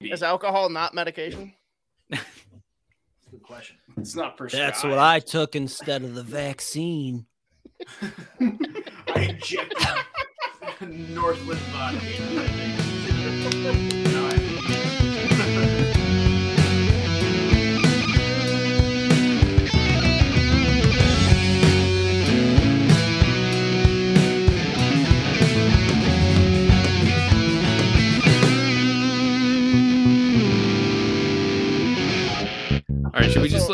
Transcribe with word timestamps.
Is 0.00 0.22
alcohol 0.22 0.68
not 0.68 0.94
medication? 0.94 1.52
Good 2.10 3.42
question. 3.42 3.76
It's 3.96 4.14
not 4.14 4.36
prescribed. 4.36 4.68
That's 4.68 4.84
what 4.84 4.98
I 4.98 5.18
took 5.20 5.56
instead 5.56 6.02
of 6.02 6.14
the 6.14 6.22
vaccine. 6.22 7.26
I 8.40 9.20
injected 9.30 9.78
Northwood 11.10 11.58
vodka. 11.58 12.00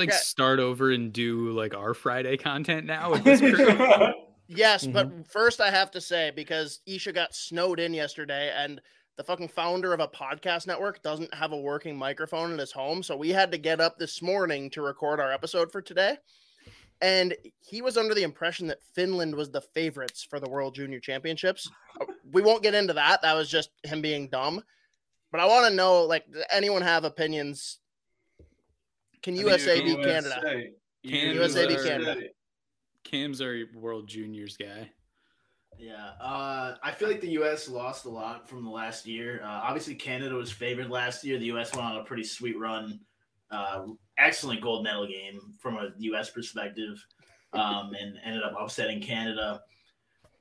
like 0.09 0.15
yeah. 0.15 0.21
start 0.21 0.59
over 0.61 0.91
and 0.91 1.13
do 1.13 1.51
like 1.53 1.75
our 1.75 1.95
Friday 1.95 2.37
content 2.37 2.87
now 2.87 3.11
with 3.13 3.25
this 3.25 3.41
crew? 3.41 4.13
Yes, 4.51 4.87
Mhm. 4.87 4.93
but 4.95 5.31
first 5.31 5.61
I 5.61 5.71
have 5.71 5.91
to 5.93 6.01
say 6.01 6.33
because 6.35 6.81
Isha 6.87 7.13
got 7.13 7.35
snowed 7.35 7.79
in 7.81 7.93
yesterday 7.93 8.51
and 8.57 8.81
the 9.17 9.25
fucking 9.25 9.49
founder 9.49 9.93
of 9.93 10.01
a 10.01 10.09
podcast 10.09 10.67
network 10.67 11.03
doesn't 11.03 11.35
have 11.35 11.53
a 11.53 11.57
working 11.61 11.97
microphone 11.97 12.53
in 12.53 12.59
his 12.59 12.73
home, 12.73 13.03
so 13.03 13.17
we 13.17 13.31
had 13.31 13.51
to 13.53 13.59
get 13.59 13.81
up 13.81 13.99
this 13.99 14.23
morning 14.23 14.71
to 14.71 14.81
record 14.83 15.21
our 15.21 15.33
episode 15.33 15.71
for 15.73 15.83
today. 15.83 16.17
And 17.01 17.37
he 17.61 17.83
was 17.83 17.97
under 17.97 18.15
the 18.15 18.23
impression 18.23 18.67
that 18.69 18.83
Finland 18.95 19.35
was 19.35 19.51
the 19.51 19.61
favorites 19.61 20.25
for 20.29 20.41
the 20.41 20.49
World 20.49 20.75
Junior 20.75 20.99
Championships. 21.01 21.71
Uh, 22.01 22.07
We 22.33 22.43
won't 22.43 22.63
get 22.63 22.75
into 22.75 22.93
that. 22.95 23.23
That 23.23 23.35
was 23.35 23.49
just 23.51 23.71
him 23.85 24.01
being 24.03 24.29
dumb. 24.29 24.63
But 25.31 25.41
I 25.41 25.47
want 25.47 25.69
to 25.69 25.75
know 25.75 26.05
like 26.05 26.31
does 26.33 26.45
anyone 26.51 26.83
have 26.83 27.05
opinions? 27.05 27.81
Can 29.23 29.37
USA 29.37 29.81
beat 29.81 30.03
Canada? 30.03 30.41
Can 31.07 31.35
USA 31.35 31.67
beat 31.67 31.83
Canada. 31.83 32.17
Cam's 33.05 33.41
our 33.41 33.63
World 33.75 34.07
Juniors 34.07 34.57
guy. 34.57 34.91
Yeah, 35.79 36.11
uh, 36.21 36.75
I 36.83 36.91
feel 36.91 37.09
like 37.09 37.21
the 37.21 37.31
U.S. 37.31 37.69
lost 37.69 38.05
a 38.05 38.09
lot 38.09 38.49
from 38.49 38.65
the 38.65 38.71
last 38.71 39.07
year. 39.07 39.41
Uh, 39.45 39.61
obviously, 39.63 39.95
Canada 39.95 40.35
was 40.35 40.51
favored 40.51 40.91
last 40.91 41.25
year. 41.25 41.39
The 41.39 41.47
U.S. 41.47 41.75
went 41.75 41.87
on 41.87 41.97
a 41.99 42.05
pretty 42.05 42.25
sweet 42.25 42.59
run. 42.59 42.99
Uh, 43.51 43.87
excellent 44.19 44.61
gold 44.61 44.83
medal 44.83 45.07
game 45.07 45.41
from 45.61 45.77
a 45.77 45.91
U.S. 45.99 46.31
perspective, 46.31 47.03
um, 47.53 47.93
and 48.01 48.17
ended 48.25 48.43
up 48.43 48.55
upsetting 48.61 49.01
Canada. 49.01 49.63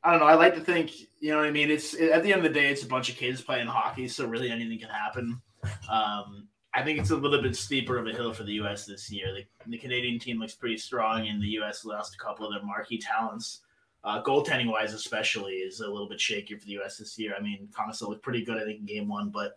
I 0.03 0.11
don't 0.11 0.19
know. 0.19 0.25
I 0.25 0.33
like 0.33 0.55
to 0.55 0.61
think, 0.61 0.91
you 1.19 1.31
know 1.31 1.37
what 1.37 1.47
I 1.47 1.51
mean. 1.51 1.69
It's 1.69 1.93
at 1.93 2.23
the 2.23 2.33
end 2.33 2.45
of 2.45 2.51
the 2.51 2.59
day, 2.59 2.69
it's 2.69 2.83
a 2.83 2.87
bunch 2.87 3.09
of 3.09 3.15
kids 3.15 3.41
playing 3.41 3.67
hockey, 3.67 4.07
so 4.07 4.25
really 4.25 4.49
anything 4.49 4.79
can 4.79 4.89
happen. 4.89 5.41
Um, 5.89 6.47
I 6.77 6.83
think 6.83 6.99
it's 6.99 7.09
a 7.09 7.15
little 7.15 7.41
bit 7.41 7.55
steeper 7.55 7.97
of 7.97 8.05
a 8.05 8.11
hill 8.11 8.31
for 8.31 8.43
the 8.43 8.53
U.S. 8.53 8.85
this 8.85 9.09
year. 9.09 9.33
The, 9.33 9.45
the 9.65 9.79
Canadian 9.79 10.19
team 10.19 10.39
looks 10.39 10.53
pretty 10.53 10.77
strong, 10.77 11.27
and 11.27 11.41
the 11.41 11.47
U.S. 11.47 11.83
lost 11.83 12.13
a 12.13 12.19
couple 12.19 12.45
of 12.45 12.53
their 12.53 12.63
marquee 12.63 12.99
talents. 12.99 13.61
Uh, 14.03 14.21
goaltending 14.21 14.67
wise, 14.67 14.93
especially, 14.93 15.53
is 15.53 15.79
a 15.79 15.87
little 15.89 16.07
bit 16.07 16.19
shakier 16.19 16.59
for 16.59 16.67
the 16.67 16.73
U.S. 16.73 16.97
this 16.97 17.17
year. 17.17 17.33
I 17.35 17.41
mean, 17.41 17.67
Commesso 17.71 18.07
looked 18.07 18.21
pretty 18.21 18.45
good, 18.45 18.61
I 18.61 18.63
think, 18.63 18.81
in 18.81 18.85
game 18.85 19.07
one, 19.07 19.31
but 19.31 19.55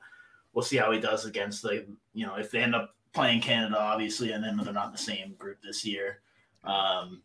we'll 0.54 0.64
see 0.64 0.78
how 0.78 0.91
he 0.92 0.98
does 0.98 1.26
against 1.26 1.62
the, 1.62 1.86
you 2.14 2.26
know, 2.26 2.36
if 2.36 2.50
they 2.50 2.60
end 2.60 2.75
up 2.75 2.94
playing 3.12 3.42
Canada, 3.42 3.78
obviously, 3.78 4.32
and 4.32 4.42
then 4.42 4.56
they're 4.56 4.72
not 4.72 4.86
in 4.86 4.92
the 4.92 4.98
same 4.98 5.34
group 5.38 5.59
this 5.62 5.84
year. 5.84 6.22
Um, 6.64 7.20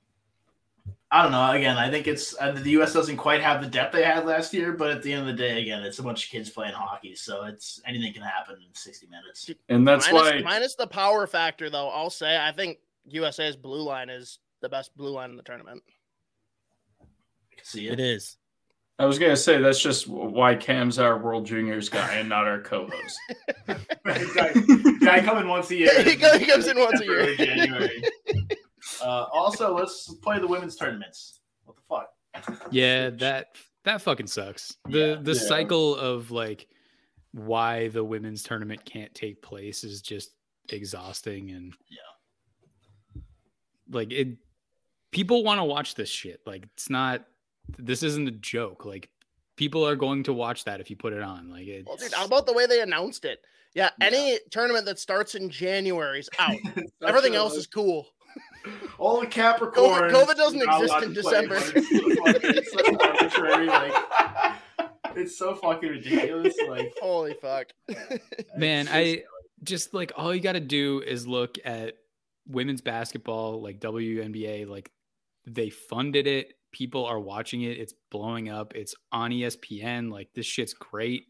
I 1.16 1.24
don't 1.24 1.32
know. 1.32 1.50
Again, 1.52 1.78
I 1.78 1.90
think 1.90 2.08
it's 2.08 2.36
uh, 2.42 2.52
the 2.52 2.72
U.S. 2.72 2.92
doesn't 2.92 3.16
quite 3.16 3.42
have 3.42 3.62
the 3.62 3.70
depth 3.70 3.94
they 3.94 4.04
had 4.04 4.26
last 4.26 4.54
year, 4.54 4.74
but 4.74 4.90
at 4.92 5.02
the 5.02 5.14
end 5.14 5.22
of 5.22 5.28
the 5.28 5.42
day, 5.42 5.62
again, 5.62 5.82
it's 5.84 5.98
a 6.00 6.04
bunch 6.04 6.26
of 6.26 6.30
kids 6.30 6.50
playing 6.50 6.74
hockey, 6.74 7.16
so 7.16 7.46
it's 7.46 7.80
anything 7.88 8.12
can 8.12 8.22
happen 8.22 8.56
in 8.56 8.74
60 8.76 9.08
minutes. 9.08 9.50
And 9.70 9.88
that's 9.88 10.12
minus, 10.12 10.32
why 10.34 10.42
minus 10.42 10.76
the 10.76 10.88
power 10.88 11.26
factor, 11.26 11.70
though, 11.70 11.88
I'll 11.88 12.10
say 12.10 12.38
I 12.38 12.52
think 12.52 12.80
USA's 13.06 13.56
blue 13.56 13.82
line 13.82 14.10
is 14.10 14.40
the 14.62 14.68
best 14.68 14.94
blue 14.98 15.12
line 15.12 15.30
in 15.30 15.38
the 15.38 15.44
tournament. 15.44 15.84
I 17.02 17.56
can 17.56 17.64
see 17.64 17.88
It 17.88 17.94
it. 17.94 18.00
is. 18.02 18.36
I 19.00 19.06
was 19.06 19.18
gonna 19.18 19.38
say 19.38 19.62
that's 19.62 19.82
just 19.82 20.10
why 20.10 20.56
Cam's 20.56 21.00
our 21.00 21.18
World 21.18 21.46
Juniors 21.46 21.88
guy 21.88 22.16
and 22.16 22.28
not 22.28 22.46
our 22.46 22.60
co-host. 22.60 23.18
guy, 23.68 24.54
guy 25.00 25.22
coming 25.24 25.48
once 25.48 25.72
a 25.72 25.76
year. 25.78 25.92
He 26.04 26.18
comes- 26.18 26.68
in 26.68 26.78
once 26.78 27.00
a 27.00 27.06
year. 27.06 27.36
January. 27.38 28.04
Uh, 29.02 29.26
also, 29.34 29.76
let's 29.76 30.14
play 30.16 30.40
the 30.40 30.48
women's 30.48 30.76
tournaments. 30.76 31.40
What 31.66 31.76
the 31.76 31.82
fuck? 31.84 32.68
Yeah, 32.72 33.10
that 33.12 33.56
that 33.84 34.02
fucking 34.02 34.28
sucks. 34.28 34.76
The 34.90 34.98
Yeah. 35.00 35.16
the 35.22 35.34
Yeah. 35.34 35.40
cycle 35.48 35.96
of 35.96 36.32
like 36.32 36.68
why 37.32 37.90
the 37.90 38.04
women's 38.04 38.44
tournament 38.44 38.84
can't 38.86 39.14
take 39.14 39.42
place 39.42 39.84
is 39.84 40.02
just 40.02 40.32
exhausting 40.70 41.52
and 41.52 41.74
Yeah. 41.90 43.22
like 43.90 44.12
it 44.12 44.38
people 45.12 45.44
want 45.44 45.60
to 45.60 45.64
watch 45.64 45.96
this 45.96 46.10
shit. 46.10 46.42
Like 46.46 46.64
it's 46.74 46.90
not 46.90 47.26
this 47.78 48.04
isn't 48.04 48.28
a 48.28 48.32
joke. 48.32 48.86
Like 48.86 49.10
people 49.56 49.88
are 49.88 49.96
going 49.96 50.24
to 50.24 50.34
watch 50.34 50.66
that 50.66 50.82
if 50.82 50.90
you 50.90 50.96
put 50.96 51.14
it 51.14 51.22
on. 51.22 51.50
Like 51.50 51.68
it 51.68 51.86
Well, 51.86 51.98
dude, 51.98 52.14
how 52.14 52.26
about 52.26 52.46
the 52.46 52.54
way 52.54 52.66
they 52.66 52.82
announced 52.82 53.26
it? 53.26 53.40
Yeah, 53.74 53.90
any 54.00 54.40
tournament 54.52 54.86
that 54.86 55.00
starts 55.00 55.36
in 55.36 55.50
January 55.50 56.20
is 56.20 56.30
out. 56.40 56.56
Everything 57.02 57.36
else 57.36 57.56
is 57.56 57.68
cool. 57.68 58.08
all 59.00 59.22
the 59.22 59.28
Capricorn. 59.28 60.12
COVID 60.12 60.36
doesn't 60.36 60.62
exist 60.62 61.04
in 61.04 61.14
December. 61.14 61.58
it's 61.76 62.72
so 62.72 62.98
arbitrary. 63.00 63.68
Like, 63.68 63.94
it's 65.16 65.38
so 65.38 65.56
fucking 65.56 65.90
ridiculous. 65.90 66.56
Like, 66.68 66.94
Holy 67.02 67.36
fuck. 67.42 67.68
Man, 68.58 68.88
it's 68.88 68.92
I 68.92 69.04
just- 69.16 69.26
just 69.64 69.94
like 69.94 70.12
all 70.18 70.36
you 70.36 70.42
got 70.42 70.54
to 70.54 70.60
do 70.60 71.02
is 71.06 71.26
look 71.28 71.56
at 71.66 71.96
women's 72.48 72.82
basketball, 72.82 73.62
like 73.64 73.80
WNBA, 73.80 74.68
like 74.68 74.92
they 75.48 75.70
funded 75.70 76.28
it. 76.28 76.54
People 76.72 77.06
are 77.06 77.20
watching 77.20 77.62
it. 77.62 77.78
It's 77.80 77.94
blowing 78.12 78.50
up. 78.50 78.76
It's 78.76 78.94
on 79.12 79.32
ESPN. 79.32 80.12
Like 80.12 80.28
this 80.36 80.46
shit's 80.46 80.74
great. 80.74 81.24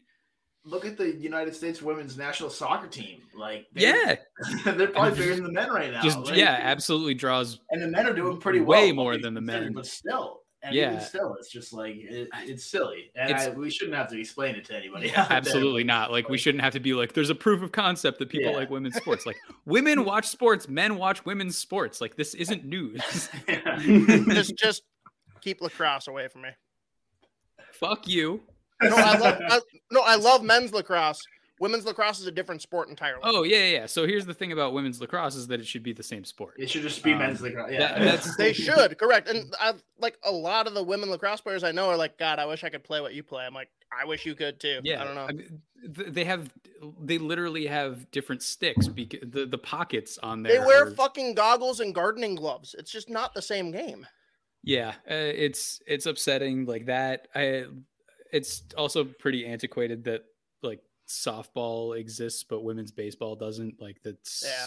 Look 0.66 0.84
at 0.84 0.96
the 0.98 1.14
United 1.14 1.54
States 1.54 1.80
women's 1.80 2.18
national 2.18 2.50
soccer 2.50 2.88
team. 2.88 3.20
Like, 3.34 3.66
they- 3.72 3.82
Yeah, 3.82 4.16
they're 4.72 4.88
probably 4.88 5.18
bigger 5.18 5.34
than 5.36 5.44
the 5.44 5.52
men 5.52 5.70
right 5.70 5.92
now. 5.92 6.02
just 6.02 6.18
Like, 6.18 6.36
yeah, 6.36 6.58
absolutely 6.60 7.14
draws. 7.14 7.60
and 7.70 7.80
the 7.80 7.86
men 7.88 8.06
are 8.06 8.12
doing 8.12 8.38
pretty 8.38 8.60
well. 8.60 8.80
Way 8.80 8.88
all 8.90 8.94
more 8.96 9.12
things 9.14 9.22
than 9.24 9.34
the 9.34 9.40
men. 9.40 9.72
but 9.72 9.86
still, 9.86 10.40
and 10.62 10.74
Yeah. 10.74 10.92
even 10.94 11.00
still, 11.04 11.36
it's 11.38 11.48
just 11.52 11.72
like 11.72 11.94
it, 11.96 12.28
it's 12.44 12.64
silly, 12.64 13.12
and 13.14 13.30
It's- 13.30 13.46
I, 13.46 13.50
we 13.50 13.70
shouldn't 13.70 13.96
have 13.96 14.08
to 14.08 14.18
explain 14.18 14.56
it 14.56 14.64
to 14.64 14.74
anybody. 14.76 15.06
Yeah, 15.08 15.20
out 15.22 15.28
there. 15.28 15.36
absolutely 15.38 15.84
not. 15.84 16.10
Like 16.10 16.28
we 16.28 16.36
shouldn't 16.38 16.64
have 16.64 16.72
to 16.72 16.80
be 16.80 16.92
like, 16.94 17.12
there's 17.12 17.30
a 17.30 17.34
proof 17.36 17.62
of 17.62 17.70
concept 17.70 18.18
that 18.18 18.28
people 18.28 18.50
Yeah. 18.50 18.56
like 18.56 18.68
women's 18.70 18.96
sports. 18.96 19.24
Like 19.24 19.36
women 19.66 20.04
watch 20.04 20.26
sports, 20.26 20.68
men 20.68 20.96
watch 20.96 21.24
women's 21.24 21.56
sports. 21.56 22.00
Like 22.00 22.16
this 22.16 22.34
isn't 22.34 22.64
news. 22.64 23.00
just 23.46 24.56
just 24.56 24.82
keep 25.40 25.60
lacrosse 25.60 26.08
away 26.08 26.26
from 26.26 26.42
me. 26.42 26.48
Fuck 27.72 28.08
you. 28.08 28.40
No, 28.82 28.94
I 28.96 29.18
love 29.18 29.38
I, 29.48 29.60
no, 29.90 30.00
I 30.04 30.16
love 30.16 30.42
men's 30.42 30.72
lacrosse. 30.72 31.22
women's 31.60 31.84
lacrosse 31.86 32.20
is 32.20 32.26
a 32.26 32.30
different 32.30 32.60
sport 32.62 32.88
entirely. 32.88 33.20
Oh 33.24 33.42
yeah, 33.42 33.56
yeah. 33.58 33.64
yeah. 33.80 33.86
So 33.86 34.06
here's 34.06 34.26
the 34.26 34.34
thing 34.34 34.52
about 34.52 34.72
women's 34.74 35.00
lacrosse 35.00 35.34
is 35.36 35.46
that 35.48 35.60
it 35.60 35.66
should 35.66 35.82
be 35.82 35.92
the 35.92 36.02
same 36.02 36.24
sport. 36.24 36.54
It 36.58 36.68
should 36.70 36.82
just 36.82 37.02
be 37.02 37.12
Um, 37.12 37.18
men's 37.20 37.40
lacrosse. 37.40 37.70
Yeah, 37.72 37.78
that- 37.78 37.98
that's- 38.00 38.36
They 38.36 38.52
should, 38.52 38.98
correct. 38.98 39.28
And 39.28 39.54
I, 39.60 39.72
like 39.98 40.18
a 40.24 40.30
lot 40.30 40.66
of 40.66 40.74
the 40.74 40.82
women 40.82 41.10
lacrosse 41.10 41.40
players 41.40 41.64
I 41.64 41.72
know 41.72 41.88
are 41.88 41.96
like, 41.96 42.18
God, 42.18 42.38
I 42.38 42.44
wish 42.46 42.62
I 42.64 42.68
could 42.68 42.84
play 42.84 43.00
what 43.00 43.14
you 43.14 43.22
play. 43.22 43.44
I'm 43.46 43.54
like, 43.54 43.70
I 43.98 44.04
wish 44.04 44.26
you 44.26 44.34
could 44.34 44.60
too. 44.60 44.80
Yeah, 44.84 45.00
I 45.00 45.04
don't 45.04 45.14
know. 45.14 45.26
mean, 45.28 45.62
they 46.12 46.24
have, 46.24 46.50
they 47.00 47.16
literally 47.16 47.66
have 47.66 48.10
different 48.10 48.42
sticks 48.42 48.88
because 48.88 49.20
the 49.22 49.46
the 49.46 49.56
pockets 49.58 50.18
on 50.22 50.42
there. 50.42 50.58
they 50.60 50.66
wear 50.66 50.88
are- 50.88 50.90
fucking 50.90 51.34
goggles 51.34 51.80
and 51.80 51.94
gardening 51.94 52.34
gloves. 52.34 52.74
It's 52.78 52.90
just 52.90 53.08
not 53.08 53.32
the 53.32 53.40
same 53.42 53.70
game. 53.70 54.04
Yeah, 54.64 54.94
uh, 55.08 55.14
it's 55.14 55.80
it's 55.86 56.06
upsetting 56.06 56.66
like 56.66 56.86
that. 56.86 57.28
I 57.36 57.66
it's 58.36 58.62
also 58.76 59.04
pretty 59.04 59.46
antiquated 59.46 60.04
that 60.04 60.22
like 60.62 60.80
softball 61.08 61.98
exists 61.98 62.44
but 62.44 62.62
women's 62.62 62.90
baseball 62.92 63.36
doesn't. 63.36 63.80
Like 63.80 63.96
that's 64.02 64.44
Yeah. 64.44 64.66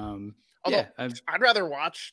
Um 0.00 0.34
Although 0.64 0.78
yeah, 0.78 0.88
I've, 0.98 1.20
I'd 1.28 1.40
rather 1.40 1.66
watch 1.68 2.12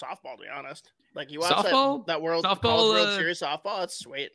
softball 0.00 0.36
to 0.36 0.42
be 0.42 0.48
honest. 0.48 0.92
Like 1.14 1.30
you 1.30 1.40
watch 1.40 1.52
Softball? 1.52 1.98
that, 2.06 2.12
that 2.14 2.22
World 2.22 2.44
Softball, 2.44 2.60
College 2.60 2.94
World 2.96 3.08
uh, 3.08 3.16
Series 3.16 3.40
softball. 3.40 3.84
It's 3.84 3.98
sweet. 3.98 4.30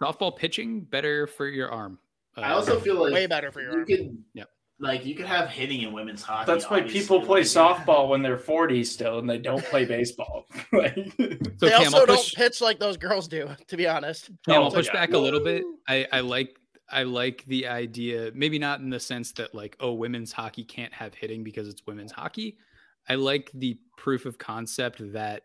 softball 0.00 0.36
pitching 0.36 0.82
better 0.82 1.26
for 1.26 1.46
your 1.48 1.70
arm. 1.70 1.98
I 2.36 2.52
Uh, 2.52 2.54
also 2.56 2.78
feel 2.78 3.00
like 3.02 3.12
Way 3.14 3.26
better 3.26 3.50
for 3.50 3.60
your 3.62 3.72
you 3.72 3.78
arm. 3.78 3.86
could, 3.86 4.24
Yep. 4.34 4.48
Like 4.80 5.04
you 5.04 5.14
could 5.14 5.26
have 5.26 5.48
hitting 5.48 5.82
in 5.82 5.92
women's 5.92 6.22
hockey. 6.22 6.50
That's 6.50 6.70
why 6.70 6.78
obviously, 6.78 7.00
people 7.00 7.20
play 7.20 7.40
like, 7.40 7.46
softball 7.48 8.08
when 8.10 8.22
they're 8.22 8.38
40 8.38 8.84
still 8.84 9.18
and 9.18 9.28
they 9.28 9.38
don't 9.38 9.64
play 9.64 9.84
baseball. 9.84 10.46
Like- 10.72 10.94
so 11.16 11.66
they 11.66 11.70
Cam, 11.70 11.80
also 11.82 11.98
I'll 11.98 12.06
don't 12.06 12.32
pitch 12.34 12.60
like 12.60 12.78
those 12.78 12.96
girls 12.96 13.26
do, 13.26 13.48
to 13.66 13.76
be 13.76 13.88
honest. 13.88 14.30
Cam, 14.46 14.62
I'll 14.62 14.68
Oh, 14.68 14.70
push 14.70 14.86
yeah. 14.86 14.92
back 14.92 15.12
a 15.12 15.18
little 15.18 15.40
bit. 15.42 15.64
I, 15.88 16.06
I 16.12 16.20
like 16.20 16.56
I 16.90 17.02
like 17.02 17.44
the 17.46 17.66
idea, 17.66 18.30
maybe 18.34 18.58
not 18.58 18.80
in 18.80 18.88
the 18.90 19.00
sense 19.00 19.32
that 19.32 19.54
like, 19.54 19.76
oh, 19.80 19.92
women's 19.92 20.32
hockey 20.32 20.64
can't 20.64 20.92
have 20.92 21.14
hitting 21.14 21.44
because 21.44 21.68
it's 21.68 21.86
women's 21.86 22.12
hockey. 22.12 22.56
I 23.08 23.14
like 23.16 23.50
the 23.54 23.78
proof 23.96 24.26
of 24.26 24.38
concept 24.38 25.12
that 25.12 25.42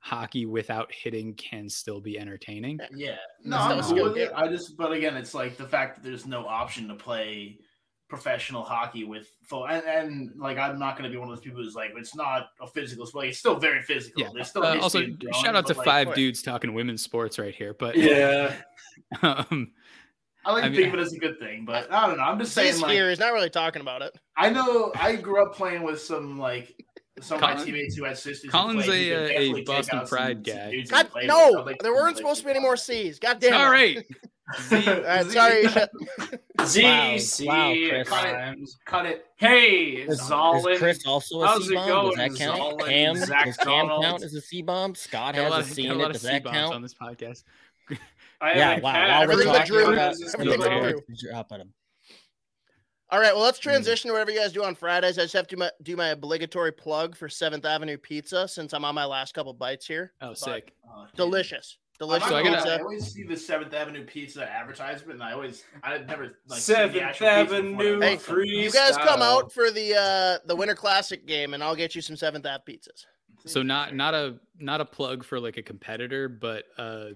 hockey 0.00 0.46
without 0.46 0.92
hitting 0.92 1.34
can 1.34 1.68
still 1.68 2.00
be 2.00 2.18
entertaining. 2.18 2.78
Yeah, 2.94 3.16
no, 3.44 3.56
I'm 3.56 3.82
cool 3.82 4.04
with 4.04 4.16
it. 4.16 4.32
I 4.34 4.48
just, 4.48 4.76
but 4.76 4.92
again, 4.92 5.16
it's 5.16 5.32
like 5.34 5.56
the 5.56 5.66
fact 5.66 5.96
that 5.96 6.04
there's 6.08 6.26
no 6.26 6.46
option 6.46 6.88
to 6.88 6.94
play 6.94 7.58
professional 8.12 8.62
hockey 8.62 9.04
with 9.04 9.26
full, 9.42 9.66
and, 9.66 9.82
and 9.86 10.32
like 10.36 10.58
I'm 10.58 10.78
not 10.78 10.98
going 10.98 11.10
to 11.10 11.10
be 11.10 11.16
one 11.16 11.30
of 11.30 11.34
those 11.34 11.42
people 11.42 11.62
who's 11.62 11.74
like, 11.74 11.92
it's 11.96 12.14
not 12.14 12.48
a 12.60 12.66
physical 12.66 13.06
sport. 13.06 13.28
It's 13.28 13.38
still 13.38 13.58
very 13.58 13.80
physical. 13.80 14.20
Yeah. 14.20 14.28
There's 14.34 14.48
still 14.48 14.62
Uh, 14.64 14.76
also, 14.80 14.98
in 15.00 15.16
throwing, 15.16 15.42
shout 15.42 15.56
out 15.56 15.66
to 15.68 15.72
like, 15.72 15.86
five 15.86 16.14
dudes 16.14 16.42
talking 16.42 16.74
women's 16.74 17.00
sports 17.02 17.38
right 17.38 17.54
here. 17.54 17.72
But 17.72 17.96
yeah. 17.96 18.52
um, 19.22 19.70
I 20.44 20.52
like 20.52 20.64
I 20.64 20.68
to 20.68 20.76
think 20.76 20.88
of 20.92 21.00
it 21.00 21.02
as 21.02 21.14
a 21.14 21.18
good 21.18 21.38
thing, 21.38 21.64
but 21.64 21.90
I 21.90 22.06
don't 22.06 22.18
know. 22.18 22.24
I'm 22.24 22.38
just 22.38 22.52
saying, 22.52 22.74
He's 22.74 22.82
like, 22.82 22.92
here. 22.92 23.08
He's 23.08 23.18
not 23.18 23.32
really 23.32 23.48
talking 23.48 23.80
about 23.80 24.02
it. 24.02 24.14
I 24.36 24.50
know 24.50 24.92
I 24.94 25.16
grew 25.16 25.42
up 25.42 25.54
playing 25.54 25.82
with 25.84 25.98
some 26.02 26.38
like 26.38 26.84
some 27.22 27.36
of 27.36 27.40
my 27.40 27.54
teammates 27.64 27.96
who 27.96 28.04
had 28.04 28.18
sisters. 28.18 28.42
who 28.42 28.50
Colin's 28.50 28.84
played, 28.84 29.12
a, 29.12 29.52
uh, 29.52 29.56
a 29.56 29.62
Boston 29.62 30.06
Pride 30.06 30.46
some 30.46 30.54
guy. 30.56 30.70
dudes 30.70 30.90
who 30.90 30.96
God, 30.96 31.10
no, 31.24 31.62
like 31.64 31.78
there 31.78 31.94
weren't 31.94 32.08
like- 32.08 32.16
supposed 32.18 32.40
to 32.40 32.44
be 32.44 32.50
any 32.50 32.60
more 32.60 32.76
C's. 32.76 33.18
God 33.18 33.40
damn. 33.40 33.54
all 33.54 33.68
it. 33.68 33.70
right. 33.70 34.06
All 34.70 34.78
right, 34.78 34.86
uh, 35.04 35.24
sorry. 35.30 35.64
Isha. 35.64 35.88
ZC 36.58 37.46
Wow, 37.46 37.74
Chris. 37.88 38.08
times. 38.08 38.78
Cut 38.86 39.06
it. 39.06 39.26
Hey, 39.36 39.80
Is, 40.08 40.20
Zollin. 40.20 40.72
is 40.74 40.78
Chris 40.78 41.06
also 41.06 41.42
a 41.42 41.46
How's 41.46 41.62
it 41.64 41.68
C 41.68 41.74
bomb? 41.74 41.86
Does 41.86 42.16
going, 42.16 42.16
that 42.16 42.38
count? 42.38 42.60
Zollin? 42.80 42.86
Cam, 42.88 43.16
Zach 43.16 43.44
does 43.46 43.56
Cam 43.56 43.66
Donald? 43.88 44.04
count 44.04 44.22
as 44.22 44.34
a 44.34 44.40
C 44.40 44.62
bomb? 44.62 44.94
Scott 44.94 45.34
Got 45.34 45.40
a 45.40 45.42
has 45.44 45.50
lot 45.50 45.60
a 45.60 45.62
of, 45.62 45.68
C 45.70 45.82
got 45.84 45.88
a 45.88 45.92
in 45.94 45.98
lot 45.98 46.04
it. 46.04 46.06
of 46.08 46.12
Does 46.12 46.22
C 46.22 46.28
that 46.28 46.44
bombs 46.44 46.56
count? 46.56 46.74
on 46.74 46.82
this 46.82 46.94
podcast. 46.94 47.44
I 48.40 48.54
Yeah, 48.54 48.68
haven't 48.70 48.82
wow. 48.84 48.92
had 48.92 49.08
While 49.08 49.26
we're 49.26 49.32
Everything 49.32 49.52
but 49.52 49.58
talking 49.58 49.72
Drew. 49.74 49.92
about 49.92 50.12
Everything 50.14 50.40
everything 50.40 50.58
but 50.60 50.70
but 50.70 50.80
Drew. 50.80 50.90
Drew. 51.16 51.30
Drop 51.30 51.52
at 51.52 51.60
him. 51.60 51.74
All 53.10 53.20
right, 53.20 53.34
well, 53.34 53.44
let's 53.44 53.58
transition 53.58 54.08
to 54.08 54.12
whatever 54.14 54.30
you 54.30 54.40
guys 54.40 54.52
do 54.54 54.64
on 54.64 54.74
Fridays. 54.74 55.18
I 55.18 55.22
just 55.22 55.34
have 55.34 55.46
to 55.48 55.56
ma- 55.58 55.68
do 55.82 55.96
my 55.96 56.08
obligatory 56.08 56.72
plug 56.72 57.14
for 57.14 57.28
Seventh 57.28 57.66
Avenue 57.66 57.98
Pizza 57.98 58.48
since 58.48 58.72
I'm 58.72 58.86
on 58.86 58.94
my 58.94 59.04
last 59.04 59.34
couple 59.34 59.52
bites 59.52 59.86
here. 59.86 60.14
Oh, 60.22 60.28
But 60.30 60.38
sick. 60.38 60.72
Oh, 60.88 61.04
dude. 61.04 61.16
Delicious, 61.16 61.76
I'm 61.78 61.81
delicious 62.06 62.28
So 62.28 62.36
I 62.36 62.42
gotta- 62.42 62.68
lie, 62.68 62.76
I 62.76 62.80
always 62.80 63.12
see 63.12 63.22
the 63.22 63.36
Seventh 63.36 63.72
Avenue 63.72 64.04
Pizza 64.04 64.42
advertisement, 64.50 65.14
and 65.14 65.22
I 65.22 65.32
always, 65.32 65.64
I 65.82 65.98
never 65.98 66.38
like 66.48 66.60
Seventh 66.60 67.00
actual 67.02 67.08
pizza 67.08 67.16
before 67.16 67.26
I 67.26 67.40
Avenue 67.40 67.94
order 67.94 68.06
Hey, 68.06 68.16
something. 68.18 68.44
You 68.46 68.70
guys 68.70 68.96
come 68.96 69.22
out 69.22 69.52
for 69.52 69.70
the 69.70 69.94
uh 69.94 70.46
the 70.46 70.56
Winter 70.56 70.74
Classic 70.74 71.26
game, 71.26 71.54
and 71.54 71.62
I'll 71.62 71.76
get 71.76 71.94
you 71.94 72.02
some 72.02 72.16
Seventh 72.16 72.46
Ave 72.46 72.62
pizzas. 72.68 73.06
So 73.46 73.62
not 73.62 73.94
not 73.94 74.14
a 74.14 74.38
not 74.58 74.80
a 74.80 74.84
plug 74.84 75.24
for 75.24 75.40
like 75.40 75.56
a 75.56 75.62
competitor, 75.62 76.28
but 76.28 76.64
uh 76.78 77.10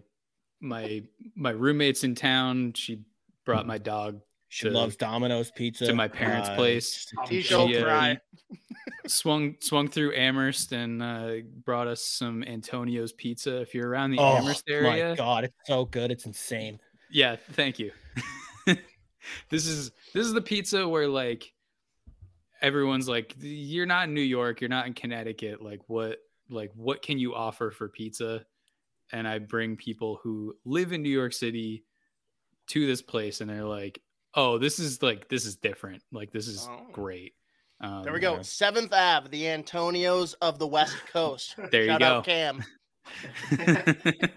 my 0.60 1.02
my 1.34 1.50
roommate's 1.50 2.02
in 2.04 2.14
town. 2.14 2.72
She 2.74 3.02
brought 3.44 3.66
my 3.66 3.78
dog 3.78 4.20
She 4.56 4.68
to- 4.68 4.74
loves 4.74 4.96
Domino's 4.96 5.50
pizza. 5.50 5.84
to 5.84 5.92
my 5.94 6.08
parents' 6.08 6.48
Uh, 6.48 6.54
place. 6.56 7.12
T-shirt 7.26 7.68
She, 7.68 7.76
uh, 7.76 7.84
cry. 7.84 8.18
swung 9.06 9.54
swung 9.60 9.86
through 9.86 10.14
Amherst 10.16 10.72
and 10.72 11.02
uh, 11.02 11.34
brought 11.62 11.86
us 11.88 12.02
some 12.02 12.42
Antonio's 12.42 13.12
pizza. 13.12 13.60
If 13.60 13.74
you're 13.74 13.86
around 13.86 14.12
the 14.12 14.18
Oh 14.18 14.36
Amherst 14.38 14.64
area, 14.66 15.08
Oh 15.08 15.10
my 15.10 15.14
god, 15.16 15.44
it's 15.44 15.54
so 15.66 15.84
good. 15.84 16.10
It's 16.10 16.24
insane. 16.24 16.80
yeah, 17.10 17.36
thank 17.52 17.78
you. 17.78 17.92
this 19.50 19.66
is 19.66 19.90
this 20.14 20.26
is 20.26 20.32
the 20.32 20.40
pizza 20.40 20.88
where 20.88 21.06
like 21.06 21.52
everyone's 22.62 23.10
like, 23.10 23.36
you're 23.38 23.84
not 23.84 24.08
in 24.08 24.14
New 24.14 24.22
York, 24.22 24.62
you're 24.62 24.70
not 24.70 24.86
in 24.86 24.94
Connecticut. 24.94 25.60
Like 25.60 25.80
what 25.86 26.16
like 26.48 26.70
what 26.74 27.02
can 27.02 27.18
you 27.18 27.34
offer 27.34 27.70
for 27.70 27.90
pizza? 27.90 28.46
And 29.12 29.28
I 29.28 29.38
bring 29.38 29.76
people 29.76 30.18
who 30.22 30.56
live 30.64 30.94
in 30.94 31.02
New 31.02 31.10
York 31.10 31.34
City 31.34 31.84
to 32.68 32.86
this 32.86 33.02
place, 33.02 33.40
and 33.42 33.50
they're 33.50 33.62
like, 33.62 34.00
oh, 34.36 34.58
this 34.58 34.78
is 34.78 35.02
like 35.02 35.28
this 35.28 35.44
is 35.46 35.56
different. 35.56 36.02
Like 36.12 36.30
this 36.32 36.46
is 36.46 36.66
Oh. 36.70 36.86
great. 36.92 37.32
Um, 37.80 38.04
There 38.04 38.12
we 38.12 38.20
go. 38.20 38.36
yeah. 38.36 38.42
Seventh 38.42 38.92
Ave, 38.92 39.28
the 39.28 39.42
Antonios 39.44 40.34
of 40.40 40.58
the 40.58 40.66
West 40.66 40.96
Coast. 41.12 41.54
There 41.70 41.84
you 41.84 41.98
go. 41.98 42.04
out 42.06 42.24
Cam. 42.24 42.62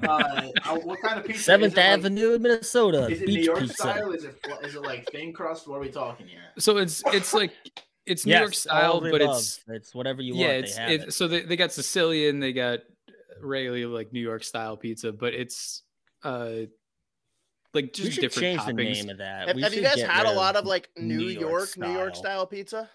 Uh, 0.03 0.49
uh, 0.65 0.75
what 0.83 1.01
kind 1.01 1.19
of 1.19 1.25
pizza? 1.25 1.43
Seventh 1.43 1.73
is 1.73 1.77
it, 1.77 1.81
like- 1.81 1.89
Avenue, 1.99 2.37
Minnesota. 2.39 3.07
Is 3.07 3.21
it 3.21 3.27
beach 3.27 3.35
New 3.37 3.43
York 3.43 3.59
pizza. 3.61 3.73
style? 3.75 4.11
Is 4.11 4.23
it 4.23 4.35
fl- 4.43 4.65
is 4.65 4.75
it 4.75 4.81
like 4.81 5.05
thin 5.11 5.33
crust? 5.33 5.67
What 5.67 5.77
are 5.77 5.81
we 5.81 5.89
talking 5.89 6.27
here? 6.27 6.41
So 6.57 6.77
it's 6.77 7.01
it's 7.07 7.33
like 7.33 7.51
it's 8.05 8.25
New 8.25 8.31
Yes, 8.31 8.41
York 8.41 8.53
style, 8.53 9.01
but 9.01 9.21
above. 9.21 9.37
it's 9.37 9.61
it's 9.67 9.95
whatever 9.95 10.21
you 10.21 10.35
yeah, 10.35 10.47
want. 10.47 10.57
it's 10.65 10.75
they 10.75 10.81
have 10.81 10.91
it, 10.91 11.01
it. 11.09 11.13
so 11.13 11.27
they, 11.27 11.41
they 11.41 11.55
got 11.55 11.71
Sicilian, 11.71 12.39
they 12.39 12.53
got 12.53 12.79
regularly 13.41 13.85
like 13.85 14.11
New 14.13 14.21
York 14.21 14.43
style 14.43 14.77
pizza, 14.77 15.11
but 15.11 15.33
it's 15.33 15.83
uh 16.23 16.51
like 17.73 17.85
We 17.85 17.89
just 17.89 18.11
should 18.13 18.21
different 18.21 18.41
change 18.43 18.61
toppings. 18.61 18.65
the 18.67 18.73
name 18.83 19.09
of 19.09 19.17
that. 19.19 19.47
Have, 19.47 19.59
have 19.59 19.73
you 19.73 19.81
guys 19.81 20.01
had 20.01 20.25
a 20.25 20.31
lot 20.31 20.55
of 20.55 20.65
like 20.65 20.89
New, 20.97 21.17
New 21.17 21.27
York, 21.27 21.75
York 21.75 21.77
New 21.77 21.91
York 21.93 22.15
style. 22.15 22.23
style 22.23 22.47
pizza? 22.47 22.89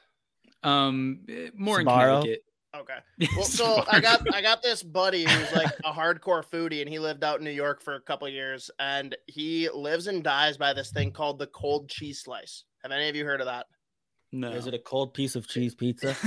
Um, 0.63 1.21
eh, 1.29 1.51
more 1.55 1.81
in 1.81 1.87
Connecticut. 1.87 2.45
Okay. 2.75 2.99
Well, 3.37 3.45
so 3.45 3.85
I 3.89 4.01
got 4.01 4.35
I 4.35 4.43
got 4.43 4.63
this 4.63 4.83
buddy 4.83 5.25
who's 5.25 5.53
like 5.53 5.73
a 5.85 5.93
hardcore 5.93 6.45
foodie, 6.45 6.81
and 6.81 6.89
he 6.89 6.99
lived 6.99 7.23
out 7.23 7.39
in 7.39 7.45
New 7.45 7.51
York 7.53 7.81
for 7.83 7.95
a 7.95 8.01
couple 8.01 8.29
years, 8.29 8.69
and 8.81 9.17
he 9.27 9.69
lives 9.71 10.09
and 10.09 10.25
dies 10.25 10.57
by 10.57 10.73
this 10.73 10.91
thing 10.91 11.13
called 11.13 11.39
the 11.39 11.47
cold 11.49 11.89
cheese 11.89 12.21
slice. 12.23 12.65
Have 12.83 12.91
any 12.91 13.09
of 13.09 13.15
you 13.15 13.25
heard 13.25 13.41
of 13.41 13.47
that? 13.47 13.67
No, 14.35 14.51
Is 14.51 14.67
it 14.67 14.75
a 14.75 14.79
cold 14.79 15.15
piece 15.15 15.37
of 15.37 15.47
cheese 15.49 15.75
pizza? 15.75 16.15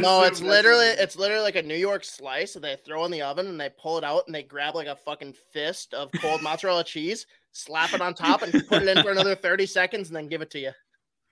No, 0.00 0.22
it's 0.24 0.40
literally 0.40 0.86
it's 0.86 1.16
literally 1.16 1.42
like 1.42 1.56
a 1.56 1.62
New 1.62 1.74
York 1.76 2.04
slice 2.04 2.54
that 2.54 2.60
they 2.62 2.76
throw 2.84 3.04
in 3.04 3.10
the 3.10 3.22
oven 3.22 3.46
and 3.46 3.60
they 3.60 3.70
pull 3.78 3.98
it 3.98 4.04
out 4.04 4.24
and 4.26 4.34
they 4.34 4.42
grab 4.42 4.74
like 4.74 4.86
a 4.88 4.96
fucking 4.96 5.34
fist 5.52 5.92
of 5.94 6.10
cold 6.20 6.42
mozzarella 6.42 6.84
cheese, 6.84 7.26
slap 7.52 7.92
it 7.92 8.00
on 8.00 8.14
top, 8.14 8.42
and 8.42 8.52
put 8.66 8.82
it 8.82 8.88
in 8.88 9.02
for 9.02 9.10
another 9.10 9.34
thirty 9.34 9.66
seconds, 9.66 10.08
and 10.08 10.16
then 10.16 10.26
give 10.28 10.40
it 10.42 10.50
to 10.52 10.58
you. 10.58 10.70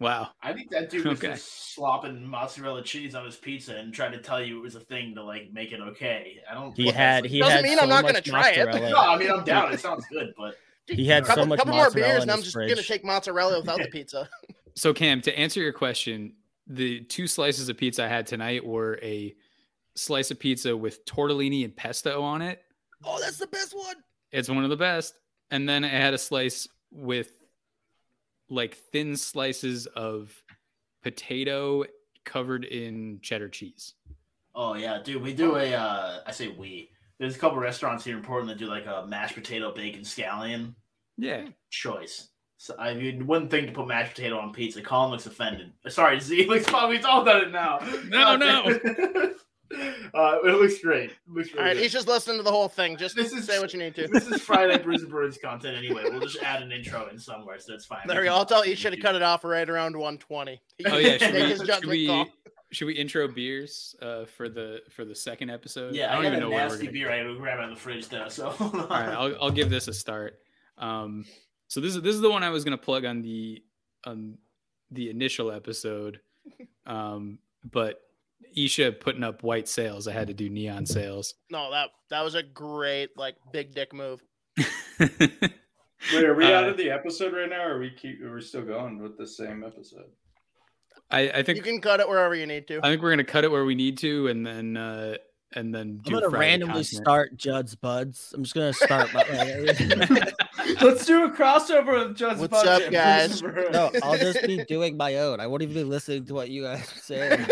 wow. 0.00 0.28
I 0.42 0.52
think 0.52 0.70
that 0.70 0.90
dude 0.90 1.06
was 1.06 1.18
Okay. 1.18 1.28
just 1.28 1.74
slopping 1.74 2.24
mozzarella 2.26 2.82
cheese 2.82 3.14
on 3.14 3.24
his 3.24 3.36
pizza 3.36 3.74
and 3.76 3.92
trying 3.94 4.12
to 4.12 4.18
tell 4.18 4.42
you 4.42 4.58
it 4.58 4.62
was 4.62 4.74
a 4.74 4.80
thing 4.80 5.14
to 5.14 5.24
like 5.24 5.50
make 5.52 5.72
it 5.72 5.80
okay. 5.80 6.36
I 6.50 6.54
don't. 6.54 6.76
He 6.76 6.90
had 6.90 7.24
that's 7.24 7.32
he 7.32 7.40
Doesn't 7.40 7.56
had 7.56 7.64
mean 7.64 7.78
so 7.78 7.82
I'm 7.84 7.88
not 7.88 8.04
gonna 8.04 8.20
try 8.20 8.50
it. 8.50 8.66
No, 8.90 8.96
I 8.98 9.16
mean 9.16 9.30
I'm 9.30 9.44
down. 9.44 9.72
It 9.72 9.80
sounds 9.88 10.04
good, 10.12 10.32
but 10.36 10.54
He 10.88 11.06
had 11.06 11.24
couple, 11.24 11.44
so 11.44 11.48
much 11.48 11.58
couple 11.58 11.74
more 11.74 11.90
beers, 11.90 12.16
in 12.16 12.22
and 12.22 12.30
I'm 12.30 12.42
just 12.42 12.54
gonna 12.54 12.82
take 12.82 13.04
mozzarella 13.04 13.60
without 13.60 13.78
the 13.78 13.88
pizza. 13.88 14.28
So 14.78 14.94
Cam, 14.94 15.20
to 15.22 15.36
answer 15.36 15.60
your 15.60 15.72
question, 15.72 16.34
the 16.68 17.00
two 17.00 17.26
slices 17.26 17.68
of 17.68 17.76
pizza 17.76 18.04
I 18.04 18.06
had 18.06 18.28
tonight 18.28 18.64
were 18.64 18.96
a 19.02 19.34
slice 19.96 20.30
of 20.30 20.38
pizza 20.38 20.76
with 20.76 21.04
tortellini 21.04 21.64
and 21.64 21.74
pesto 21.74 22.22
on 22.22 22.42
it. 22.42 22.62
Oh, 23.04 23.18
that's 23.20 23.38
the 23.38 23.48
best 23.48 23.76
one. 23.76 23.96
It's 24.30 24.48
one 24.48 24.62
of 24.62 24.70
the 24.70 24.76
best. 24.76 25.18
And 25.50 25.68
then 25.68 25.82
I 25.82 25.88
had 25.88 26.14
a 26.14 26.18
slice 26.18 26.68
with 26.92 27.32
like 28.48 28.76
thin 28.92 29.16
slices 29.16 29.86
of 29.86 30.32
potato 31.02 31.84
covered 32.24 32.64
in 32.64 33.18
cheddar 33.20 33.48
cheese. 33.48 33.94
oh 34.54 34.74
yeah, 34.74 35.00
dude, 35.02 35.22
we 35.22 35.34
do 35.34 35.56
a. 35.56 35.74
Uh, 35.74 36.20
I 36.24 36.30
say 36.30 36.48
we. 36.48 36.90
There's 37.18 37.34
a 37.34 37.38
couple 37.40 37.58
restaurants 37.58 38.04
here 38.04 38.16
in 38.16 38.22
Portland 38.22 38.48
that 38.50 38.58
do 38.64 38.66
like 38.66 38.86
a 38.86 39.04
mashed 39.08 39.34
potato 39.34 39.72
bacon 39.74 40.02
scallion 40.02 40.76
Yeah. 41.16 41.48
choice. 41.68 42.28
So 42.60 42.74
I 42.78 42.92
mean, 42.94 43.26
one 43.26 43.48
thing 43.48 43.66
to 43.66 43.72
put 43.72 43.86
mashed 43.86 44.14
potato 44.16 44.36
on 44.38 44.52
pizza. 44.52 44.82
Colin 44.82 45.12
looks 45.12 45.26
offended. 45.26 45.72
Sorry, 45.88 46.18
Z 46.20 46.46
looks. 46.48 46.66
Oh, 46.68 46.88
we've 46.88 47.04
all 47.04 47.24
done 47.24 47.44
it 47.44 47.52
now. 47.52 47.78
No, 48.08 48.36
God 48.36 48.40
no. 48.40 48.62
it. 48.66 49.36
Uh, 49.70 50.38
it 50.44 50.58
looks 50.58 50.78
great. 50.78 51.10
It 51.10 51.16
looks 51.28 51.48
really 51.50 51.58
All 51.58 51.64
right, 51.66 51.74
good. 51.74 51.82
he's 51.82 51.92
just 51.92 52.08
listening 52.08 52.38
to 52.38 52.42
the 52.42 52.50
whole 52.50 52.68
thing. 52.68 52.96
Just 52.96 53.14
This 53.14 53.32
is- 53.32 53.44
say 53.44 53.58
what 53.58 53.74
you 53.74 53.78
need 53.78 53.94
to. 53.96 54.08
This 54.08 54.26
is 54.26 54.40
Friday 54.40 54.78
Bruce 54.82 55.02
and 55.02 55.10
Bruins 55.10 55.36
content 55.36 55.76
anyway. 55.76 56.04
We'll 56.04 56.20
just 56.20 56.42
add 56.42 56.62
an 56.62 56.72
intro 56.72 57.06
in 57.08 57.18
somewhere, 57.18 57.58
so 57.58 57.74
it's 57.74 57.84
fine. 57.84 58.00
There 58.06 58.18
we 58.22 58.28
go. 58.28 58.34
I'll 58.34 58.46
tell 58.46 58.64
you, 58.66 58.74
should 58.74 58.94
have 58.94 59.02
cut 59.02 59.14
it 59.14 59.20
off 59.20 59.44
right 59.44 59.68
around 59.68 59.94
120. 59.94 60.62
He 60.78 60.86
Oh 60.86 60.96
yeah, 60.96 61.18
should 61.18 61.34
we, 61.34 61.56
should 61.66 61.84
we 61.86 62.26
should 62.70 62.86
we 62.86 62.94
intro 62.94 63.28
beers 63.28 63.94
uh, 64.00 64.24
for 64.24 64.48
the 64.48 64.80
for 64.88 65.04
the 65.04 65.14
second 65.14 65.50
episode? 65.50 65.94
Yeah, 65.94 66.12
I, 66.12 66.14
don't 66.14 66.22
got 66.22 66.28
even 66.28 66.38
a 66.38 66.40
know 66.40 66.50
where 66.50 66.64
we're 66.64 66.68
nasty 66.70 66.86
gonna 66.86 66.92
beer 66.92 67.12
I 67.12 67.16
had 67.18 67.24
to 67.24 67.36
grab 67.36 67.58
out 67.58 67.64
of 67.70 67.76
the 67.76 67.80
fridge 67.80 68.08
though. 68.08 68.28
So 68.28 68.48
All 68.58 68.70
right, 68.88 69.10
I'll 69.10 69.36
I'll 69.42 69.50
give 69.50 69.68
this 69.68 69.86
a 69.86 69.92
start. 69.92 70.38
Um, 70.78 71.26
so 71.68 71.80
this 71.80 71.94
is 71.94 72.02
this 72.02 72.14
is 72.14 72.20
the 72.20 72.30
one 72.30 72.42
I 72.42 72.50
was 72.50 72.64
gonna 72.64 72.76
plug 72.78 73.04
on 73.04 73.22
the 73.22 73.62
on 74.04 74.38
the 74.90 75.10
initial 75.10 75.50
episode, 75.52 76.20
um, 76.86 77.38
but 77.64 78.00
Isha 78.56 78.92
putting 78.92 79.22
up 79.24 79.42
white 79.42 79.68
sails. 79.68 80.08
I 80.08 80.12
had 80.12 80.28
to 80.28 80.34
do 80.34 80.48
neon 80.48 80.86
sails. 80.86 81.34
No, 81.50 81.70
that 81.70 81.90
that 82.10 82.22
was 82.24 82.34
a 82.34 82.42
great 82.42 83.16
like 83.16 83.36
big 83.52 83.74
dick 83.74 83.92
move. 83.92 84.20
Wait, 84.98 86.24
are 86.24 86.34
we 86.34 86.44
Uh, 86.46 86.52
out 86.52 86.68
of 86.68 86.76
the 86.76 86.90
episode 86.90 87.32
right 87.32 87.50
now, 87.50 87.64
or 87.64 87.76
are 87.76 87.80
we 87.80 87.90
keep? 87.90 88.22
Are 88.22 88.34
we 88.34 88.40
still 88.40 88.62
going 88.62 88.98
with 89.02 89.18
the 89.18 89.26
same 89.26 89.64
episode? 89.64 90.06
I 91.10 91.30
I 91.30 91.42
think 91.42 91.56
You 91.56 91.62
can 91.62 91.80
cut 91.80 92.00
it 92.00 92.08
wherever 92.08 92.34
you 92.34 92.46
need 92.46 92.66
to. 92.68 92.78
I 92.82 92.90
think 92.90 93.02
we're 93.02 93.10
gonna 93.10 93.24
cut 93.24 93.44
it 93.44 93.50
where 93.50 93.64
we 93.64 93.74
need 93.74 93.98
to, 93.98 94.28
and 94.28 94.46
then 94.46 94.76
uh, 94.76 95.16
and 95.52 95.74
then 95.74 96.00
I'm 96.04 96.12
gonna 96.12 96.30
Friday 96.30 96.46
randomly 96.46 96.84
content. 96.84 97.02
start 97.02 97.36
Judd's 97.36 97.74
buds. 97.74 98.32
I'm 98.34 98.42
just 98.42 98.54
gonna 98.54 98.72
start. 98.72 99.12
My, 99.14 99.22
Let's 100.82 101.06
do 101.06 101.24
a 101.24 101.30
crossover 101.30 102.08
with 102.08 102.16
Judd's 102.16 102.40
buds. 102.40 102.52
What's 102.52 102.66
up, 102.66 102.90
guys? 102.90 103.42
no, 103.72 103.90
I'll 104.02 104.18
just 104.18 104.42
be 104.42 104.64
doing 104.64 104.96
my 104.96 105.16
own. 105.16 105.40
I 105.40 105.46
won't 105.46 105.62
even 105.62 105.74
be 105.74 105.84
listening 105.84 106.26
to 106.26 106.34
what 106.34 106.50
you 106.50 106.64
guys 106.64 106.86
say. 106.88 107.44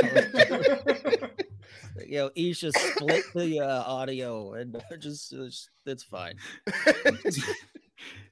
you 2.06 2.18
know, 2.18 2.30
Isha 2.34 2.72
split 2.72 3.24
the 3.34 3.60
uh, 3.60 3.82
audio 3.84 4.54
and 4.54 4.82
just, 4.98 5.30
just 5.30 5.70
it's 5.86 6.02
fine. 6.02 6.34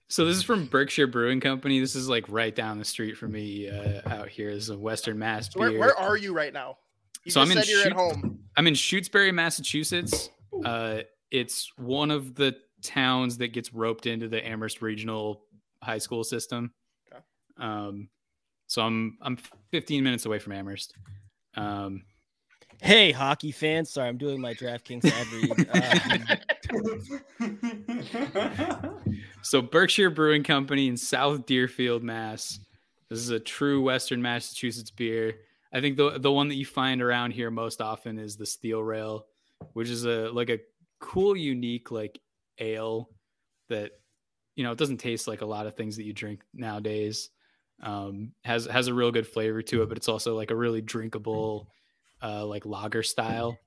So 0.09 0.27
this 0.27 0.37
is 0.37 0.43
from 0.43 0.67
Berkshire 0.67 1.07
Brewing 1.07 1.41
Company. 1.41 1.81
This 1.81 1.97
is 1.97 2.09
like 2.09 2.27
right 2.29 2.55
down 2.55 2.79
the 2.79 2.85
street 2.85 3.17
from 3.17 3.33
me 3.33 3.69
uh, 3.69 4.03
out 4.07 4.29
here. 4.29 4.53
This 4.55 4.65
is 4.65 4.71
a 4.71 4.79
Western 4.79 5.19
Mass 5.19 5.51
So 5.53 5.59
where, 5.59 5.71
beer. 5.71 5.81
where 5.81 5.99
are 5.99 6.17
you 6.17 6.35
right 6.35 6.53
now? 6.53 6.77
You 7.25 7.31
So 7.31 7.41
just 7.41 7.53
I'm 7.53 7.57
in 7.57 7.65
said 7.65 7.71
you're 7.71 7.87
at 7.87 7.93
home. 7.93 8.39
I'm 8.57 8.67
in 8.67 8.75
Shutesbury, 8.75 9.33
Massachusetts. 9.33 10.31
Uh, 10.65 11.01
it's 11.31 11.73
one 11.77 12.11
of 12.11 12.35
the 12.35 12.57
towns 12.83 13.39
that 13.39 13.49
gets 13.49 13.73
roped 13.73 14.07
into 14.07 14.29
the 14.29 14.47
Amherst 14.47 14.83
Regional 14.83 15.43
High 15.83 15.99
School 15.99 16.23
system. 16.23 16.73
Okay. 17.13 17.23
Um, 17.59 18.09
so 18.67 18.83
I'm 18.83 19.19
I'm 19.23 19.39
15 19.71 20.05
minutes 20.05 20.27
away 20.27 20.39
from 20.39 20.53
Amherst. 20.53 20.95
Um, 21.57 22.05
Hey, 22.83 23.13
hockey 23.13 23.53
fans. 23.53 23.91
Sorry, 23.91 24.09
I'm 24.09 24.19
doing 24.19 24.41
my 24.41 24.53
DraftKings 24.55 25.05
ad 25.07 25.27
read. 25.33 26.39
Um, 28.81 28.95
so 29.43 29.63
Berkshire 29.63 30.11
Brewing 30.11 30.43
Company 30.43 30.89
in 30.89 30.97
South 30.97 31.47
Deerfield, 31.47 32.03
Mass. 32.03 32.59
This 33.09 33.21
is 33.21 33.31
a 33.31 33.41
true 33.41 33.81
Western 33.83 34.21
Massachusetts 34.21 34.91
beer. 34.91 35.37
I 35.75 35.81
think 35.81 35.97
the 35.97 36.19
the 36.19 36.31
one 36.31 36.49
that 36.49 36.55
you 36.55 36.65
find 36.65 37.03
around 37.03 37.33
here 37.33 37.51
most 37.51 37.81
often 37.81 38.19
is 38.19 38.37
the 38.37 38.47
Steel 38.47 38.81
Rail, 38.81 39.27
which 39.73 39.91
is 39.91 40.05
a 40.05 40.31
like 40.31 40.49
a 40.49 40.61
cool, 41.01 41.37
unique 41.37 41.91
like 41.91 42.21
ale 42.59 43.11
that 43.69 43.91
you 44.55 44.63
know 44.63 44.71
it 44.71 44.79
doesn't 44.79 44.99
taste 44.99 45.27
like 45.27 45.41
a 45.41 45.47
lot 45.47 45.67
of 45.67 45.75
things 45.75 45.97
that 45.97 46.05
you 46.05 46.13
drink 46.13 46.43
nowadays. 46.55 47.31
Um, 47.83 48.33
has 48.45 48.67
has 48.67 48.87
a 48.87 48.95
real 48.95 49.11
good 49.11 49.27
flavor 49.27 49.63
to 49.63 49.83
it, 49.83 49.89
but 49.89 49.99
it's 49.99 50.09
also 50.09 50.37
like 50.37 50.53
a 50.53 50.57
really 50.57 50.81
drinkable, 50.81 51.69
uh, 52.23 52.47
like 52.47 52.65
lager 52.65 53.03
style. 53.03 53.59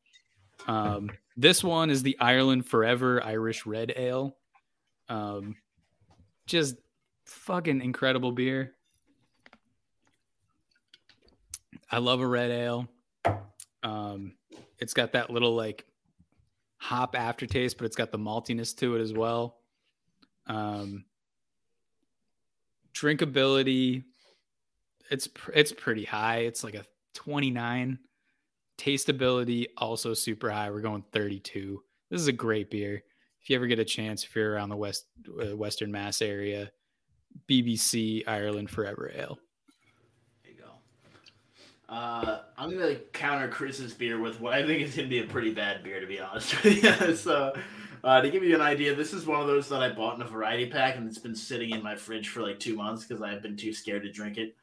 Um, 0.66 1.12
this 1.36 1.62
one 1.62 1.90
is 1.90 2.04
the 2.04 2.18
Ireland 2.22 2.66
Forever 2.66 3.22
Irish 3.22 3.66
Red 3.66 3.92
Ale. 3.98 4.38
Um, 5.10 5.58
just 6.46 6.78
fucking 7.26 7.82
incredible 7.82 8.32
beer. 8.32 8.77
I 11.90 12.00
love 12.00 12.20
a 12.20 12.28
red 12.28 12.52
ale. 12.52 12.88
Um, 13.84 14.34
it's 14.80 14.94
got 14.94 15.14
that 15.14 15.30
little 15.30 15.56
like 15.56 15.86
hop 16.78 17.16
aftertaste, 17.16 17.78
but 17.78 17.86
it's 17.86 17.96
got 17.96 18.12
the 18.12 18.18
maltiness 18.18 18.76
to 18.78 18.96
it 18.96 19.02
as 19.02 19.14
well. 19.14 19.58
Um, 20.48 21.06
drinkability, 22.94 24.04
it's 25.10 25.30
it's 25.54 25.72
pretty 25.72 26.04
high. 26.04 26.40
It's 26.40 26.64
like 26.64 26.76
a 26.76 26.86
29. 27.14 28.00
Tasteability 28.78 29.66
also 29.78 30.14
super 30.14 30.52
high. 30.52 30.70
We're 30.70 30.82
going 30.82 31.04
32. 31.12 31.82
This 32.12 32.22
is 32.22 32.28
a 32.28 32.34
great 32.34 32.70
beer. 32.70 33.04
If 33.42 33.50
you 33.50 33.56
ever 33.56 33.66
get 33.68 33.80
a 33.80 33.86
chance, 33.86 34.24
if 34.24 34.36
you're 34.36 34.54
around 34.54 34.70
the 34.70 34.76
west 34.76 35.06
uh, 35.42 35.56
Western 35.56 35.92
Mass 35.92 36.22
area, 36.22 36.72
BBC 37.50 38.28
Ireland 38.28 38.70
Forever 38.70 39.12
Ale. 39.16 39.40
There 41.90 41.98
you 41.98 42.04
go. 42.04 42.32
Uh, 42.32 42.42
I'm 42.58 42.72
gonna 42.72 42.96
counter 43.14 43.48
Chris's 43.48 43.94
beer 43.94 44.20
with 44.20 44.40
what 44.42 44.54
I 44.54 44.66
think 44.66 44.82
is 44.82 44.96
gonna 44.96 45.08
be 45.08 45.20
a 45.20 45.26
pretty 45.28 45.54
bad 45.54 45.84
beer, 45.84 46.00
to 46.00 46.08
be 46.08 46.20
honest 46.20 46.64
with 46.64 46.84
you. 46.84 47.16
so, 47.16 47.54
uh, 48.04 48.22
to 48.22 48.30
give 48.30 48.44
you 48.44 48.56
an 48.56 48.62
idea, 48.62 48.94
this 48.96 49.14
is 49.14 49.26
one 49.26 49.42
of 49.42 49.48
those 49.48 49.70
that 49.70 49.82
I 49.82 49.90
bought 49.90 50.16
in 50.16 50.22
a 50.22 50.28
variety 50.28 50.68
pack, 50.70 50.96
and 50.98 51.08
it's 51.08 51.18
been 51.18 51.36
sitting 51.36 51.72
in 51.72 51.82
my 51.84 51.96
fridge 51.96 52.30
for 52.30 52.42
like 52.42 52.60
two 52.60 52.76
months 52.76 53.06
because 53.06 53.22
I've 53.22 53.42
been 53.42 53.56
too 53.58 53.74
scared 53.74 54.04
to 54.04 54.12
drink 54.12 54.38
it. 54.38 54.56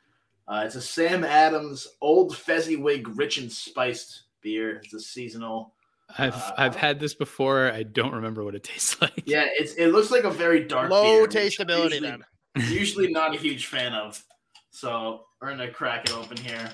Uh, 0.46 0.62
it's 0.66 0.74
a 0.74 0.80
Sam 0.82 1.24
Adams 1.24 1.88
Old 2.02 2.36
Fezziwig 2.36 3.16
Rich 3.16 3.38
and 3.38 3.50
Spiced 3.50 4.24
beer. 4.42 4.76
It's 4.84 4.92
a 4.92 5.00
seasonal. 5.00 5.72
I've 6.18 6.34
Uh, 6.34 6.52
I've 6.58 6.76
had 6.76 7.00
this 7.00 7.14
before. 7.14 7.72
I 7.72 7.82
don't 7.82 8.12
remember 8.12 8.44
what 8.44 8.54
it 8.54 8.62
tastes 8.62 9.00
like. 9.00 9.22
Yeah, 9.24 9.46
it's 9.48 9.72
it 9.74 9.88
looks 9.88 10.10
like 10.10 10.24
a 10.24 10.30
very 10.30 10.64
dark 10.64 10.90
Low 10.90 11.02
beer, 11.04 11.22
which 11.22 11.34
I'm 11.36 11.66
tasteability 11.66 11.82
usually- 11.92 12.00
then. 12.10 12.24
usually 12.68 13.10
not 13.10 13.34
a 13.34 13.38
huge 13.38 13.66
fan 13.66 13.94
of. 13.94 14.22
So 14.70 15.24
we're 15.40 15.48
gonna 15.50 15.70
crack 15.70 16.04
it 16.04 16.14
open 16.14 16.36
here. 16.36 16.70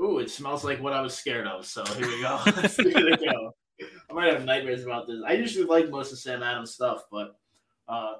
Ooh, 0.00 0.18
it 0.18 0.30
smells 0.30 0.64
like 0.64 0.80
what 0.80 0.92
I 0.92 1.00
was 1.00 1.16
scared 1.16 1.46
of. 1.46 1.66
So 1.66 1.84
here 1.84 2.06
we 2.06 2.22
go. 2.22 2.40
Let's 2.46 2.76
give 2.76 2.94
it 2.94 3.20
a 3.20 3.24
go. 3.24 3.54
I 4.10 4.12
might 4.12 4.32
have 4.32 4.44
nightmares 4.44 4.84
about 4.84 5.06
this. 5.06 5.20
I 5.26 5.32
usually 5.32 5.64
like 5.64 5.90
most 5.90 6.12
of 6.12 6.18
Sam 6.18 6.42
Adams 6.42 6.72
stuff, 6.72 7.04
but 7.10 7.36
uh, 7.88 8.14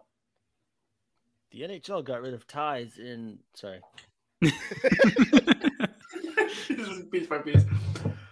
the 1.50 1.62
NHL 1.62 2.04
got 2.04 2.20
rid 2.20 2.34
of 2.34 2.46
ties 2.46 2.98
in. 2.98 3.38
Sorry. 3.54 3.80
piece 7.10 7.26
by 7.26 7.38
piece. 7.38 7.64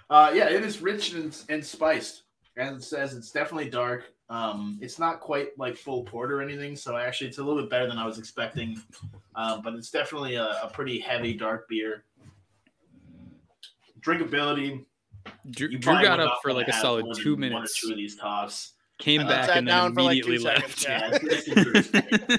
Uh, 0.09 0.31
yeah, 0.35 0.49
it 0.49 0.63
is 0.63 0.81
rich 0.81 1.15
and, 1.15 1.37
and 1.49 1.65
spiced. 1.65 2.23
As 2.57 2.77
it 2.77 2.83
says, 2.83 3.15
it's 3.15 3.31
definitely 3.31 3.71
dark. 3.71 4.13
Um, 4.29 4.79
it's 4.81 4.99
not 4.99 5.21
quite 5.21 5.59
like 5.59 5.77
full 5.77 6.05
port 6.05 6.33
or 6.33 6.43
anything, 6.43 6.75
so 6.75 6.97
actually 6.97 7.29
it's 7.29 7.39
a 7.39 7.43
little 7.43 7.63
bit 7.63 7.71
better 7.71 7.87
than 7.87 7.99
I 7.99 8.07
was 8.07 8.19
expecting. 8.19 8.81
Um, 9.35 9.63
but 9.63 9.75
it's 9.75 9.91
definitely 9.91 10.37
a, 10.37 10.61
a 10.63 10.71
pretty 10.73 10.99
heavy 10.99 11.35
dark 11.35 11.69
beer. 11.69 12.05
Drinkability. 14.07 14.85
Drew, 15.51 15.69
Drew 15.69 15.81
got 16.03 16.21
up 16.21 16.39
for 16.43 16.53
like 16.53 16.69
a 16.69 16.73
solid 16.73 17.05
more 17.05 17.15
than 17.15 17.23
two 17.25 17.35
one 17.35 17.45
or 17.45 17.51
minutes. 17.51 17.81
two 17.81 17.91
of 17.91 17.97
these 17.97 18.15
tops. 18.17 18.75
Came 18.99 19.23
I 19.23 19.29
back 19.29 19.49
and 19.57 19.67
then 19.67 19.75
down 19.75 19.95
for 19.95 20.03
like 20.03 20.23
two 20.23 20.33
immediately 20.33 20.85
seconds, 20.85 21.29
left. 21.29 21.49
yeah. 21.49 22.07
Yeah. 22.31 22.37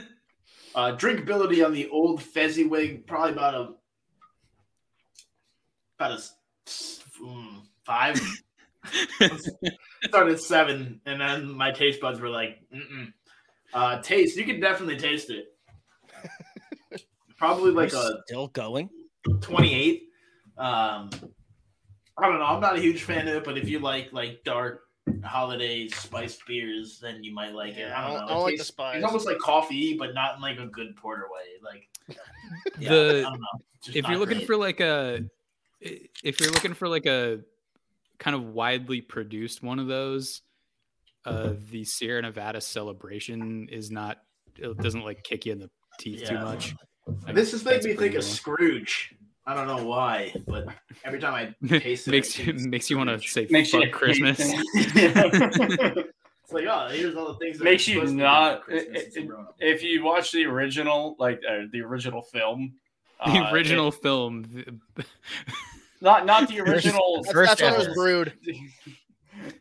Uh, 0.75 0.95
drinkability 0.95 1.65
on 1.65 1.73
the 1.73 1.89
old 1.89 2.21
Fezziwig, 2.21 3.07
probably 3.07 3.31
about 3.31 3.53
a 3.55 3.69
about 5.97 6.11
a 6.11 6.13
s- 6.13 6.35
mm, 7.21 7.61
five. 7.83 8.21
Started 10.03 10.33
at 10.33 10.39
seven, 10.39 11.01
and 11.07 11.19
then 11.19 11.49
my 11.51 11.71
taste 11.71 11.99
buds 11.99 12.19
were 12.21 12.29
like, 12.29 12.59
Mm-mm. 12.73 13.11
Uh, 13.73 14.01
taste. 14.01 14.37
You 14.37 14.45
can 14.45 14.59
definitely 14.59 14.97
taste 14.97 15.29
it. 15.31 15.45
Probably 17.37 17.71
like 17.71 17.91
We're 17.91 18.11
a 18.11 18.21
still 18.27 18.47
going. 18.47 18.89
28. 19.41 20.03
Um, 20.57 21.09
I 22.17 22.27
don't 22.27 22.39
know. 22.39 22.45
I'm 22.45 22.59
not 22.61 22.75
a 22.77 22.81
huge 22.81 23.03
fan 23.03 23.27
of 23.27 23.35
it, 23.35 23.43
but 23.43 23.57
if 23.57 23.69
you 23.69 23.79
like 23.79 24.11
like 24.11 24.43
dark 24.43 24.81
holiday 25.23 25.87
spiced 25.87 26.45
beers, 26.47 26.99
then 27.01 27.23
you 27.23 27.33
might 27.33 27.53
like 27.53 27.75
it. 27.77 27.91
I 27.91 28.07
don't 28.07 28.17
I 28.17 28.19
know. 28.19 28.19
don't- 28.19 28.29
It 28.29 28.31
I 28.31 28.33
don't 28.33 28.43
like 28.43 28.51
the 28.53 28.57
tastes- 28.57 28.67
spice. 28.67 28.95
It's 28.97 29.05
almost 29.05 29.25
like 29.25 29.37
coffee, 29.39 29.95
but 29.97 30.13
not 30.13 30.35
in 30.35 30.41
like 30.41 30.59
a 30.59 30.65
good 30.67 30.95
porter 30.95 31.25
way. 31.31 31.45
Like, 31.63 31.87
yeah, 32.79 32.89
The- 32.89 33.19
I 33.19 33.29
don't 33.29 33.39
know. 33.39 33.47
If 33.93 34.07
you're 34.07 34.17
looking 34.17 34.37
great. 34.39 34.47
for 34.47 34.57
like 34.57 34.79
a 34.79 35.23
if 35.79 36.39
you're 36.41 36.51
looking 36.51 36.73
for 36.73 36.87
like 36.89 37.05
a 37.05 37.39
kind 38.17 38.35
of 38.35 38.45
widely 38.45 38.99
produced 38.99 39.61
one 39.61 39.77
of 39.77 39.85
those 39.87 40.41
uh 41.25 41.53
the 41.69 41.83
sierra 41.85 42.21
nevada 42.23 42.59
celebration 42.59 43.69
is 43.71 43.91
not 43.91 44.17
it 44.57 44.75
doesn't 44.79 45.03
like 45.03 45.23
kick 45.23 45.45
you 45.45 45.51
in 45.51 45.59
the 45.59 45.69
teeth 45.99 46.27
too 46.27 46.39
much 46.39 46.73
Like, 47.25 47.35
this 47.35 47.53
is 47.53 47.63
making 47.63 47.91
me 47.91 47.95
think 47.95 48.15
of 48.15 48.23
Scrooge. 48.23 49.13
I 49.47 49.53
don't 49.55 49.65
know 49.67 49.83
why, 49.85 50.33
but 50.45 50.67
every 51.05 51.19
time 51.19 51.33
I 51.33 51.67
taste 51.79 52.07
it, 52.07 52.11
makes 52.11 52.37
I 52.39 52.43
you 52.43 52.53
makes 52.69 52.89
you 52.89 52.97
want 52.97 53.09
to 53.09 53.17
Scrooge. 53.19 53.31
say 53.31 53.47
Makes 53.49 53.71
you 53.73 53.81
fuck 53.85 53.91
christmas 53.91 54.39
It's 56.49 56.53
like, 56.53 56.65
oh, 56.69 56.87
here's 56.91 57.15
all 57.15 57.27
the 57.33 57.39
things. 57.39 57.57
that 57.57 57.63
Makes 57.65 57.87
you 57.89 57.95
supposed 57.95 58.11
to 58.13 58.17
be 58.17 58.23
not- 58.23 58.61
it- 58.69 59.13
it- 59.17 59.25
if 59.59 59.83
you 59.83 60.03
watch 60.03 60.31
the 60.31 60.45
original, 60.45 61.15
like 61.19 61.41
uh, 61.49 61.63
the 61.71 61.81
original 61.81 62.21
film, 62.21 62.73
the 63.25 63.31
uh, 63.31 63.51
original 63.51 63.91
film 63.91 64.45
Not 65.99 66.25
not 66.25 66.47
the 66.47 66.59
original. 66.61 67.21
That's, 67.23 67.33
First 67.33 67.57
that's 67.57 67.61
when 67.61 67.73
it 67.73 67.77
was 67.87 67.95
brewed. 67.97 68.33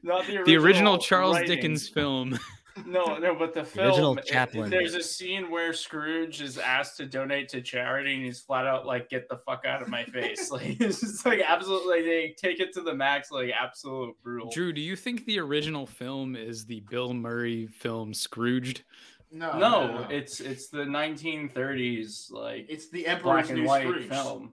not 0.02 0.26
the 0.26 0.36
original, 0.38 0.44
The 0.44 0.56
original 0.56 0.98
Charles 0.98 1.36
writing. 1.36 1.56
Dickens 1.56 1.88
film. 1.88 2.38
No, 2.84 3.16
no, 3.16 3.34
but 3.34 3.54
the 3.54 3.64
film. 3.64 3.86
original 3.86 4.18
it- 4.18 4.70
there's 4.70 4.94
a 4.94 5.02
scene 5.02 5.50
where 5.50 5.72
Scrooge 5.72 6.42
is 6.42 6.58
asked 6.58 6.98
to 6.98 7.06
donate 7.06 7.48
to 7.50 7.62
charity, 7.62 8.14
and 8.14 8.24
he's 8.24 8.40
flat 8.40 8.66
out 8.66 8.84
like, 8.86 9.08
"Get 9.08 9.28
the 9.30 9.38
fuck 9.38 9.64
out 9.64 9.80
of 9.80 9.88
my 9.88 10.04
face!" 10.04 10.50
Like 10.56 10.80
it's 10.80 11.00
just 11.00 11.24
like 11.24 11.40
absolutely. 11.46 12.02
They 12.02 12.34
take 12.36 12.60
it 12.60 12.74
to 12.74 12.82
the 12.82 12.94
max, 12.94 13.30
like 13.30 13.50
absolute 13.58 14.14
brutal. 14.22 14.50
Drew, 14.50 14.72
do 14.72 14.80
you 14.82 14.94
think 14.96 15.24
the 15.24 15.38
original 15.38 15.86
film 15.86 16.36
is 16.36 16.66
the 16.66 16.80
Bill 16.90 17.14
Murray 17.14 17.66
film 17.66 18.12
Scrooged? 18.12 18.84
No, 19.32 19.58
no, 19.58 20.06
it's 20.10 20.40
it's 20.40 20.68
the 20.68 20.84
1930s 20.84 22.30
like 22.30 22.66
it's 22.68 22.88
the 22.90 23.06
Emperor's 23.06 23.22
black 23.46 23.50
and 23.50 23.60
New 23.60 23.66
white 23.66 23.82
Scrooge. 23.88 24.08
film. 24.08 24.52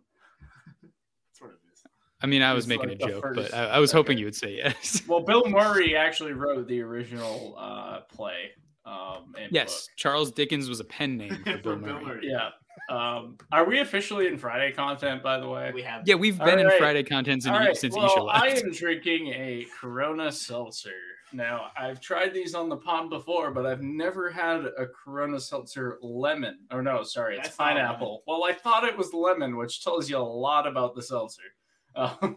That's 0.81 1.41
what 1.41 1.51
it 1.51 1.59
is. 1.73 1.83
I 2.23 2.27
mean, 2.27 2.41
I 2.41 2.53
was 2.53 2.67
making 2.67 2.89
like 2.89 3.01
a 3.01 3.07
joke, 3.07 3.21
first- 3.21 3.51
but 3.51 3.53
I, 3.53 3.65
I 3.71 3.79
was 3.79 3.91
hoping 3.91 4.17
you 4.17 4.25
would 4.25 4.35
say 4.35 4.55
yes. 4.55 5.01
Well, 5.07 5.19
Bill 5.21 5.45
Murray 5.49 5.95
actually 5.95 6.33
wrote 6.33 6.67
the 6.67 6.81
original 6.81 7.55
uh, 7.57 7.99
play. 8.01 8.51
Um, 8.85 9.33
and 9.39 9.51
yes, 9.51 9.87
Charles 9.97 10.31
Dickens 10.31 10.67
was 10.69 10.79
a 10.79 10.83
pen 10.85 11.17
name 11.17 11.35
for 11.43 11.51
For 11.51 11.57
Bill 11.57 11.75
Bill 11.75 11.77
Murray. 11.77 11.93
book. 11.93 12.03
Murray. 12.07 12.29
Yeah. 12.29 12.49
Um, 12.89 13.37
are 13.51 13.65
we 13.65 13.79
officially 13.79 14.27
in 14.27 14.37
Friday 14.37 14.73
content, 14.73 15.21
by 15.23 15.39
the 15.39 15.47
way? 15.47 15.71
We 15.73 15.83
have 15.83 16.03
Yeah, 16.05 16.15
we've 16.15 16.39
All 16.39 16.45
been 16.45 16.59
in. 16.59 16.69
Friday 16.77 17.03
content 17.03 17.43
since, 17.43 17.53
All 17.53 17.59
right. 17.59 17.77
since 17.77 17.95
well, 17.95 18.05
Isha 18.07 18.21
I 18.25 18.47
am 18.47 18.71
drinking 18.71 19.27
a 19.27 19.65
Corona 19.79 20.31
Seltzer. 20.31 20.89
Now, 21.31 21.71
I've 21.77 21.99
tried 22.01 22.33
these 22.33 22.53
on 22.55 22.69
the 22.69 22.77
pond 22.77 23.09
before, 23.09 23.51
but 23.51 23.65
I've 23.65 23.81
never 23.81 24.29
had 24.29 24.65
a 24.77 24.85
Corona 24.87 25.39
Seltzer 25.39 25.97
lemon. 26.01 26.59
Or 26.71 26.81
no, 26.83 27.03
sorry, 27.03 27.35
it's 27.37 27.47
That's 27.47 27.55
pineapple. 27.57 28.23
Well, 28.27 28.43
I 28.43 28.53
thought 28.53 28.83
it 28.83 28.97
was 28.97 29.13
lemon, 29.13 29.55
which 29.57 29.83
tells 29.83 30.09
you 30.09 30.17
a 30.17 30.19
lot 30.19 30.67
about 30.67 30.93
the 30.93 31.01
seltzer. 31.01 31.41
Um, 31.95 32.35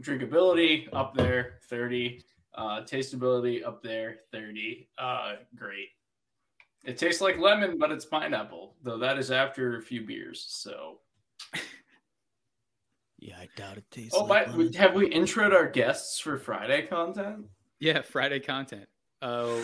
drinkability 0.00 0.88
up 0.92 1.14
there, 1.14 1.54
30. 1.68 2.22
Uh, 2.54 2.82
tasteability 2.82 3.66
up 3.66 3.82
there, 3.82 4.16
30. 4.32 4.88
Uh, 4.98 5.34
great. 5.56 5.88
It 6.84 6.98
tastes 6.98 7.20
like 7.20 7.38
lemon, 7.38 7.78
but 7.78 7.92
it's 7.92 8.04
pineapple, 8.04 8.74
though 8.82 8.98
that 8.98 9.18
is 9.18 9.30
after 9.30 9.76
a 9.76 9.82
few 9.82 10.04
beers. 10.04 10.44
So 10.48 10.98
Yeah, 13.18 13.36
I 13.38 13.48
doubt 13.56 13.78
it 13.78 13.84
tastes. 13.90 14.14
Oh, 14.14 14.24
like 14.24 14.54
but 14.54 14.74
have 14.74 14.94
we 14.94 15.08
introed 15.08 15.54
our 15.54 15.68
guests 15.68 16.18
for 16.18 16.36
Friday 16.36 16.86
content? 16.88 17.46
Yeah, 17.78 18.02
Friday 18.02 18.40
content. 18.40 18.86
Uh, 19.20 19.60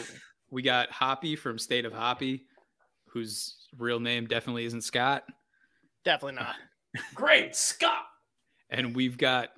we 0.51 0.63
got 0.63 0.93
Hoppy 0.93 1.35
from 1.35 1.59
State 1.59 1.85
of 1.85 1.93
Hoppy, 1.93 2.47
whose 3.09 3.67
real 3.77 3.99
name 3.99 4.27
definitely 4.27 4.65
isn't 4.65 4.83
Scott, 4.83 5.25
Definitely 6.05 6.37
not. 6.37 6.57
Great, 7.15 7.55
Scott. 7.55 8.05
and 8.71 8.95
we've 8.95 9.19
got 9.19 9.51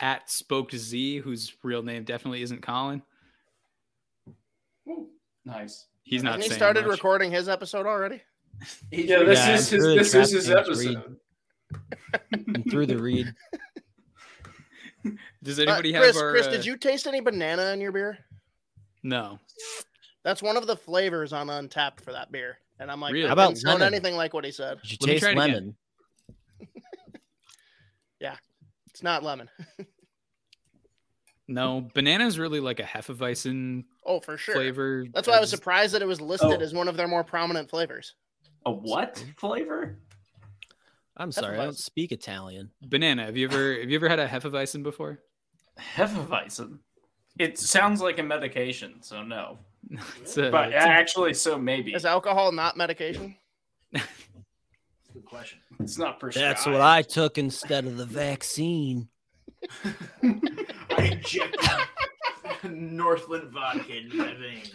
at 0.00 0.30
Spoke 0.30 0.70
to 0.70 0.78
Z, 0.78 1.18
whose 1.18 1.52
real 1.62 1.82
name 1.82 2.04
definitely 2.04 2.42
isn't 2.42 2.62
Colin. 2.62 3.02
Ooh, 4.88 5.08
nice. 5.44 5.86
He's 6.02 6.22
not 6.22 6.36
Hasn't 6.36 6.52
he 6.52 6.56
started 6.56 6.82
much. 6.86 6.92
recording 6.92 7.30
his 7.30 7.48
episode 7.48 7.86
already? 7.86 8.20
Yeah, 8.90 9.22
this 9.22 9.38
Yeah, 9.38 9.54
is 9.54 9.70
his. 9.70 9.80
through 9.82 9.90
the 9.90 9.96
This 9.96 10.14
is 10.14 10.30
his 10.32 10.50
episode. 10.50 11.16
through 12.70 12.86
the 12.86 12.98
read. 12.98 13.32
Does 15.42 15.58
Uh, 15.58 15.62
anybody 15.62 15.92
Chris, 15.92 16.14
have 16.16 16.22
our? 16.24 16.30
Chris, 16.32 16.46
uh, 16.46 16.50
did 16.50 16.64
you 16.66 16.76
taste 16.76 17.06
any 17.06 17.20
banana 17.20 17.72
in 17.72 17.80
your 17.80 17.92
beer? 17.92 18.18
No. 19.02 19.38
That's 20.24 20.42
one 20.42 20.56
of 20.56 20.66
the 20.66 20.76
flavors 20.76 21.32
on 21.32 21.48
Untappd 21.48 22.00
for 22.00 22.12
that 22.12 22.30
beer. 22.30 22.58
And 22.78 22.90
I'm 22.90 23.00
like, 23.00 23.12
Really? 23.12 23.22
that 23.22 23.28
How 23.28 23.32
about 23.34 23.54
didn't 23.54 23.66
lemon? 23.68 23.82
anything 23.82 24.14
like 24.16 24.32
what 24.34 24.44
he 24.44 24.52
said. 24.52 24.78
Did 24.82 24.92
you 24.92 24.96
Let 25.00 25.06
me 25.06 25.12
taste 25.14 25.24
try 25.24 25.34
it 28.22 28.26
again. 28.26 28.32
lemon? 28.32 28.38
It's 28.90 29.02
not 29.02 29.22
lemon. 29.22 29.48
No, 31.48 31.88
banana's 31.92 32.38
really 32.38 32.60
like 32.60 32.80
a 32.80 32.84
Hefeweizen 32.84 33.84
Oh, 34.06 34.20
for 34.20 34.38
sure. 34.38 34.54
flavor. 34.54 35.04
That's 35.12 35.26
why 35.28 35.34
I 35.36 35.40
was 35.40 35.50
surprised 35.50 35.92
that 35.92 36.00
it 36.00 36.06
was 36.06 36.20
listed 36.20 36.50
Oh. 36.52 36.60
as 36.64 36.72
one 36.72 36.88
of 36.88 36.96
their 36.96 37.08
more 37.08 37.24
prominent 37.24 37.68
flavors. 37.68 38.14
A 38.64 38.70
what 38.70 39.22
flavor? 39.36 39.98
I'm 41.16 41.32
sorry, 41.32 41.58
I 41.58 41.64
don't 41.64 41.76
speak 41.76 42.12
Italian. 42.12 42.70
Banana. 42.82 43.24
Have 43.26 43.36
you 43.36 43.48
ever 43.48 43.74
have 43.80 43.90
you 43.90 43.96
ever 43.96 44.08
had 44.08 44.20
a 44.20 44.26
Hefeweizen 44.28 44.82
before? 44.82 45.18
Hefeweizen. 45.96 46.78
It 47.38 47.58
sounds 47.58 48.00
like 48.00 48.18
a 48.18 48.22
medication, 48.22 49.02
so 49.02 49.22
no. 49.22 49.58
It's 50.20 50.38
a, 50.38 50.48
But 50.50 50.68
it's 50.72 50.84
a- 50.84 50.88
actually, 50.88 51.34
so 51.34 51.58
maybe 51.58 51.92
Is 51.92 52.06
alcohol 52.06 52.52
not 52.52 52.76
medication? 52.76 53.36
That's 55.12 55.24
good 55.24 55.28
question. 55.28 55.58
it's 55.80 55.98
not 55.98 56.18
prescribed. 56.18 56.56
That's 56.56 56.66
what 56.66 56.80
I 56.80 57.02
took 57.02 57.36
instead 57.38 57.84
of 57.84 57.96
the 57.96 58.06
vaccine. 58.06 59.08
I 60.22 61.10
injected 61.12 61.60
Northland 62.70 63.50
vodka 63.52 63.96
into 63.96 64.16
my 64.16 64.34
veins. 64.34 64.72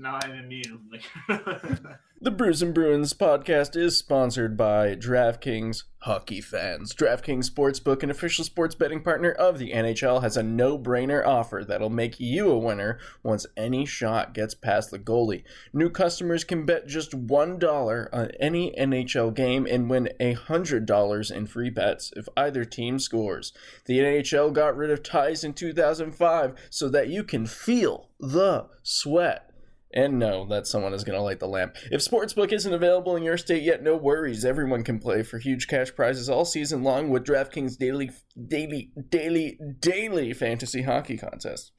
Now 0.00 0.18
I'm 0.22 0.32
immune. 0.32 0.98
The 2.22 2.30
Brews 2.30 2.60
and 2.60 2.74
Bruins 2.74 3.14
podcast 3.14 3.74
is 3.74 3.96
sponsored 3.96 4.54
by 4.54 4.94
DraftKings 4.94 5.84
Hockey 6.00 6.42
Fans. 6.42 6.94
DraftKings 6.94 7.50
Sportsbook, 7.50 8.02
an 8.02 8.10
official 8.10 8.44
sports 8.44 8.74
betting 8.74 9.02
partner 9.02 9.30
of 9.30 9.58
the 9.58 9.72
NHL, 9.72 10.20
has 10.20 10.36
a 10.36 10.42
no 10.42 10.78
brainer 10.78 11.26
offer 11.26 11.64
that'll 11.66 11.88
make 11.88 12.20
you 12.20 12.50
a 12.50 12.58
winner 12.58 12.98
once 13.22 13.46
any 13.56 13.86
shot 13.86 14.34
gets 14.34 14.54
past 14.54 14.90
the 14.90 14.98
goalie. 14.98 15.44
New 15.72 15.88
customers 15.88 16.44
can 16.44 16.66
bet 16.66 16.86
just 16.86 17.12
$1 17.12 18.08
on 18.12 18.30
any 18.38 18.74
NHL 18.78 19.34
game 19.34 19.66
and 19.66 19.88
win 19.88 20.10
$100 20.20 21.30
in 21.30 21.46
free 21.46 21.70
bets 21.70 22.12
if 22.16 22.28
either 22.36 22.66
team 22.66 22.98
scores. 22.98 23.54
The 23.86 23.98
NHL 23.98 24.52
got 24.52 24.76
rid 24.76 24.90
of 24.90 25.02
ties 25.02 25.42
in 25.42 25.54
2005 25.54 26.54
so 26.68 26.90
that 26.90 27.08
you 27.08 27.24
can 27.24 27.46
feel 27.46 28.10
the 28.18 28.68
sweat 28.82 29.49
and 29.92 30.18
know 30.18 30.46
that 30.46 30.66
someone 30.66 30.94
is 30.94 31.04
going 31.04 31.18
to 31.18 31.22
light 31.22 31.40
the 31.40 31.48
lamp. 31.48 31.76
If 31.90 32.00
Sportsbook 32.00 32.52
isn't 32.52 32.72
available 32.72 33.16
in 33.16 33.22
your 33.22 33.36
state 33.36 33.62
yet, 33.62 33.82
no 33.82 33.96
worries. 33.96 34.44
Everyone 34.44 34.84
can 34.84 34.98
play 34.98 35.22
for 35.22 35.38
huge 35.38 35.66
cash 35.66 35.94
prizes 35.94 36.28
all 36.28 36.44
season 36.44 36.82
long 36.82 37.10
with 37.10 37.24
DraftKings 37.24 37.76
daily, 37.76 38.10
daily, 38.48 38.92
daily, 39.08 39.58
daily 39.80 40.32
fantasy 40.32 40.82
hockey 40.82 41.16
contest. 41.16 41.72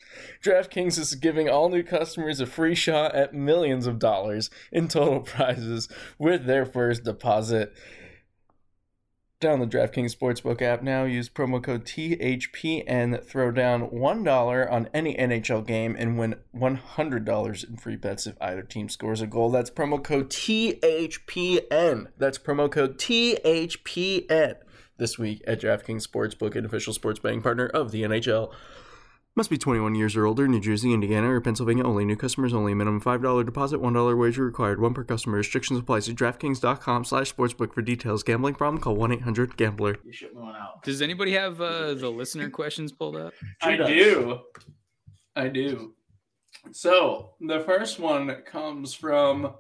DraftKings 0.43 0.99
is 0.99 1.15
giving 1.15 1.49
all 1.49 1.69
new 1.69 1.83
customers 1.83 2.41
a 2.41 2.45
free 2.45 2.75
shot 2.75 3.15
at 3.15 3.33
millions 3.33 3.87
of 3.87 3.99
dollars 3.99 4.49
in 4.71 4.87
total 4.87 5.19
prizes 5.21 5.87
with 6.19 6.45
their 6.45 6.65
first 6.65 7.03
deposit. 7.03 7.73
Download 9.41 9.71
the 9.71 9.77
DraftKings 9.77 10.15
Sportsbook 10.15 10.61
app 10.61 10.83
now. 10.83 11.03
Use 11.03 11.27
promo 11.27 11.63
code 11.63 11.83
THPN. 11.83 13.25
Throw 13.25 13.49
down 13.49 13.89
$1 13.89 14.71
on 14.71 14.87
any 14.93 15.15
NHL 15.15 15.65
game 15.65 15.95
and 15.97 16.19
win 16.19 16.35
$100 16.55 17.67
in 17.67 17.77
free 17.77 17.95
bets 17.95 18.27
if 18.27 18.35
either 18.39 18.61
team 18.61 18.87
scores 18.87 19.19
a 19.19 19.25
goal. 19.25 19.49
That's 19.49 19.71
promo 19.71 20.03
code 20.03 20.29
THPN. 20.29 22.07
That's 22.19 22.37
promo 22.37 22.71
code 22.71 22.99
THPN 22.99 24.57
this 24.97 25.17
week 25.17 25.41
at 25.47 25.59
DraftKings 25.59 26.07
Sportsbook, 26.07 26.55
an 26.55 26.63
official 26.63 26.93
sports 26.93 27.19
betting 27.19 27.41
partner 27.41 27.65
of 27.65 27.89
the 27.89 28.03
NHL. 28.03 28.53
Must 29.33 29.49
be 29.49 29.57
21 29.57 29.95
years 29.95 30.17
or 30.17 30.25
older, 30.25 30.45
New 30.45 30.59
Jersey, 30.59 30.93
Indiana, 30.93 31.31
or 31.31 31.39
Pennsylvania 31.39 31.85
only. 31.85 32.03
New 32.03 32.17
customers 32.17 32.53
only. 32.53 32.73
Minimum 32.73 32.99
$5 32.99 33.45
deposit, 33.45 33.79
$1 33.79 34.17
wager 34.17 34.43
required. 34.43 34.81
One 34.81 34.93
per 34.93 35.05
customer. 35.05 35.37
Restrictions 35.37 35.79
apply. 35.79 35.99
See 36.01 36.13
DraftKings.com 36.13 37.05
slash 37.05 37.33
sportsbook 37.33 37.73
for 37.73 37.81
details. 37.81 38.23
Gambling 38.23 38.55
problem? 38.55 38.81
Call 38.81 38.97
1-800-GAMBLER. 38.97 39.99
you 40.03 40.11
shut 40.11 40.35
one 40.35 40.53
out. 40.55 40.83
Does 40.83 41.01
anybody 41.01 41.31
have 41.31 41.61
uh, 41.61 41.93
the 41.93 42.09
listener 42.09 42.49
questions 42.49 42.91
pulled 42.91 43.15
up? 43.15 43.33
I 43.61 43.77
do. 43.77 44.39
I 45.37 45.47
do. 45.47 45.93
So 46.71 47.35
the 47.39 47.61
first 47.61 47.99
one 47.99 48.35
comes 48.45 48.93
from 48.93 49.53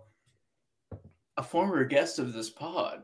a 1.37 1.43
former 1.43 1.85
guest 1.85 2.19
of 2.19 2.33
this 2.33 2.49
pod, 2.49 3.03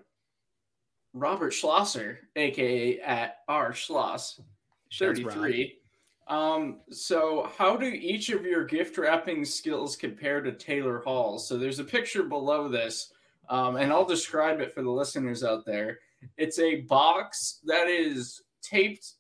Robert 1.14 1.54
Schlosser, 1.54 2.20
aka 2.36 3.00
at 3.00 3.38
R 3.48 3.72
Schloss, 3.72 4.42
Shouts, 4.90 5.22
Rob. 5.22 5.34
33. 5.34 5.78
Um, 6.28 6.82
so 6.92 7.50
how 7.58 7.78
do 7.78 7.86
each 7.86 8.30
of 8.30 8.44
your 8.44 8.66
gift 8.66 8.98
wrapping 8.98 9.46
skills 9.46 9.96
compare 9.96 10.42
to 10.42 10.52
Taylor 10.52 11.02
Hall's? 11.06 11.48
So 11.48 11.58
there's 11.58 11.80
a 11.80 11.86
picture 11.86 12.24
below 12.24 12.68
this, 12.68 13.13
um, 13.50 13.78
and 13.78 13.92
I'll 13.92 14.06
describe 14.06 14.60
it 14.60 14.74
for 14.74 14.82
the 14.82 14.92
listeners 14.92 15.44
out 15.44 15.66
there. 15.66 16.00
It's 16.38 16.60
a 16.60 16.82
box 16.82 17.60
that 17.66 17.88
is 17.88 18.42
taped 18.62 19.13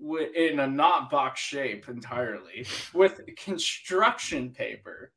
wi- 0.00 0.30
in 0.34 0.60
a 0.60 0.66
not 0.66 1.10
box 1.10 1.40
shape 1.40 1.88
entirely 1.88 2.66
with 2.92 3.20
construction 3.36 4.50
paper, 4.50 5.12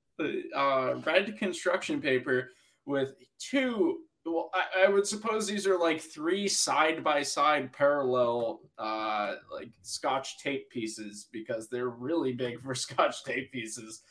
uh, 0.55 0.95
red 1.05 1.37
construction 1.37 2.01
paper 2.01 2.51
with 2.85 3.15
two. 3.39 4.01
Well, 4.25 4.51
I, 4.53 4.85
I 4.85 4.89
would 4.89 5.07
suppose 5.07 5.47
these 5.47 5.65
are 5.65 5.79
like 5.79 5.99
three 5.99 6.47
side 6.47 7.03
by 7.03 7.23
side 7.23 7.73
parallel, 7.73 8.61
uh, 8.77 9.35
like 9.51 9.71
Scotch 9.81 10.37
tape 10.39 10.69
pieces 10.69 11.27
because 11.31 11.69
they're 11.69 11.89
really 11.89 12.33
big 12.33 12.61
for 12.61 12.75
Scotch 12.85 13.23
tape 13.23 13.51
pieces. 13.51 14.01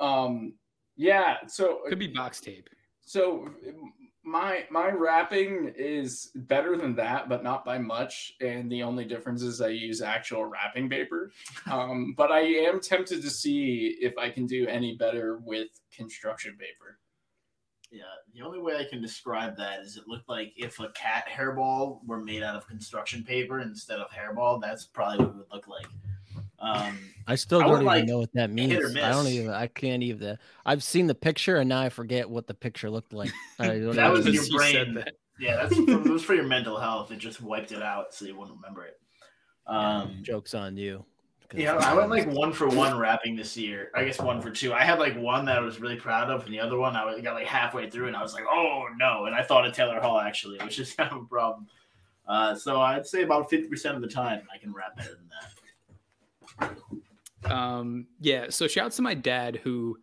Um, 0.00 0.54
yeah, 0.96 1.36
so 1.46 1.80
Could 1.88 1.98
be 1.98 2.08
box 2.08 2.40
tape. 2.40 2.68
so 3.02 3.48
my 4.24 4.64
my 4.70 4.90
wrapping 4.90 5.72
is 5.76 6.30
better 6.34 6.76
than 6.76 6.94
that, 6.96 7.28
but 7.28 7.42
not 7.42 7.64
by 7.64 7.78
much. 7.78 8.34
And 8.40 8.70
the 8.70 8.82
only 8.82 9.04
difference 9.04 9.42
is 9.42 9.60
I 9.60 9.68
use 9.68 10.02
actual 10.02 10.44
wrapping 10.44 10.88
paper. 10.88 11.32
Um, 11.70 12.14
but 12.16 12.30
I 12.32 12.40
am 12.40 12.80
tempted 12.80 13.20
to 13.22 13.28
see 13.30 13.98
if 14.00 14.16
I 14.16 14.30
can 14.30 14.46
do 14.46 14.66
any 14.66 14.96
better 14.96 15.38
with 15.44 15.68
construction 15.94 16.56
paper. 16.58 16.98
Yeah, 17.90 18.02
the 18.34 18.42
only 18.42 18.58
way 18.60 18.76
I 18.76 18.84
can 18.84 19.00
describe 19.00 19.56
that 19.56 19.80
is 19.80 19.96
it 19.96 20.04
looked 20.06 20.28
like 20.28 20.52
if 20.56 20.78
a 20.78 20.90
cat 20.90 21.24
hairball 21.34 22.00
were 22.06 22.20
made 22.20 22.42
out 22.42 22.54
of 22.54 22.66
construction 22.68 23.24
paper 23.24 23.60
instead 23.60 23.98
of 23.98 24.08
hairball, 24.10 24.60
that's 24.60 24.84
probably 24.84 25.18
what 25.24 25.28
it 25.30 25.36
would 25.36 25.46
look 25.52 25.68
like. 25.68 25.86
Um, 26.60 26.98
I 27.26 27.34
still 27.36 27.60
I 27.60 27.62
don't 27.62 27.70
would 27.70 27.76
even 27.76 27.86
like 27.86 28.04
know 28.04 28.18
what 28.18 28.32
that 28.34 28.50
means. 28.50 28.74
I 28.96 29.10
don't 29.10 29.26
even. 29.28 29.50
I 29.50 29.68
can't 29.68 30.02
even. 30.02 30.36
I've 30.66 30.82
seen 30.82 31.06
the 31.06 31.14
picture 31.14 31.56
and 31.56 31.68
now 31.68 31.80
I 31.80 31.88
forget 31.88 32.28
what 32.28 32.46
the 32.46 32.54
picture 32.54 32.90
looked 32.90 33.12
like. 33.14 33.30
I 33.58 33.66
don't 33.78 33.96
That 33.96 34.12
was 34.12 34.26
even- 34.26 34.34
your 34.34 34.42
You 34.44 34.58
said 34.60 34.84
brain. 34.86 34.94
that. 34.96 35.14
yeah, 35.38 35.56
that's 35.56 35.74
for, 35.76 35.90
it 35.90 36.04
was 36.10 36.22
for 36.22 36.34
your 36.34 36.44
mental 36.44 36.78
health. 36.78 37.10
It 37.10 37.18
just 37.18 37.40
wiped 37.40 37.72
it 37.72 37.82
out 37.82 38.12
so 38.12 38.24
you 38.26 38.36
wouldn't 38.36 38.56
remember 38.58 38.84
it. 38.84 38.98
Um, 39.66 40.18
jokes 40.22 40.52
on 40.52 40.76
you. 40.76 41.04
'Cause 41.48 41.60
Yeah, 41.60 41.76
I 41.76 41.94
went 41.94 42.10
like 42.10 42.26
one 42.28 42.52
for 42.52 42.68
one 42.68 42.98
rapping 42.98 43.36
this 43.36 43.56
year. 43.56 43.90
I 43.94 44.04
guess 44.04 44.20
one 44.20 44.40
for 44.40 44.50
two. 44.50 44.72
I 44.72 44.84
had 44.84 44.98
like 44.98 45.16
one 45.16 45.44
that 45.46 45.56
I 45.56 45.60
was 45.60 45.80
really 45.80 45.96
proud 45.96 46.30
of, 46.30 46.44
and 46.44 46.52
the 46.52 46.60
other 46.60 46.78
one 46.78 46.94
I 46.94 47.20
got 47.20 47.34
like 47.34 47.46
halfway 47.46 47.88
through, 47.88 48.08
and 48.08 48.16
I 48.16 48.22
was 48.22 48.34
like, 48.34 48.44
"Oh 48.50 48.86
no!" 48.98 49.26
And 49.26 49.34
I 49.34 49.42
thought 49.42 49.66
of 49.66 49.72
Taylor 49.72 50.00
Hall 50.00 50.18
actually, 50.20 50.58
which 50.58 50.78
is 50.78 50.92
kind 50.96 51.10
of 51.10 51.22
a 51.22 51.26
problem. 51.26 51.66
Uh, 52.26 52.54
so 52.54 52.80
I'd 52.80 53.06
say 53.06 53.22
about 53.22 53.48
fifty 53.48 53.68
percent 53.68 53.96
of 53.96 54.02
the 54.02 54.08
time 54.08 54.42
I 54.54 54.58
can 54.58 54.72
rap 54.72 54.96
better 54.96 55.14
than 55.14 55.30
that. 56.60 57.50
Um, 57.50 58.06
yeah. 58.20 58.46
So 58.50 58.66
shouts 58.66 58.96
to 58.96 59.02
my 59.02 59.14
dad 59.14 59.60
who 59.62 59.96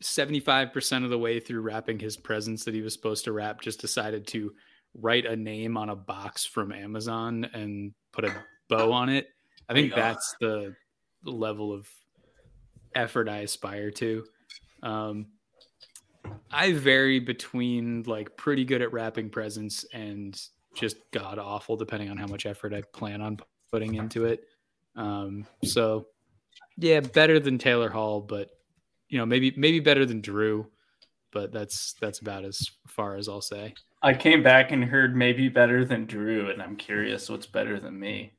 75% 0.00 1.04
of 1.04 1.10
the 1.10 1.18
way 1.18 1.40
through 1.40 1.60
wrapping 1.60 1.98
his 1.98 2.16
presents 2.16 2.64
that 2.64 2.74
he 2.74 2.82
was 2.82 2.92
supposed 2.92 3.24
to 3.24 3.32
wrap 3.32 3.60
just 3.60 3.80
decided 3.80 4.26
to 4.28 4.52
write 4.94 5.24
a 5.24 5.34
name 5.34 5.76
on 5.76 5.88
a 5.88 5.96
box 5.96 6.44
from 6.44 6.72
Amazon 6.72 7.44
and 7.54 7.92
put 8.12 8.24
a 8.24 8.34
bow 8.68 8.92
on 8.92 9.08
it. 9.08 9.28
I 9.68 9.72
think 9.74 9.90
There 9.90 9.98
you 9.98 10.04
go. 10.04 10.08
that's 10.12 10.34
the 10.40 10.74
level 11.24 11.72
of 11.72 11.88
effort 12.94 13.28
I 13.28 13.38
aspire 13.38 13.90
to. 13.92 14.24
Um, 14.82 15.26
I 16.50 16.72
vary 16.72 17.18
between 17.20 18.02
like 18.04 18.36
pretty 18.36 18.64
good 18.64 18.82
at 18.82 18.92
wrapping 18.92 19.30
presents 19.30 19.84
and 19.92 20.38
just 20.74 20.96
god 21.12 21.38
awful, 21.38 21.76
depending 21.76 22.10
on 22.10 22.16
how 22.16 22.26
much 22.26 22.46
effort 22.46 22.72
I 22.74 22.82
plan 22.92 23.20
on 23.20 23.38
putting 23.70 23.94
into 23.94 24.24
it. 24.24 24.44
Um, 24.96 25.46
so 25.64 26.06
yeah, 26.76 27.00
better 27.00 27.40
than 27.40 27.58
Taylor 27.58 27.88
Hall, 27.88 28.20
but 28.20 28.50
you 29.08 29.18
know, 29.18 29.26
maybe 29.26 29.52
maybe 29.56 29.80
better 29.80 30.06
than 30.06 30.20
Drew, 30.20 30.66
but 31.32 31.52
that's 31.52 31.94
that's 32.00 32.20
about 32.20 32.44
as 32.44 32.58
far 32.86 33.16
as 33.16 33.28
I'll 33.28 33.40
say. 33.40 33.74
I 34.02 34.12
came 34.14 34.42
back 34.42 34.70
and 34.70 34.84
heard 34.84 35.16
maybe 35.16 35.48
better 35.48 35.84
than 35.84 36.04
Drew, 36.06 36.50
and 36.50 36.60
I'm 36.60 36.76
curious 36.76 37.28
what's 37.30 37.46
better 37.46 37.80
than 37.80 37.98
me. 37.98 38.32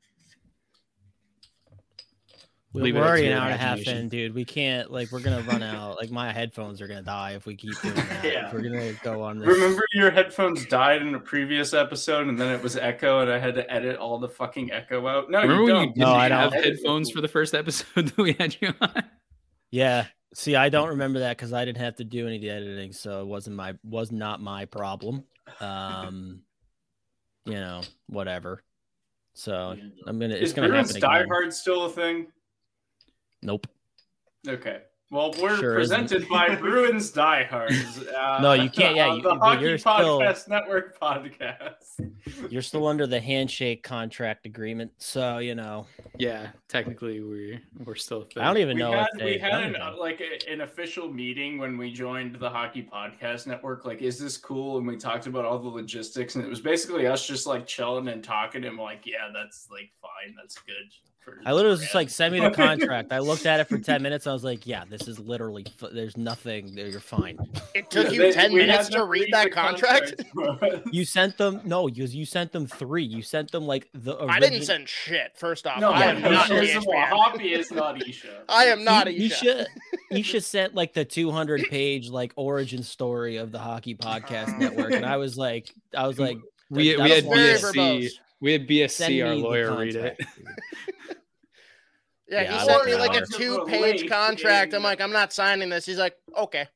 We're, 2.75 2.81
Leave 2.81 2.95
it 2.97 2.99
we're 2.99 3.05
already 3.07 3.27
an 3.27 3.33
hour 3.38 3.45
and 3.45 3.53
a 3.53 3.57
half 3.57 3.79
in, 3.88 4.09
dude. 4.09 4.35
We 4.35 4.43
can't 4.43 4.91
like 4.91 5.09
we're 5.09 5.21
gonna 5.21 5.41
run 5.43 5.63
out. 5.63 5.95
Like 5.95 6.11
my 6.11 6.33
headphones 6.33 6.81
are 6.81 6.88
gonna 6.89 7.03
die 7.03 7.31
if 7.31 7.45
we 7.45 7.55
keep 7.55 7.79
doing 7.81 7.95
that. 7.95 8.23
Yeah. 8.25 8.47
If 8.47 8.53
we're 8.53 8.63
gonna 8.63 8.91
go 9.01 9.23
on 9.23 9.39
this. 9.39 9.47
Remember 9.47 9.81
your 9.93 10.11
headphones 10.11 10.65
died 10.65 11.01
in 11.01 11.15
a 11.15 11.19
previous 11.19 11.73
episode, 11.73 12.27
and 12.27 12.38
then 12.38 12.51
it 12.53 12.61
was 12.61 12.75
echo, 12.75 13.21
and 13.21 13.31
I 13.31 13.39
had 13.39 13.55
to 13.55 13.71
edit 13.73 13.95
all 13.95 14.19
the 14.19 14.27
fucking 14.27 14.73
echo 14.73 15.07
out. 15.07 15.31
No, 15.31 15.41
Remember 15.41 15.61
you 15.61 15.63
when 15.63 15.73
don't. 15.73 15.81
you 15.83 15.88
didn't 15.93 15.97
No, 15.99 16.13
I 16.13 16.27
have 16.27 16.51
don't. 16.51 16.63
headphones 16.65 17.11
for 17.11 17.21
the 17.21 17.29
first 17.29 17.53
episode 17.55 18.07
that 18.09 18.17
we 18.17 18.33
had 18.33 18.57
you 18.59 18.73
on? 18.81 19.03
Yeah. 19.71 20.07
See, 20.33 20.57
I 20.57 20.67
don't 20.67 20.89
remember 20.89 21.19
that 21.19 21.38
because 21.38 21.53
I 21.53 21.63
didn't 21.63 21.77
have 21.77 21.95
to 21.95 22.03
do 22.03 22.27
any 22.27 22.35
of 22.35 22.41
the 22.41 22.49
editing, 22.49 22.91
so 22.91 23.21
it 23.21 23.27
wasn't 23.27 23.55
my 23.55 23.75
was 23.85 24.11
not 24.11 24.41
my 24.41 24.65
problem. 24.65 25.23
Um, 25.61 26.41
you 27.45 27.53
know, 27.53 27.83
whatever. 28.07 28.61
So 29.33 29.77
I'm 30.07 30.19
gonna. 30.19 30.33
It's 30.33 30.49
Is 30.49 30.53
gonna 30.53 30.67
Bruins 30.67 30.89
happen 30.89 31.01
Die. 31.01 31.25
Hard 31.27 31.53
still 31.53 31.85
a 31.85 31.89
thing? 31.89 32.27
Nope. 33.45 33.67
Okay. 34.47 34.81
Well, 35.12 35.34
we're 35.39 35.55
Sure 35.58 35.77
isn't. 35.79 35.99
presented 36.08 36.27
by 36.29 36.55
Bruins 36.60 37.12
Die 37.12 37.43
Hards. 37.43 38.08
Uh, 38.08 38.39
No, 38.41 38.53
you 38.53 38.71
can't- 38.71 38.95
yeah, 38.95 39.10
on 39.10 39.17
you- 39.17 39.21
the 39.21 39.29
but 39.36 39.39
Hockey 39.39 39.65
you're 39.65 39.77
still- 39.77 40.19
Podcast 40.19 40.47
Network 40.49 40.99
podcast. 40.99 41.75
You're 42.49 42.63
still 42.63 42.88
under 42.88 43.05
the 43.05 43.19
handshake 43.19 43.84
contract 43.84 44.45
agreement, 44.47 44.91
so 44.97 45.38
you 45.38 45.53
know. 45.55 45.86
yeah, 46.17 46.49
technically 46.67 47.21
we're 47.21 47.62
we're 47.86 47.95
still. 47.95 48.27
a. 48.36 48.41
I 48.41 48.45
don't 48.45 48.58
even 48.58 48.75
we 48.77 48.81
know. 48.81 48.91
had 48.91 49.08
if 49.15 49.23
we 49.23 49.31
they've 49.34 49.41
had 49.41 49.53
an, 49.53 49.60
anything. 49.75 49.81
uh, 49.81 49.95
like 49.97 50.21
a, 50.21 50.51
an 50.51 50.62
official 50.62 51.08
meeting 51.12 51.60
when 51.60 51.77
we 51.77 51.93
joined 51.93 52.36
the 52.39 52.49
Hockey 52.49 52.81
Podcast 52.91 53.45
Network. 53.47 53.86
Like, 53.86 54.01
is 54.01 54.17
this 54.19 54.38
cool? 54.38 54.77
And 54.79 54.88
we 54.88 54.97
talked 54.97 55.27
about 55.27 55.45
all 55.45 55.60
the 55.60 55.69
logistics, 55.69 56.36
and 56.36 56.43
it 56.43 56.49
was 56.49 56.60
basically 56.62 57.05
us 57.08 57.25
just 57.27 57.45
like 57.45 57.67
chilling 57.67 58.08
and 58.08 58.23
talking. 58.23 58.65
And 58.65 58.75
like, 58.77 59.01
yeah, 59.05 59.29
that's 59.34 59.67
like 59.71 59.91
fine, 60.01 60.36
that's 60.36 60.58
good. 60.58 60.91
For 61.25 61.39
I 61.43 61.51
literally 61.53 61.71
was 61.73 61.81
just 61.81 61.95
like, 61.95 62.09
send 62.09 62.33
me 62.33 62.39
the 62.39 62.51
contract. 62.51 63.11
I 63.11 63.19
looked 63.19 63.45
at 63.47 63.59
it 63.59 63.67
for 63.67 63.77
10 63.79 64.01
minutes. 64.03 64.27
I 64.27 64.31
was 64.33 64.43
like, 64.43 64.65
yeah, 64.67 64.83
this 64.88 65.07
is 65.07 65.19
literally, 65.19 65.65
f- 65.81 65.89
there's 65.91 66.15
nothing 66.15 66.75
there. 66.75 66.88
You're 66.88 66.99
fine. 66.99 67.38
It 67.73 67.89
took 67.89 68.05
Yeah, 68.13 68.27
you 68.27 68.31
10 68.33 68.53
minutes 68.53 68.89
to 68.89 69.03
read 69.05 69.29
that 69.31 69.51
contract? 69.51 70.13
contract. 70.35 70.88
You 70.91 71.03
sent 71.03 71.38
them, 71.38 71.61
no, 71.65 71.88
you, 71.88 72.05
you 72.05 72.25
sent 72.25 72.51
them 72.51 72.67
three. 72.67 73.03
You 73.03 73.21
sent 73.23 73.51
them 73.51 73.65
like 73.65 73.89
the. 73.93 74.15
I 74.17 74.39
didn't 74.39 74.61
send 74.63 74.88
shit. 74.88 75.35
First 75.35 75.65
off, 75.67 75.79
no, 75.81 75.91
I 75.91 76.03
am 76.05 76.21
no, 76.21 76.29
not 76.31 76.47
first 76.47 76.75
of 76.75 76.88
all, 76.88 76.93
Hoppy 76.95 77.53
is 77.53 77.71
not 77.71 78.01
Isha. 78.07 78.43
I 78.49 78.65
am 78.65 78.83
not 78.83 79.11
you, 79.13 79.25
Isha. 79.25 79.61
Isha, 79.61 79.67
Isha 80.11 80.41
sent 80.41 80.75
like 80.75 80.93
the 80.93 81.03
200 81.03 81.63
page 81.69 82.09
like 82.09 82.31
origin 82.35 82.83
story 82.83 83.38
of 83.38 83.51
the 83.51 83.59
Hockey 83.59 83.95
Podcast 83.95 84.57
Network. 84.59 84.93
And 84.93 85.05
I 85.05 85.17
was 85.17 85.38
like, 85.38 85.73
I 85.97 86.07
was 86.07 86.19
like, 86.19 86.38
we 86.69 86.93
that- 86.95 87.03
we 87.03 87.09
had 87.09 87.23
that's 87.25 87.27
why- 87.27 87.35
Very 87.35 87.57
BSC 87.57 87.73
verbose. 88.05 88.11
We 88.45 88.51
had 88.53 88.67
BSC 88.67 89.25
our 89.27 89.36
lawyer 89.36 89.75
read 89.77 89.95
it. 89.95 90.19
Yeah, 92.27 92.41
Yeah, 92.41 92.51
he 92.53 92.58
I 92.58 92.65
sent 92.65 92.77
like 92.79 92.86
me 92.88 92.95
like 92.95 93.21
a 93.21 93.25
two-page 93.27 93.99
Link 93.99 94.10
contract. 94.12 94.73
I'm 94.73 94.81
like, 94.81 94.99
I'm 94.99 95.12
not 95.12 95.31
signing 95.31 95.69
this. 95.69 95.86
He's 95.86 95.99
like, 95.99 96.17
okay. 96.36 96.67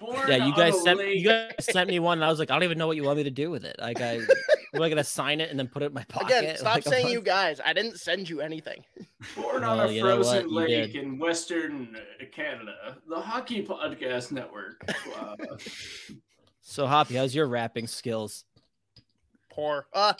Born 0.00 0.16
Yeah, 0.28 0.46
you 0.46 0.54
guys 0.56 0.82
sent 0.82 0.98
lake. 0.98 1.18
you 1.20 1.28
guys 1.28 1.52
sent 1.60 1.90
me 1.90 1.98
one, 1.98 2.18
and 2.18 2.24
I 2.24 2.28
was 2.28 2.38
like, 2.38 2.50
I 2.50 2.54
don't 2.54 2.62
even 2.64 2.78
know 2.78 2.86
what 2.86 2.96
you 2.96 3.04
want 3.04 3.18
me 3.18 3.24
to 3.24 3.30
do 3.30 3.50
with 3.50 3.64
it. 3.66 3.76
Like, 3.78 4.00
I 4.00 4.14
am 4.74 4.82
I 4.82 4.88
gonna 4.88 5.04
sign 5.04 5.40
it 5.42 5.50
and 5.50 5.58
then 5.58 5.68
put 5.68 5.82
it 5.82 5.86
in 5.86 5.92
my 5.94 6.04
pocket? 6.04 6.38
Again, 6.38 6.56
stop 6.56 6.74
Like, 6.76 6.84
saying 6.84 7.08
you 7.08 7.20
guys. 7.20 7.60
I 7.62 7.74
didn't 7.74 8.00
send 8.00 8.30
you 8.30 8.40
anything. 8.40 8.82
Born 9.36 9.62
on 9.62 9.76
Well, 9.78 9.88
a 9.90 9.92
you 9.92 10.02
know 10.02 10.16
what? 10.16 10.24
frozen 10.26 10.54
lake 10.54 10.92
did. 10.92 10.96
in 11.04 11.18
Western 11.18 11.94
uh, 11.94 12.24
Canada, 12.34 12.96
the 13.08 13.20
Hockey 13.20 13.62
Podcast 13.64 14.32
Network. 14.32 14.82
Wow. 15.14 15.36
So, 16.62 16.86
Hoppy, 16.86 17.14
how's 17.16 17.34
your 17.34 17.46
rapping 17.46 17.86
skills? 17.86 18.44
Poor. 19.50 19.86
Uh, 19.92 20.14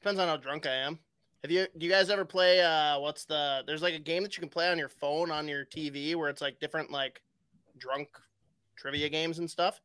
depends 0.00 0.20
on 0.20 0.28
how 0.28 0.36
drunk 0.36 0.66
I 0.66 0.74
am. 0.74 0.98
Have 1.42 1.50
you? 1.50 1.66
Do 1.76 1.86
you 1.86 1.92
guys 1.92 2.10
ever 2.10 2.24
play? 2.24 2.60
Uh, 2.60 2.98
what's 2.98 3.24
the? 3.24 3.62
There's 3.66 3.82
like 3.82 3.94
a 3.94 3.98
game 4.00 4.22
that 4.24 4.36
you 4.36 4.40
can 4.40 4.50
play 4.50 4.68
on 4.70 4.78
your 4.78 4.88
phone 4.88 5.30
on 5.30 5.46
your 5.46 5.64
TV 5.64 6.16
where 6.16 6.28
it's 6.28 6.40
like 6.40 6.58
different 6.58 6.90
like 6.90 7.20
drunk 7.78 8.08
trivia 8.76 9.08
games 9.08 9.38
and 9.38 9.48
stuff. 9.48 9.80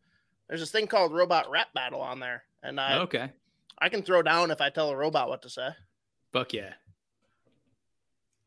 There's 0.47 0.61
this 0.61 0.71
thing 0.71 0.87
called 0.87 1.13
Robot 1.13 1.49
Rap 1.49 1.73
Battle 1.73 2.01
on 2.01 2.19
there, 2.19 2.43
and 2.63 2.79
I 2.79 2.97
okay, 2.99 3.31
I 3.79 3.89
can 3.89 4.01
throw 4.01 4.23
down 4.23 4.49
if 4.49 4.61
I 4.61 4.69
tell 4.69 4.89
a 4.89 4.95
robot 4.95 5.29
what 5.29 5.43
to 5.43 5.49
say. 5.49 5.69
fuck 6.31 6.53
yeah. 6.53 6.73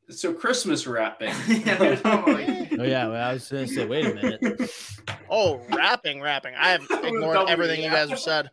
so 0.08 0.32
Christmas 0.32 0.86
rapping. 0.86 1.34
Yeah. 1.48 2.62
Oh 2.78 2.82
yeah, 2.82 3.06
well, 3.06 3.30
I 3.30 3.32
was 3.32 3.48
gonna 3.48 3.66
say, 3.66 3.86
wait 3.86 4.04
a 4.04 4.14
minute. 4.14 4.70
Oh, 5.30 5.62
rapping, 5.70 6.20
rapping. 6.20 6.54
I 6.54 6.70
have 6.70 6.86
ignored 6.90 7.48
everything 7.48 7.82
you 7.82 7.88
guys 7.88 8.10
have 8.10 8.18
said. 8.18 8.50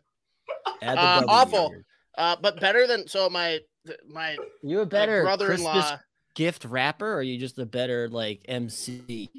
Uh, 0.80 1.24
awful. 1.28 1.68
here. 1.70 1.84
Uh, 2.16 2.36
but 2.40 2.60
better 2.60 2.86
than 2.86 3.08
so 3.08 3.28
my 3.28 3.60
my, 4.08 4.36
You 4.62 4.80
a 4.80 4.86
better 4.86 5.22
brother-in-law. 5.22 5.72
Christmas 5.72 6.00
gift 6.34 6.64
rapper, 6.64 7.12
or 7.12 7.16
are 7.16 7.22
you 7.22 7.38
just 7.38 7.58
a 7.58 7.66
better 7.66 8.08
like 8.08 8.42
MC? 8.46 9.30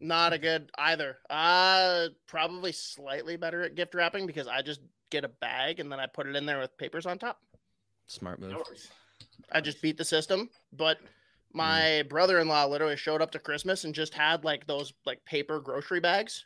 Not 0.00 0.32
a 0.32 0.38
good 0.38 0.70
either. 0.78 1.18
Uh 1.28 2.08
probably 2.26 2.72
slightly 2.72 3.36
better 3.36 3.62
at 3.62 3.74
gift 3.74 3.94
wrapping 3.94 4.26
because 4.26 4.46
I 4.46 4.62
just 4.62 4.80
get 5.10 5.24
a 5.24 5.28
bag 5.28 5.80
and 5.80 5.90
then 5.90 5.98
I 5.98 6.06
put 6.06 6.26
it 6.26 6.36
in 6.36 6.46
there 6.46 6.60
with 6.60 6.76
papers 6.78 7.06
on 7.06 7.18
top. 7.18 7.40
Smart 8.06 8.40
move. 8.40 8.56
I 9.50 9.60
just 9.60 9.82
beat 9.82 9.96
the 9.96 10.04
system. 10.04 10.50
But 10.72 10.98
my 11.52 12.04
brother-in-law 12.08 12.66
literally 12.66 12.96
showed 12.96 13.22
up 13.22 13.30
to 13.32 13.38
Christmas 13.38 13.84
and 13.84 13.94
just 13.94 14.14
had 14.14 14.44
like 14.44 14.66
those 14.66 14.92
like 15.06 15.24
paper 15.24 15.60
grocery 15.60 16.00
bags 16.00 16.44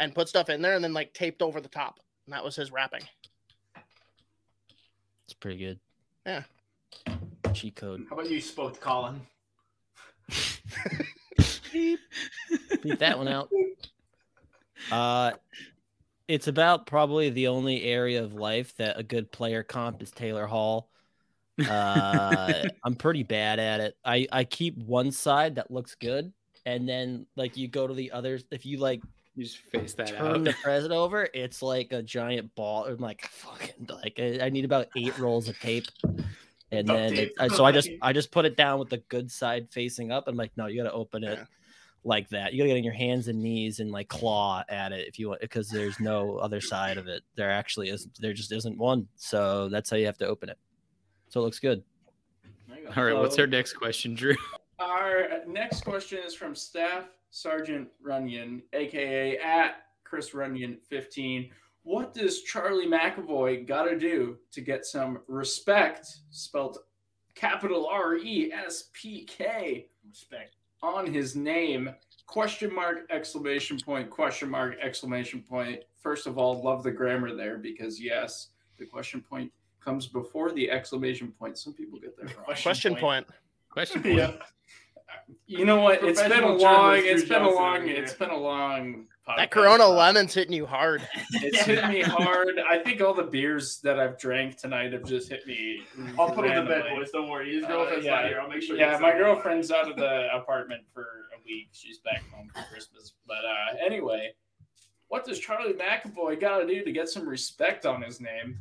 and 0.00 0.14
put 0.14 0.28
stuff 0.28 0.48
in 0.50 0.60
there 0.60 0.74
and 0.74 0.82
then 0.84 0.92
like 0.92 1.14
taped 1.14 1.40
over 1.40 1.60
the 1.60 1.68
top. 1.68 2.00
And 2.26 2.34
that 2.34 2.44
was 2.44 2.56
his 2.56 2.72
wrapping. 2.72 3.02
It's 5.30 5.38
pretty 5.38 5.58
good. 5.58 5.78
Yeah. 6.26 6.42
Cheat 7.52 7.76
code. 7.76 8.04
How 8.10 8.16
about 8.16 8.28
you 8.28 8.40
spoke 8.40 8.74
to 8.74 8.80
Colin? 8.80 9.20
Beep 11.72 12.00
that 12.98 13.16
one 13.16 13.28
out. 13.28 13.48
Uh, 14.90 15.30
it's 16.26 16.48
about 16.48 16.86
probably 16.86 17.30
the 17.30 17.46
only 17.46 17.84
area 17.84 18.24
of 18.24 18.34
life 18.34 18.74
that 18.78 18.98
a 18.98 19.04
good 19.04 19.30
player 19.30 19.62
comp 19.62 20.02
is 20.02 20.10
Taylor 20.10 20.46
Hall. 20.46 20.88
Uh, 21.60 22.64
I'm 22.84 22.96
pretty 22.96 23.22
bad 23.22 23.60
at 23.60 23.78
it. 23.78 23.96
I 24.04 24.26
I 24.32 24.42
keep 24.42 24.76
one 24.78 25.12
side 25.12 25.54
that 25.54 25.70
looks 25.70 25.94
good, 25.94 26.32
and 26.66 26.88
then 26.88 27.26
like 27.36 27.56
you 27.56 27.68
go 27.68 27.86
to 27.86 27.94
the 27.94 28.10
others. 28.10 28.42
If 28.50 28.66
you 28.66 28.78
like 28.78 29.00
You 29.36 29.44
just 29.44 29.58
face 29.58 29.94
that 29.94 30.08
turn 30.08 30.26
out. 30.36 30.44
the 30.44 30.54
present 30.62 30.92
over, 30.92 31.28
it's 31.32 31.62
like 31.62 31.92
a 31.92 32.02
giant 32.02 32.54
ball. 32.54 32.84
I'm 32.86 32.98
like 32.98 33.22
fucking 33.28 33.88
like 34.02 34.14
I, 34.18 34.40
I 34.46 34.48
need 34.50 34.64
about 34.64 34.88
eight 34.96 35.16
rolls 35.18 35.48
of 35.48 35.58
tape, 35.60 35.86
and 36.72 36.86
Duct 36.86 36.98
then 36.98 37.12
tape. 37.14 37.28
it, 37.28 37.34
I- 37.38 37.48
so 37.48 37.64
I 37.64 37.72
just 37.72 37.88
I 38.02 38.12
just 38.12 38.30
put 38.32 38.44
it 38.44 38.56
down 38.56 38.78
with 38.78 38.90
the 38.90 38.98
good 39.08 39.30
side 39.30 39.68
facing 39.70 40.10
up. 40.12 40.24
I'm 40.26 40.36
like, 40.36 40.50
no, 40.56 40.66
you 40.66 40.82
got 40.82 40.88
to 40.90 40.94
open 40.94 41.22
it 41.24 41.38
Yeah. 41.38 41.44
like 42.04 42.28
that. 42.30 42.52
You 42.52 42.58
got 42.58 42.64
to 42.64 42.68
get 42.70 42.76
on 42.78 42.84
your 42.84 42.92
hands 42.92 43.28
and 43.28 43.40
knees 43.40 43.78
and 43.80 43.90
like 43.92 44.08
claw 44.08 44.64
at 44.68 44.90
it 44.92 45.06
if 45.06 45.18
you 45.18 45.28
want, 45.28 45.40
because 45.40 45.68
there's 45.70 46.00
no 46.00 46.36
other 46.38 46.60
side 46.60 46.98
of 46.98 47.06
it. 47.06 47.22
There 47.36 47.50
actually 47.50 47.88
is. 47.88 48.08
There 48.18 48.32
just 48.32 48.50
isn't 48.52 48.76
one. 48.76 49.06
So 49.16 49.68
that's 49.68 49.88
how 49.90 49.96
you 49.96 50.06
have 50.06 50.18
to 50.18 50.26
open 50.26 50.48
it. 50.48 50.58
So 51.28 51.40
it 51.40 51.44
looks 51.44 51.60
good. 51.60 51.84
There 52.68 52.78
you 52.78 52.84
go. 52.88 52.92
All 52.96 53.04
right, 53.06 53.16
what's 53.16 53.38
our 53.38 53.46
next 53.46 53.74
question, 53.74 54.14
Drew? 54.16 54.34
Our 54.80 55.28
next 55.46 55.84
question 55.84 56.18
is 56.26 56.34
from 56.34 56.54
Staff 56.56 57.04
Sergeant 57.30 57.88
Runyon, 58.02 58.62
aka 58.72 59.38
at 59.38 59.86
Chris 60.04 60.34
Runyon 60.34 60.76
15. 60.88 61.50
What 61.82 62.12
does 62.12 62.42
Charlie 62.42 62.86
McAvoy 62.86 63.66
got 63.66 63.84
to 63.84 63.98
do 63.98 64.36
to 64.52 64.60
get 64.60 64.84
some 64.84 65.20
respect, 65.28 66.08
spelled 66.30 66.78
capital 67.34 67.88
R 67.90 68.16
E 68.16 68.52
S 68.52 68.90
P 68.92 69.24
K, 69.24 69.86
Respect. 70.06 70.56
on 70.82 71.06
his 71.06 71.36
name? 71.36 71.90
Question 72.26 72.72
mark, 72.72 73.06
exclamation 73.10 73.78
point, 73.78 74.10
question 74.10 74.50
mark, 74.50 74.76
exclamation 74.80 75.42
point. 75.42 75.82
First 76.00 76.26
of 76.26 76.38
all, 76.38 76.62
love 76.62 76.82
the 76.82 76.90
grammar 76.90 77.34
there 77.34 77.58
because, 77.58 78.00
yes, 78.00 78.48
the 78.78 78.86
question 78.86 79.20
point 79.20 79.50
comes 79.80 80.06
before 80.06 80.52
the 80.52 80.70
exclamation 80.70 81.32
point. 81.32 81.58
Some 81.58 81.72
people 81.72 81.98
get 81.98 82.16
that 82.18 82.36
wrong. 82.36 82.56
Question 82.62 82.94
point. 82.94 83.26
Question. 83.70 84.02
point. 84.02 84.16
Yeah. 84.16 84.32
You 85.46 85.64
know 85.64 85.80
what? 85.80 86.02
It's 86.04 86.20
been 86.22 86.42
a 86.44 86.52
long. 86.54 86.96
It's 86.98 87.24
been 87.24 87.42
a 87.42 87.50
long. 87.50 87.88
It's 87.88 88.12
been 88.14 88.30
a 88.30 88.36
long. 88.36 89.06
That. 89.36 89.52
Corona 89.52 89.86
lemon's 89.86 90.34
hitting 90.34 90.52
you 90.54 90.66
hard. 90.66 91.06
It's 91.34 91.60
hit 91.60 91.86
me 91.88 92.00
hard. 92.02 92.58
I 92.68 92.78
think 92.78 93.00
all 93.00 93.14
the 93.14 93.22
beers 93.22 93.80
that 93.82 94.00
I've 94.00 94.18
drank 94.18 94.56
tonight 94.56 94.92
have 94.92 95.04
just 95.04 95.28
hit 95.28 95.46
me. 95.46 95.82
I'll 96.18 96.30
put 96.32 96.46
him 96.46 96.64
to 96.64 96.68
bed, 96.68 96.84
boys. 96.92 97.10
Don't 97.12 97.28
worry. 97.28 97.54
His 97.54 97.62
Uh, 97.64 97.68
girlfriend's 97.68 98.06
yeah. 98.06 98.10
not 98.16 98.24
here. 98.26 98.40
I'll 98.40 98.48
make 98.48 98.62
sure. 98.62 98.76
Yeah, 98.76 98.98
my 98.98 99.12
girlfriend's 99.12 99.70
out 99.70 99.88
of 99.88 99.96
the 99.96 100.34
apartment 100.34 100.82
for 100.92 101.02
a 101.02 101.40
week. 101.46 101.68
She's 101.72 101.98
back 101.98 102.24
home 102.32 102.50
for 102.52 102.62
Christmas. 102.72 103.12
But 103.28 103.44
uh, 103.44 103.76
anyway, 103.86 104.32
what 105.08 105.24
does 105.24 105.38
Charlie 105.38 105.74
McAvoy 105.74 106.40
got 106.40 106.58
to 106.58 106.66
do 106.66 106.82
to 106.84 106.90
get 106.90 107.08
some 107.08 107.28
respect 107.28 107.86
on 107.86 108.02
his 108.02 108.20
name? 108.20 108.58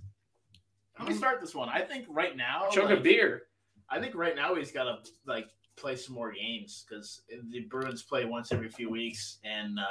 Let 0.99 1.07
me 1.07 1.15
start 1.15 1.41
this 1.41 1.55
one. 1.55 1.69
I 1.69 1.81
think 1.81 2.05
right 2.09 2.35
now, 2.37 2.67
Chug 2.69 2.91
a 2.91 2.97
beer. 2.97 3.43
I 3.89 3.99
think 3.99 4.13
right 4.13 4.35
now 4.35 4.53
he's 4.53 4.71
got 4.71 4.83
to 4.83 4.97
like 5.25 5.47
play 5.79 5.95
some 5.95 6.15
more 6.15 6.31
games 6.31 6.85
because 6.87 7.21
the 7.51 7.61
Bruins 7.61 8.03
play 8.03 8.25
once 8.25 8.51
every 8.51 8.69
few 8.69 8.89
weeks, 8.89 9.37
and 9.43 9.79
uh, 9.79 9.83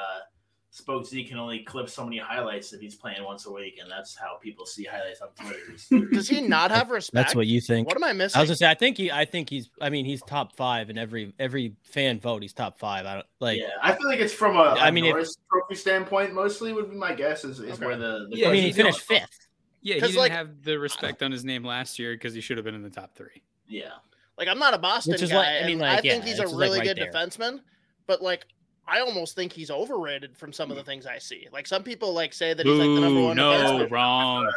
Spoke 0.70 1.06
Z 1.06 1.24
can 1.24 1.38
only 1.38 1.60
clip 1.60 1.88
so 1.88 2.04
many 2.04 2.18
highlights 2.18 2.72
if 2.72 2.80
he's 2.80 2.94
playing 2.94 3.24
once 3.24 3.46
a 3.46 3.50
week, 3.50 3.78
and 3.80 3.90
that's 3.90 4.14
how 4.14 4.36
people 4.36 4.66
see 4.66 4.84
highlights 4.84 5.20
on 5.20 5.28
Twitter. 5.40 6.06
Does 6.12 6.28
he 6.28 6.42
not 6.42 6.70
have 6.70 6.90
respect? 6.90 7.14
That's 7.14 7.34
what 7.34 7.46
you 7.46 7.60
think. 7.60 7.88
What 7.88 7.96
am 7.96 8.04
I 8.04 8.12
missing? 8.12 8.38
I 8.38 8.42
was 8.42 8.50
gonna 8.50 8.56
say, 8.58 8.70
I 8.70 8.74
think 8.74 8.96
he, 8.98 9.10
I 9.10 9.24
think 9.24 9.48
he's, 9.48 9.70
I 9.80 9.88
mean, 9.90 10.04
he's 10.04 10.22
top 10.22 10.54
five 10.54 10.90
in 10.90 10.98
every 10.98 11.32
every 11.38 11.74
fan 11.82 12.20
vote. 12.20 12.42
He's 12.42 12.52
top 12.52 12.78
five. 12.78 13.06
I 13.06 13.14
don't 13.14 13.26
like. 13.40 13.58
yeah, 13.58 13.70
I 13.82 13.94
feel 13.94 14.06
like 14.08 14.20
it's 14.20 14.34
from 14.34 14.56
a, 14.56 14.60
a 14.60 14.74
I 14.78 14.90
mean, 14.90 15.04
if- 15.06 15.10
Norris 15.12 15.36
Trophy 15.50 15.74
standpoint. 15.74 16.34
Mostly 16.34 16.72
would 16.74 16.90
be 16.90 16.96
my 16.96 17.14
guess 17.14 17.44
is, 17.44 17.60
is 17.60 17.72
Okay. 17.72 17.86
where 17.86 17.96
the, 17.96 18.26
the 18.30 18.36
Yeah, 18.38 18.48
I 18.48 18.52
mean, 18.52 18.62
he 18.62 18.68
question- 18.72 18.84
finished 18.92 19.00
fifth. 19.00 19.48
Yeah, 19.80 19.94
he 19.94 20.00
didn't 20.02 20.16
like- 20.16 20.32
have 20.32 20.62
the 20.62 20.78
respect 20.78 21.22
on 21.22 21.32
his 21.32 21.44
name 21.44 21.64
last 21.64 21.98
year 21.98 22.12
because 22.14 22.34
he 22.34 22.40
should 22.42 22.58
have 22.58 22.64
been 22.64 22.74
in 22.74 22.82
the 22.82 22.90
top 22.90 23.14
three. 23.16 23.42
Yeah, 23.68 23.90
Like 24.38 24.48
I'm 24.48 24.58
not 24.58 24.72
a 24.72 24.78
Boston 24.78 25.16
guy. 25.18 25.26
like- 25.36 25.46
I 25.46 25.50
and 25.56 25.66
mean, 25.66 25.82
I 25.82 25.94
like, 25.94 26.02
think 26.02 26.24
yeah, 26.24 26.30
he's 26.30 26.38
a 26.38 26.42
it's 26.44 26.50
just, 26.50 26.54
like, 26.54 26.62
really 26.62 26.78
right 26.78 26.86
good 26.88 26.96
there. 26.98 27.12
defenseman, 27.12 27.60
but 28.06 28.22
like 28.22 28.46
I 28.86 29.00
almost 29.00 29.34
think 29.36 29.52
he's 29.52 29.70
overrated 29.70 30.34
from 30.36 30.50
some 30.52 30.70
of 30.70 30.76
the 30.78 30.84
things 30.84 31.04
I 31.04 31.18
see. 31.18 31.46
Like 31.52 31.66
some 31.66 31.82
people 31.82 32.14
like 32.14 32.32
say 32.32 32.54
that 32.54 32.64
he's 32.64 32.78
like 32.78 32.86
the 32.88 33.00
number 33.00 33.20
Ooh, 33.20 33.24
one 33.24 33.36
no, 33.36 33.50
defenseman. 33.52 33.90
wrong. 33.90 34.50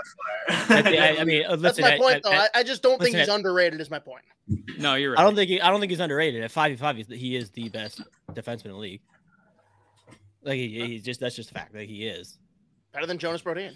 I, 0.49 1.15
I- 1.17 1.21
I 1.21 1.23
mean, 1.25 1.43
uh, 1.45 1.55
That's 1.57 1.79
my 1.81 1.97
point, 1.97 2.17
I- 2.25 2.29
though. 2.29 2.31
I, 2.31 2.43
I, 2.43 2.49
I 2.55 2.63
just 2.63 2.81
don't 2.83 3.01
think 3.01 3.15
he's 3.15 3.27
I- 3.27 3.35
underrated. 3.35 3.81
Is 3.81 3.89
my 3.91 3.99
point. 3.99 4.23
No, 4.77 4.95
you're 4.95 5.11
right. 5.11 5.19
I 5.19 5.23
don't 5.23 5.35
think 5.35 5.49
he, 5.49 5.59
I 5.59 5.69
don't 5.69 5.79
think 5.79 5.89
he's 5.91 5.99
underrated. 5.99 6.43
At 6.43 6.51
five 6.51 6.77
five, 6.79 6.95
he 6.97 7.35
is 7.35 7.49
the 7.51 7.67
best 7.69 8.01
defenseman 8.31 8.65
in 8.65 8.71
the 8.71 8.77
league. 8.77 9.01
Like 10.43 10.55
he, 10.55 10.79
he's 10.87 11.03
just 11.03 11.19
that's 11.19 11.35
just 11.35 11.51
a 11.51 11.53
fact. 11.53 11.73
Like 11.75 11.89
he 11.89 12.07
is. 12.07 12.37
Better 12.93 13.05
than 13.07 13.17
Jonas 13.17 13.41
Brodin. 13.41 13.75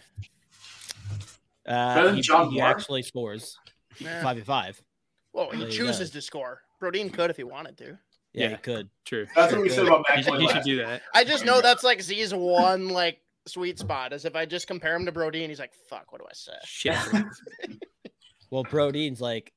Uh, 1.65 1.95
Better 1.95 2.07
than 2.07 2.15
he, 2.17 2.21
John 2.21 2.51
he 2.51 2.59
Mark? 2.59 2.77
actually 2.77 3.01
scores 3.03 3.57
five 4.21 4.37
v 4.37 4.43
five. 4.43 4.81
Well, 5.35 5.49
he 5.51 5.59
There 5.59 5.69
chooses 5.69 6.09
to 6.11 6.21
score. 6.21 6.61
Brodin 6.81 7.11
could 7.13 7.29
if 7.29 7.35
he 7.37 7.43
wanted 7.43 7.77
to. 7.79 7.85
Yeah, 8.33 8.43
Yeah. 8.43 8.49
he 8.51 8.55
could. 8.57 8.89
True. 9.05 9.27
that's 9.35 9.51
what 9.53 9.61
we 9.61 9.69
said 9.69 9.85
about 9.85 10.09
He 10.11 10.23
should, 10.23 10.39
he 10.39 10.47
should 10.47 10.63
do 10.63 10.77
that. 10.77 11.01
I 11.13 11.23
just 11.25 11.43
know 11.45 11.61
that's 11.61 11.83
like 11.83 12.01
Z's 12.01 12.33
one 12.33 12.87
like 12.89 13.19
sweet 13.45 13.77
spot. 13.77 14.13
Is 14.13 14.23
if 14.25 14.35
I 14.35 14.45
just 14.45 14.65
compare 14.67 14.95
him 14.95 15.05
to 15.05 15.11
Brodin, 15.11 15.49
he's 15.49 15.59
like, 15.59 15.73
"Fuck, 15.89 16.11
what 16.11 16.19
do 16.21 16.25
I 16.29 16.33
say?" 16.33 16.53
Shit. 16.63 16.95
Well, 18.51 18.63
Brodin's 18.63 19.19
like 19.19 19.51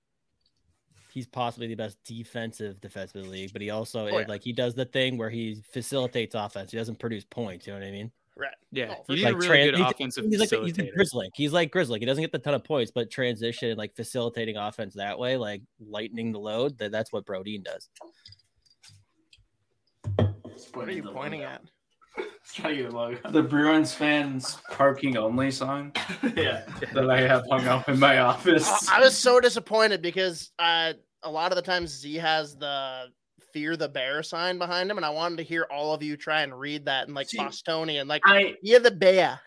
he's 1.11 1.27
possibly 1.27 1.67
the 1.69 1.75
best 1.75 1.99
defensive 2.05 2.81
defenseman 2.81 3.17
in 3.17 3.23
the 3.25 3.29
league, 3.29 3.53
but 3.53 3.62
he 3.62 3.71
also 3.71 4.09
Oh, 4.09 4.19
yeah. 4.19 4.25
like 4.27 4.43
he 4.43 4.53
does 4.53 4.75
the 4.75 4.85
thing 4.87 5.17
where 5.19 5.31
he 5.31 5.62
facilitates 5.73 6.35
offense. 6.35 6.71
He 6.73 6.77
doesn't 6.79 6.99
produce 6.99 7.25
points. 7.25 7.67
You 7.67 7.75
know 7.75 7.81
what 7.81 7.87
I 7.88 7.91
mean? 7.93 8.11
Right. 8.40 8.55
Yeah, 8.70 8.94
Oh, 8.96 9.03
for 9.05 9.12
he's 9.14 9.22
sure. 9.22 9.31
a 9.31 9.33
Like, 9.33 9.42
really 9.42 9.59
tran- 9.59 9.64
good 9.64 9.74
he's- 9.79 9.90
offensive 9.90 10.24
He's 10.27 10.38
like 10.38 10.48
he's 10.51 10.79
a 10.79 10.83
facilitator. 10.83 10.94
Grizzly. 10.94 11.31
He's 11.35 11.53
like 11.53 11.70
Grizzly. 11.72 11.98
He 11.98 12.07
doesn't 12.07 12.22
get 12.22 12.31
the 12.31 12.38
ton 12.38 12.55
of 12.55 12.62
points, 12.62 12.92
but 12.94 13.11
transition 13.11 13.77
like 13.77 13.96
facilitating 13.96 14.57
offense 14.57 14.94
that 14.94 15.18
way, 15.18 15.37
like 15.37 15.62
lightening 15.85 16.31
the 16.31 16.38
load. 16.38 16.79
That 16.79 16.92
that's 16.92 17.12
what 17.12 17.27
Brodin 17.27 17.64
does. 17.64 17.88
What 20.74 20.88
are 20.88 20.92
you 20.92 21.03
pointing 21.03 21.42
at? 21.42 21.62
Trying 22.55 22.77
to 22.77 22.83
get 22.83 22.92
a 22.92 22.96
logo. 22.96 23.18
The 23.31 23.42
Bruins 23.42 23.92
fans 23.92 24.59
parking 24.70 25.16
only 25.16 25.51
sign 25.51 25.92
yeah. 26.37 26.62
that 26.94 27.11
I 27.11 27.20
have 27.20 27.42
hung 27.51 27.66
up 27.66 27.88
in 27.88 27.98
my 27.98 28.18
office. 28.18 28.68
I 28.88 28.98
I 28.98 29.01
was 29.01 29.16
so 29.16 29.38
disappointed 29.40 30.01
because 30.03 30.51
uh, 30.59 30.94
a 31.22 31.31
lot 31.31 31.53
of 31.53 31.57
the 31.57 31.62
times 31.62 31.90
Z 31.90 32.14
has 32.16 32.57
the 32.57 33.07
fear 33.52 33.76
the 33.76 33.88
bear 33.88 34.22
sign 34.22 34.58
behind 34.58 34.90
him, 34.90 34.96
and 34.98 35.06
I 35.06 35.11
wanted 35.11 35.37
to 35.38 35.42
hear 35.44 35.66
all 35.70 35.92
of 35.94 36.02
you 36.02 36.16
try 36.16 36.42
and 36.42 36.58
read 36.58 36.84
that 36.87 37.08
in 37.08 37.14
like 37.14 37.28
See, 37.28 37.38
Bostonian, 37.38 38.08
like 38.08 38.22
I 38.24 38.54
yeah, 38.62 38.78
the 38.78 38.90
bear. 38.90 39.40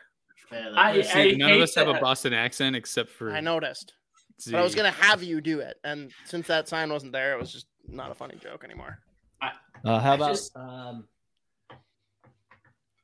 Yeah, 0.51 0.69
I- 0.75 1.01
See, 1.01 1.33
I 1.33 1.37
none 1.37 1.49
of 1.51 1.55
hate 1.57 1.61
us 1.63 1.75
have 1.75 1.87
a. 1.87 1.93
Boston 1.99 2.33
accent 2.33 2.75
except 2.75 3.09
for 3.09 3.31
I 3.31 3.39
noticed, 3.39 3.93
Z. 4.41 4.51
but 4.51 4.59
I 4.59 4.63
was 4.63 4.75
gonna 4.75 4.91
have 4.91 5.23
you 5.23 5.39
do 5.41 5.59
it, 5.59 5.77
and 5.83 6.11
since 6.25 6.47
that 6.47 6.67
sign 6.67 6.91
wasn't 6.91 7.13
there, 7.13 7.33
it 7.33 7.39
was 7.39 7.51
just 7.53 7.67
not 7.87 8.11
a 8.11 8.15
funny 8.15 8.35
joke 8.35 8.63
anymore. 8.63 8.99
Uh, 9.41 9.99
how 9.99 10.11
I 10.11 10.15
about 10.15 10.29
just- 10.31 10.55
um, 10.55 11.07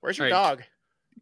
Where's 0.01 0.17
your 0.17 0.27
All 0.27 0.33
right. 0.33 0.57
dog? 0.57 0.63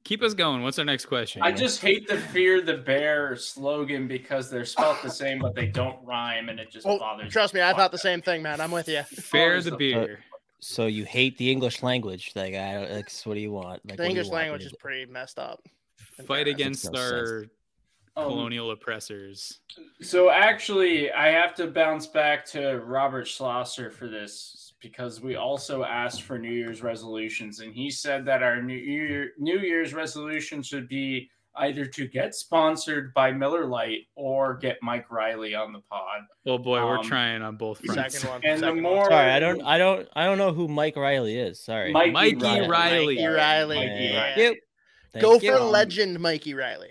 Keep 0.05 0.21
us 0.21 0.35
going. 0.35 0.61
What's 0.61 0.77
our 0.77 0.85
next 0.85 1.05
question? 1.07 1.41
I 1.41 1.51
just 1.51 1.81
hate 1.81 2.07
the 2.07 2.17
fear 2.19 2.61
the 2.61 2.77
bear 2.77 3.35
slogan 3.35 4.07
because 4.07 4.51
they're 4.51 4.63
spelled 4.63 4.97
the 5.03 5.09
same, 5.09 5.39
but 5.39 5.55
they 5.55 5.65
don't 5.65 5.97
rhyme, 6.05 6.47
and 6.49 6.59
it 6.59 6.69
just 6.69 6.85
Oh, 6.85 6.99
bothers. 6.99 7.33
trust 7.33 7.55
me, 7.55 7.61
I 7.63 7.73
thought 7.73 7.91
the 7.91 7.97
same 7.97 8.21
thing, 8.21 8.43
man. 8.43 8.61
I'm 8.61 8.69
with 8.69 8.87
you. 8.87 9.01
fair 9.01 9.59
the 9.63 9.73
Uh, 9.73 9.77
beer. 9.77 10.19
so 10.59 10.85
you 10.85 11.05
hate 11.05 11.39
the 11.39 11.51
English 11.51 11.81
language? 11.81 12.33
Like, 12.35 12.53
I 12.53 12.73
don't, 12.73 12.91
like 12.91 13.11
what 13.23 13.33
do 13.33 13.39
you 13.39 13.51
want? 13.51 13.83
Like, 13.89 13.97
The 13.97 14.05
English 14.07 14.27
want? 14.27 14.35
language 14.43 14.63
is 14.63 14.73
pretty 14.79 15.11
messed 15.11 15.39
up. 15.39 15.63
Fight 16.27 16.47
against 16.47 16.91
no 16.91 16.99
our 16.99 17.45
Um, 18.17 18.25
colonial 18.29 18.69
oppressors. 18.71 19.59
So 20.01 20.29
actually, 20.29 21.11
I 21.11 21.29
have 21.29 21.55
to 21.55 21.65
bounce 21.67 22.05
back 22.05 22.45
to 22.47 22.77
Robert 22.85 23.27
Schlosser 23.27 23.89
for 23.89 24.07
this 24.07 24.64
because 24.91 25.19
we 25.19 25.35
also 25.35 25.83
asked 25.83 26.21
for 26.21 26.37
New 26.37 26.51
Year's 26.51 26.83
resolutions, 26.83 27.59
and 27.59 27.73
he 27.73 27.89
said 27.89 28.25
that 28.25 28.43
our 28.43 28.61
New 28.61 28.77
Year 28.77 29.31
New 29.39 29.59
Year's 29.59 29.93
resolution 29.93 30.61
should 30.61 30.87
be 30.87 31.29
either 31.57 31.85
to 31.85 32.07
get 32.07 32.35
sponsored 32.35 33.13
by 33.13 33.31
Miller 33.31 33.65
Lite 33.65 34.07
or 34.15 34.55
get 34.55 34.77
Mike 34.81 35.09
Riley 35.09 35.55
on 35.55 35.73
the 35.73 35.79
pod. 35.89 36.21
Well, 36.43 36.57
boy, 36.57 36.85
we're 36.85 36.99
um, 36.99 37.05
trying 37.05 37.41
on 37.41 37.55
both 37.55 37.79
fronts. 37.79 38.23
One. 38.23 38.41
And 38.43 38.61
the 38.61 38.73
more 38.73 39.01
one. 39.01 39.09
Sorry, 39.09 39.31
I 39.31 39.39
don't, 39.39 39.61
I 39.61 39.77
don't, 39.77 40.07
I 40.15 40.25
don't 40.25 40.37
know 40.37 40.53
who 40.53 40.67
Mike 40.67 40.95
Riley 40.95 41.37
is. 41.37 41.59
Sorry. 41.59 41.91
Mikey, 41.91 42.11
Mikey 42.11 42.35
Riley. 42.35 42.67
Riley. 42.67 43.15
Mikey 43.15 43.27
Riley. 43.27 43.75
Mikey 43.77 44.03
yeah. 44.03 44.35
Thank 44.35 44.37
you. 44.37 44.61
Thank 45.13 45.23
Go 45.23 45.39
for 45.39 45.59
legend, 45.63 46.19
Mikey 46.19 46.53
Riley. 46.53 46.89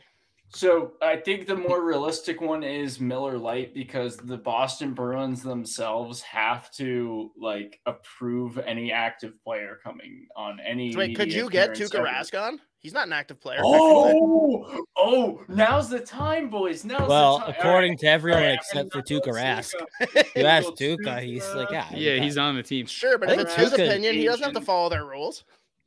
So 0.54 0.92
I 1.02 1.16
think 1.16 1.46
the 1.46 1.56
more 1.56 1.82
realistic 1.84 2.40
one 2.40 2.62
is 2.62 3.00
Miller 3.00 3.36
Lite 3.38 3.74
because 3.74 4.16
the 4.16 4.36
Boston 4.36 4.94
Bruins 4.94 5.42
themselves 5.42 6.22
have 6.22 6.70
to 6.72 7.32
like 7.36 7.80
approve 7.86 8.58
any 8.58 8.92
active 8.92 9.32
player 9.42 9.78
coming 9.82 10.28
on 10.36 10.60
any. 10.60 10.94
Wait, 10.94 11.16
could 11.16 11.32
you 11.32 11.50
get 11.50 11.70
appearance 11.70 11.90
Tuukka 11.92 11.98
ever. 11.98 12.06
Rask 12.06 12.40
on? 12.40 12.60
He's 12.78 12.92
not 12.92 13.06
an 13.06 13.14
active 13.14 13.40
player. 13.40 13.60
Oh, 13.64 14.84
oh! 14.96 15.40
Now's 15.48 15.88
the 15.88 16.00
time, 16.00 16.50
boys. 16.50 16.84
Now's 16.84 17.08
Well, 17.08 17.38
the 17.38 17.46
time. 17.46 17.54
according 17.58 17.96
to 17.98 18.06
everyone 18.06 18.42
All 18.42 18.48
right, 18.48 18.54
except 18.58 18.92
for 18.92 19.00
Tuukka 19.00 19.24
gonna 19.32 19.38
Rask, 19.38 19.72
you 20.36 20.44
ask 20.44 20.68
Tuukka, 20.68 20.98
Tuukka, 20.98 21.22
he's 21.22 21.48
like, 21.54 21.68
ah, 21.70 21.88
yeah, 21.92 22.14
Yeah, 22.16 22.22
he's 22.22 22.36
on 22.36 22.56
the 22.56 22.62
team. 22.62 22.84
Sure, 22.86 23.16
but 23.16 23.30
I 23.30 23.32
if 23.32 23.40
it's 23.40 23.54
his 23.54 23.70
Tuukka- 23.72 23.86
opinion, 23.88 24.14
he 24.14 24.24
doesn't 24.24 24.44
have 24.44 24.52
to 24.52 24.60
follow 24.60 24.90
their 24.90 25.06
rules. 25.06 25.44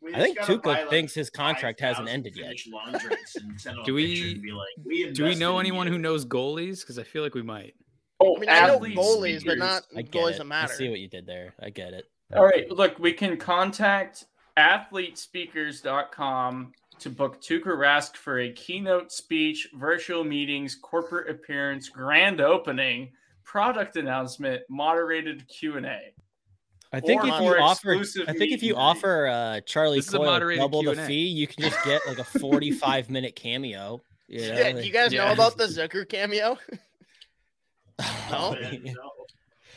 We 0.08 0.16
I 0.16 0.20
think 0.20 0.38
just 0.38 0.48
gotta 0.48 0.60
Tuukka 0.60 0.66
like, 0.66 0.90
thinks 0.90 1.14
his 1.14 1.30
contract 1.30 1.80
hasn't 1.80 2.10
ended 2.10 2.36
yet. 2.36 2.46
Finnish 2.48 2.68
long 2.72 2.92
drinks 2.98 3.36
and 3.36 3.60
send 3.62 3.78
them 3.78 3.86
Do 3.86 3.94
we- 3.94 4.16
picture 4.16 4.32
and 4.34 4.42
be 4.42 4.52
like, 4.52 4.68
we 4.86 5.12
Do 5.12 5.26
we 5.26 5.36
know 5.36 5.60
anyone 5.60 5.86
you. 5.88 5.94
who 5.94 6.00
knows 6.00 6.26
goalies? 6.26 6.80
Because 6.82 6.98
I 6.98 7.04
feel 7.04 7.22
like 7.24 7.36
we 7.36 7.44
might. 7.44 7.76
Oh, 8.20 8.36
I 8.36 8.40
mean, 8.40 8.50
I 8.50 8.66
know 8.68 8.74
athletes, 8.76 9.00
goalies, 9.00 9.34
but 9.36 9.40
speakers. 9.42 9.60
not 9.60 9.84
I 9.96 10.02
get 10.02 10.12
goalies 10.12 10.40
it. 10.40 10.50
that 10.50 10.72
I 10.72 10.76
see 10.76 10.90
what 10.90 11.00
you 11.00 11.08
did 11.08 11.28
there. 11.28 11.54
I 11.62 11.70
get 11.70 11.94
it. 11.94 12.06
All 12.36 12.44
right, 12.46 12.70
look, 12.72 12.98
we 13.00 13.14
can 13.14 13.38
contact 13.38 14.26
athletespeakers.com 14.58 16.72
to 17.00 17.10
book 17.12 17.40
Tuukka 17.42 17.66
Rask 17.68 18.16
for 18.16 18.40
a 18.40 18.52
keynote 18.52 19.12
speech, 19.12 19.68
virtual 19.76 20.24
meetings, 20.24 20.74
corporate 20.76 21.30
appearance, 21.30 21.90
grand 21.90 22.42
opening, 22.42 23.12
product 23.44 23.98
announcement, 23.98 24.64
moderated 24.70 25.48
Q&A. 25.48 26.14
I 26.94 27.00
think 27.00 27.24
if 27.24 27.42
you 27.42 27.58
offer, 27.58 27.96
I 28.28 28.34
think 28.34 28.54
if 28.54 28.64
you 28.64 28.74
and 28.74 28.82
offer 28.82 29.28
uh, 29.28 29.62
Charlie 29.62 29.98
This 30.00 30.08
is 30.08 30.14
a 30.14 30.18
Coyle 30.18 30.26
moderated 30.26 30.62
double 30.62 30.84
the 30.84 30.94
Q&A. 30.94 31.06
fee, 31.06 31.28
you 31.28 31.48
can 31.48 31.64
just 31.64 31.84
get 31.84 32.02
like 32.08 32.20
a 32.20 32.24
forty-five 32.24 33.10
minute 33.10 33.36
cameo. 33.36 34.02
You 34.28 34.40
know? 34.40 34.46
Yeah, 34.46 34.72
do 34.74 34.82
you 34.82 34.92
guys 34.92 35.12
know 35.12 35.32
about 35.32 35.58
the 35.58 35.66
Zucker 35.68 36.08
cameo? 36.08 36.58
No? 38.30 38.56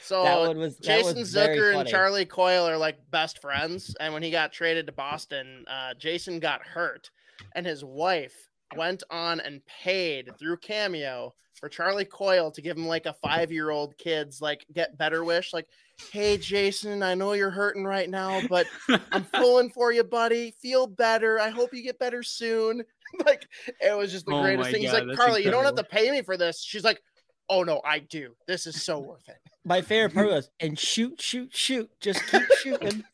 So 0.03 0.25
that 0.25 0.41
one 0.41 0.59
was 0.59 0.77
that 0.79 0.83
Jason 0.83 1.19
was 1.19 1.33
very 1.33 1.57
Zucker 1.57 1.79
and. 1.79 1.89
Charlie 1.89 2.27
Coyle 2.27 2.69
are 2.69 2.77
like 2.77 2.99
best 3.11 3.41
friends, 3.41 3.95
and 4.01 4.13
when 4.13 4.23
he 4.23 4.31
got 4.31 4.53
traded 4.53 4.87
to 4.87 4.93
Boston, 4.93 5.65
uh, 5.69 5.95
Jason 5.95 6.41
got 6.41 6.63
hurt, 6.63 7.11
and 7.55 7.65
his 7.65 7.85
wife 7.85 8.35
went 8.77 9.05
on 9.09 9.41
and 9.41 9.63
paid 9.67 10.37
through 10.37 10.57
Cameo 10.59 11.33
for 11.55 11.69
Charlie 11.69 12.05
Coyle 12.05 12.51
to 12.51 12.61
give 12.61 12.77
him 12.77 12.87
like 12.87 13.07
a 13.07 13.15
five-year-old 13.15 13.97
kid's 13.99 14.43
like 14.43 14.67
get 14.73 14.99
better 14.99 15.25
wish, 15.25 15.53
like, 15.53 15.69
"Hey 16.13 16.39
Jason, 16.39 17.03
I 17.03 17.15
know 17.15 17.33
you're 17.33 17.51
hurting 17.51 17.85
right 17.85 18.09
now, 18.09 18.41
but 18.49 18.67
I'm 19.13 19.25
pulling 19.35 19.71
for 19.71 19.93
you, 19.93 20.05
buddy. 20.05 20.53
Feel 20.61 20.87
better. 20.87 21.39
I 21.39 21.51
hope 21.51 21.75
you 21.75 21.83
get 21.83 21.99
better 21.99 22.23
soon." 22.23 22.83
like 23.27 23.47
it 23.81 23.97
was 23.97 24.13
just 24.13 24.27
the 24.27 24.33
Oh 24.33 24.43
greatest 24.43 24.69
my 24.69 24.73
thing. 24.73 24.83
He's 24.83 24.93
like, 24.93 25.07
that's 25.07 25.19
"Carly, 25.19 25.45
you 25.45 25.51
don't 25.51 25.65
have 25.65 25.75
to 25.77 25.85
pay 25.85 26.11
me 26.11 26.23
for 26.23 26.37
this." 26.37 26.63
She's 26.63 26.85
like, 26.85 27.03
"Oh 27.49 27.63
no, 27.63 27.81
I 27.85 27.99
do. 28.01 28.35
This 28.47 28.67
is 28.67 28.83
so 28.83 28.99
worth 29.01 29.29
it." 29.29 29.39
My 29.65 29.83
favorite 29.83 30.15
part 30.15 30.29
was 30.29 30.51
and 30.61 30.79
shoot, 30.79 31.21
shoot, 31.21 31.55
shoot. 31.55 31.91
Just 32.01 32.25
keep 32.29 32.43
shooting. 32.63 33.05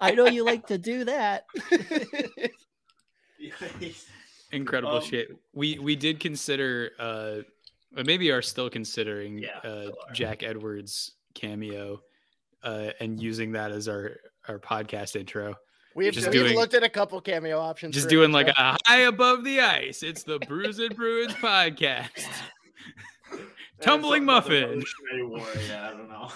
I 0.00 0.12
know 0.12 0.26
you 0.26 0.44
like 0.44 0.66
to 0.68 0.78
do 0.78 1.04
that. 1.04 1.44
Incredible 4.52 4.96
Um, 4.96 5.02
shit. 5.02 5.28
We 5.52 5.78
we 5.78 5.96
did 5.96 6.20
consider 6.20 6.92
uh 6.98 7.38
or 7.96 8.04
maybe 8.04 8.30
are 8.30 8.42
still 8.42 8.68
considering 8.70 9.38
Yeah, 9.38 9.58
uh 9.58 9.82
still. 9.82 9.96
Jack 10.12 10.42
Edwards 10.42 11.12
cameo 11.34 12.00
uh 12.62 12.90
and 13.00 13.20
using 13.20 13.52
that 13.52 13.70
as 13.72 13.88
our 13.88 14.16
our 14.48 14.58
podcast 14.58 15.16
intro. 15.16 15.54
We've, 15.94 16.12
Just 16.12 16.26
we've 16.28 16.42
doing- 16.42 16.56
looked 16.56 16.74
at 16.74 16.82
a 16.82 16.90
couple 16.90 17.18
cameo 17.22 17.58
options. 17.58 17.94
Just 17.94 18.10
doing 18.10 18.30
like 18.30 18.48
a 18.48 18.76
high 18.84 19.00
above 19.02 19.44
the 19.44 19.60
ice. 19.60 20.02
It's 20.02 20.24
the 20.24 20.38
Brews 20.40 20.78
and 20.78 20.94
Bruins 20.94 21.32
podcast. 21.40 22.10
Tumbling 23.80 24.24
muffin. 24.24 24.82
Yeah, 25.68 25.90
I 25.90 25.96
don't 25.96 26.08
know. 26.08 26.30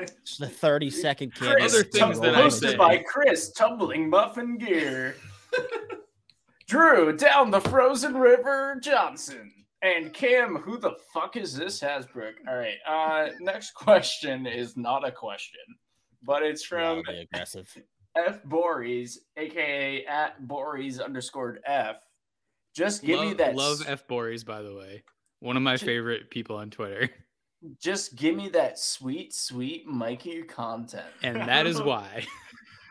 It's 0.22 0.36
the 0.36 0.48
thirty 0.48 0.90
second 0.90 1.34
cameo. 1.34 1.54
Chris, 1.56 1.74
Other 1.74 1.84
things 1.84 2.20
that 2.20 2.34
I 2.34 2.42
hosted 2.42 2.76
by 2.78 2.98
Chris, 2.98 3.50
tumbling 3.52 4.08
muffin 4.10 4.58
gear. 4.58 5.14
Drew 6.68 7.16
down 7.16 7.50
the 7.50 7.60
frozen 7.60 8.14
river 8.16 8.78
Johnson. 8.82 9.52
And 9.82 10.12
Cam, 10.12 10.56
who 10.56 10.78
the 10.78 10.94
fuck 11.12 11.36
is 11.36 11.54
this 11.54 11.80
Hasbrook? 11.80 12.34
All 12.48 12.56
right. 12.56 12.78
Uh 12.86 13.30
next 13.40 13.70
question 13.74 14.46
is 14.46 14.76
not 14.76 15.06
a 15.06 15.10
question, 15.12 15.60
but 16.22 16.42
it's 16.42 16.64
from 16.64 16.98
Wildly 16.98 17.28
aggressive. 17.32 17.68
F 18.16 18.44
Bories, 18.44 19.20
aka 19.36 20.04
at 20.06 20.46
Bories 20.46 21.00
underscored 21.00 21.60
F. 21.66 21.96
Just 22.74 23.02
give 23.02 23.18
love, 23.18 23.28
me 23.28 23.34
that 23.34 23.54
love 23.54 23.82
F 23.86 24.06
Bories, 24.06 24.44
by 24.44 24.62
the 24.62 24.74
way. 24.74 25.02
One 25.40 25.56
of 25.56 25.62
my 25.62 25.76
Ju- 25.76 25.86
favorite 25.86 26.30
people 26.30 26.56
on 26.56 26.70
Twitter. 26.70 27.10
just 27.82 28.16
give 28.16 28.34
me 28.36 28.48
that 28.50 28.78
sweet, 28.78 29.34
sweet 29.34 29.86
Mikey 29.86 30.42
content. 30.42 31.06
And 31.22 31.36
that 31.36 31.66
is 31.66 31.82
why. 31.82 32.24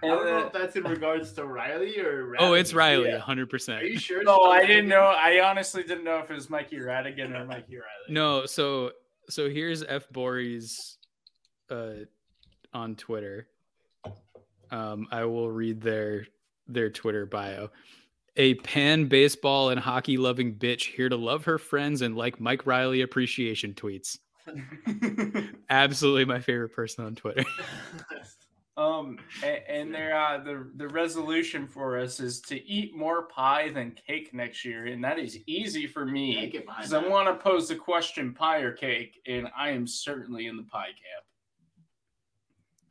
I 0.03 0.07
don't 0.07 0.25
know 0.25 0.47
if 0.47 0.53
that's 0.53 0.75
in 0.75 0.83
regards 0.83 1.31
to 1.33 1.45
Reilly 1.45 1.99
or 1.99 2.35
Oh, 2.39 2.53
it's 2.53 2.73
Reilly. 2.73 3.03
Reilly, 3.03 3.09
Yeah. 3.15 3.19
hundred 3.19 3.43
Are 3.43 3.47
percent. 3.47 3.85
you 3.85 3.99
sure? 3.99 4.19
it's 4.21 4.25
no, 4.25 4.41
I 4.45 4.65
didn't 4.65 4.87
know. 4.89 5.01
I 5.17 5.41
honestly 5.47 5.83
didn't 5.83 6.03
know 6.03 6.19
if 6.19 6.29
it 6.31 6.33
was 6.33 6.49
Mikey 6.49 6.77
Radigan 6.77 7.33
or 7.39 7.45
Mikey 7.45 7.75
Reilly. 7.75 7.85
No, 8.09 8.45
so 8.45 8.91
so 9.29 9.49
here's 9.49 9.83
F 9.83 10.09
Bories 10.09 10.97
uh 11.69 11.91
on 12.73 12.95
Twitter. 12.95 13.47
Um 14.71 15.07
I 15.11 15.25
will 15.25 15.51
read 15.51 15.81
their 15.81 16.25
their 16.67 16.89
Twitter 16.89 17.25
bio. 17.25 17.69
A 18.37 18.53
pan 18.55 19.05
baseball 19.05 19.69
and 19.71 19.79
hockey 19.79 20.15
loving 20.17 20.55
bitch 20.55 20.93
here 20.95 21.09
to 21.09 21.17
love 21.17 21.43
her 21.45 21.57
friends 21.57 22.01
and 22.01 22.15
like 22.15 22.39
Mike 22.39 22.65
Reilly 22.65 23.01
appreciation 23.01 23.73
tweets. 23.73 24.17
Absolutely 25.69 26.25
my 26.25 26.39
favorite 26.39 26.69
person 26.73 27.05
on 27.05 27.15
Twitter. 27.15 27.43
um, 28.81 29.17
and, 29.43 29.59
and 29.67 29.93
their 29.95 30.15
uh, 30.17 30.37
the 30.43 30.69
the 30.75 30.87
resolution 30.89 31.67
for 31.67 31.99
us 31.99 32.19
is 32.19 32.41
to 32.41 32.65
eat 32.67 32.95
more 32.95 33.23
pie 33.23 33.69
than 33.71 33.91
cake 34.07 34.33
next 34.33 34.65
year, 34.65 34.85
and 34.87 35.03
that 35.03 35.19
is 35.19 35.37
easy 35.45 35.87
for 35.87 36.05
me 36.05 36.49
get 36.49 36.65
behind 36.65 36.89
because 36.89 36.93
I 36.93 37.07
want 37.07 37.27
to 37.27 37.35
pose 37.35 37.67
the 37.67 37.75
question: 37.75 38.33
pie 38.33 38.59
or 38.59 38.71
cake? 38.73 39.19
And 39.27 39.47
I 39.57 39.69
am 39.69 39.85
certainly 39.87 40.47
in 40.47 40.57
the 40.57 40.63
pie 40.63 40.87
camp. 40.87 41.25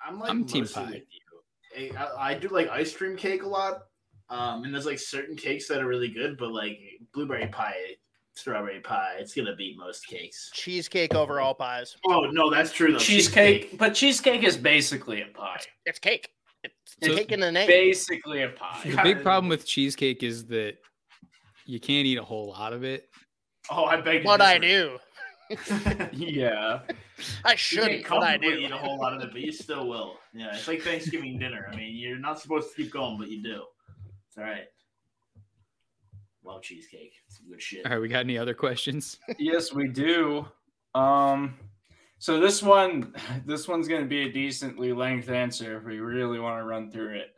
I'm 0.06 0.18
like 0.20 0.30
I'm 0.30 0.44
team 0.44 0.66
pie. 0.66 0.84
with 0.84 1.02
you. 1.10 1.92
I, 1.98 2.04
I- 2.04 2.30
I 2.30 2.34
do 2.34 2.48
like 2.48 2.68
ice 2.68 2.94
cream 2.96 3.16
cake 3.16 3.42
a 3.42 3.48
lot. 3.48 3.82
Um, 4.28 4.62
and 4.62 4.72
there's 4.72 4.86
like 4.86 5.00
certain 5.00 5.34
cakes 5.36 5.66
that 5.66 5.80
are 5.80 5.88
really 5.88 6.08
good, 6.08 6.38
but 6.38 6.52
like 6.52 6.78
blueberry 7.12 7.48
pie, 7.48 7.96
strawberry 8.40 8.80
pie, 8.80 9.16
it's 9.18 9.34
gonna 9.34 9.54
beat 9.54 9.76
most 9.78 10.06
cakes. 10.06 10.50
cheesecake 10.52 11.14
over 11.14 11.40
all 11.40 11.54
pies. 11.54 11.96
Oh 12.06 12.22
no, 12.30 12.50
that's 12.50 12.72
true 12.72 12.92
though. 12.92 12.98
Cheesecake, 12.98 13.78
but 13.78 13.94
cheesecake 13.94 14.42
is 14.42 14.56
basically 14.56 15.22
a 15.22 15.26
pie. 15.26 15.60
It's 15.86 15.98
cake. 15.98 16.30
It's 16.64 16.74
So- 17.02 17.14
cake 17.16 17.32
in 17.32 17.40
the 17.40 17.52
name. 17.52 17.66
Basically 17.66 18.42
a 18.42 18.48
pie. 18.50 18.80
The 18.84 19.00
big 19.02 19.22
problem 19.22 19.48
with 19.48 19.66
cheesecake 19.66 20.22
is 20.22 20.46
that 20.46 20.78
you 21.66 21.78
can't 21.80 22.06
eat 22.06 22.18
a 22.18 22.22
whole 22.24 22.48
lot 22.48 22.72
of 22.72 22.82
it. 22.84 23.08
Oh, 23.70 23.84
I 23.84 24.00
beg. 24.00 24.22
to 24.22 24.26
What 24.26 24.40
I 24.40 24.58
do, 24.58 24.98
yeah. 26.12 26.80
I 27.44 27.54
shouldn't, 27.54 28.04
can't 28.04 28.20
but 28.20 28.28
I 28.28 28.36
do. 28.36 28.50
eat 28.50 28.70
a 28.70 28.76
whole 28.76 28.98
lot 28.98 29.14
of 29.14 29.22
it, 29.22 29.30
but 29.32 29.40
you 29.40 29.52
still 29.52 29.86
will. 29.88 30.16
Yeah, 30.32 30.54
it's 30.54 30.66
like 30.66 30.82
Thanksgiving 30.82 31.38
dinner. 31.38 31.68
I 31.72 31.76
mean, 31.76 31.94
you're 31.96 32.18
not 32.18 32.40
supposed 32.40 32.70
to 32.70 32.82
keep 32.82 32.92
going, 32.92 33.18
but 33.18 33.28
you 33.28 33.42
do. 33.42 33.62
It's 34.28 34.38
all 34.38 34.44
right. 34.44 34.64
Love 36.50 36.62
cheesecake. 36.62 37.12
It's 37.26 37.38
some 37.38 37.48
good 37.48 37.62
shit. 37.62 37.86
All 37.86 37.92
right, 37.92 38.00
we 38.00 38.08
got 38.08 38.20
any 38.20 38.36
other 38.36 38.54
questions? 38.54 39.18
Yes, 39.38 39.72
we 39.72 39.86
do. 39.86 40.46
Um, 40.96 41.54
so 42.18 42.40
this 42.40 42.60
one, 42.60 43.14
this 43.46 43.68
one's 43.68 43.86
going 43.86 44.02
to 44.02 44.08
be 44.08 44.22
a 44.22 44.32
decently 44.32 44.92
length 44.92 45.30
answer 45.30 45.76
if 45.76 45.84
we 45.84 46.00
really 46.00 46.40
want 46.40 46.58
to 46.58 46.64
run 46.64 46.90
through 46.90 47.14
it. 47.14 47.34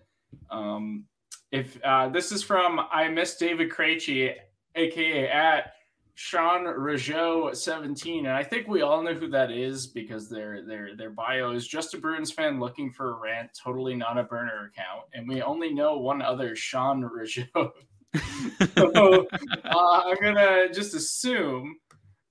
Um, 0.51 1.05
if 1.51 1.79
uh, 1.85 2.09
this 2.09 2.33
is 2.33 2.42
from 2.42 2.81
I 2.90 3.09
miss 3.09 3.37
David 3.37 3.70
Krejci, 3.70 4.35
aka 4.77 5.29
at 5.29 5.75
Sean 6.14 6.64
Rougeau 6.64 7.55
17, 7.55 8.25
and 8.25 8.35
I 8.35 8.42
think 8.42 8.66
we 8.66 8.81
all 8.81 9.03
know 9.03 9.12
who 9.12 9.29
that 9.29 9.51
is 9.51 9.87
because 9.87 10.31
their 10.31 10.64
their 10.64 10.96
their 10.96 11.11
bio 11.11 11.53
is 11.53 11.68
just 11.68 11.92
a 11.92 11.98
Bruins 11.98 12.33
fan 12.33 12.59
looking 12.59 12.90
for 12.90 13.11
a 13.11 13.20
rant, 13.20 13.51
totally 13.62 13.94
not 13.94 14.16
a 14.16 14.22
burner 14.22 14.72
account, 14.72 15.05
and 15.12 15.29
we 15.29 15.42
only 15.42 15.75
know 15.75 15.98
one 15.98 16.22
other 16.22 16.57
Sean 16.57 17.03
Rougeau. 17.03 17.72
so 18.77 19.27
uh, 19.64 20.03
I'm 20.05 20.16
gonna 20.20 20.72
just 20.72 20.94
assume 20.94 21.77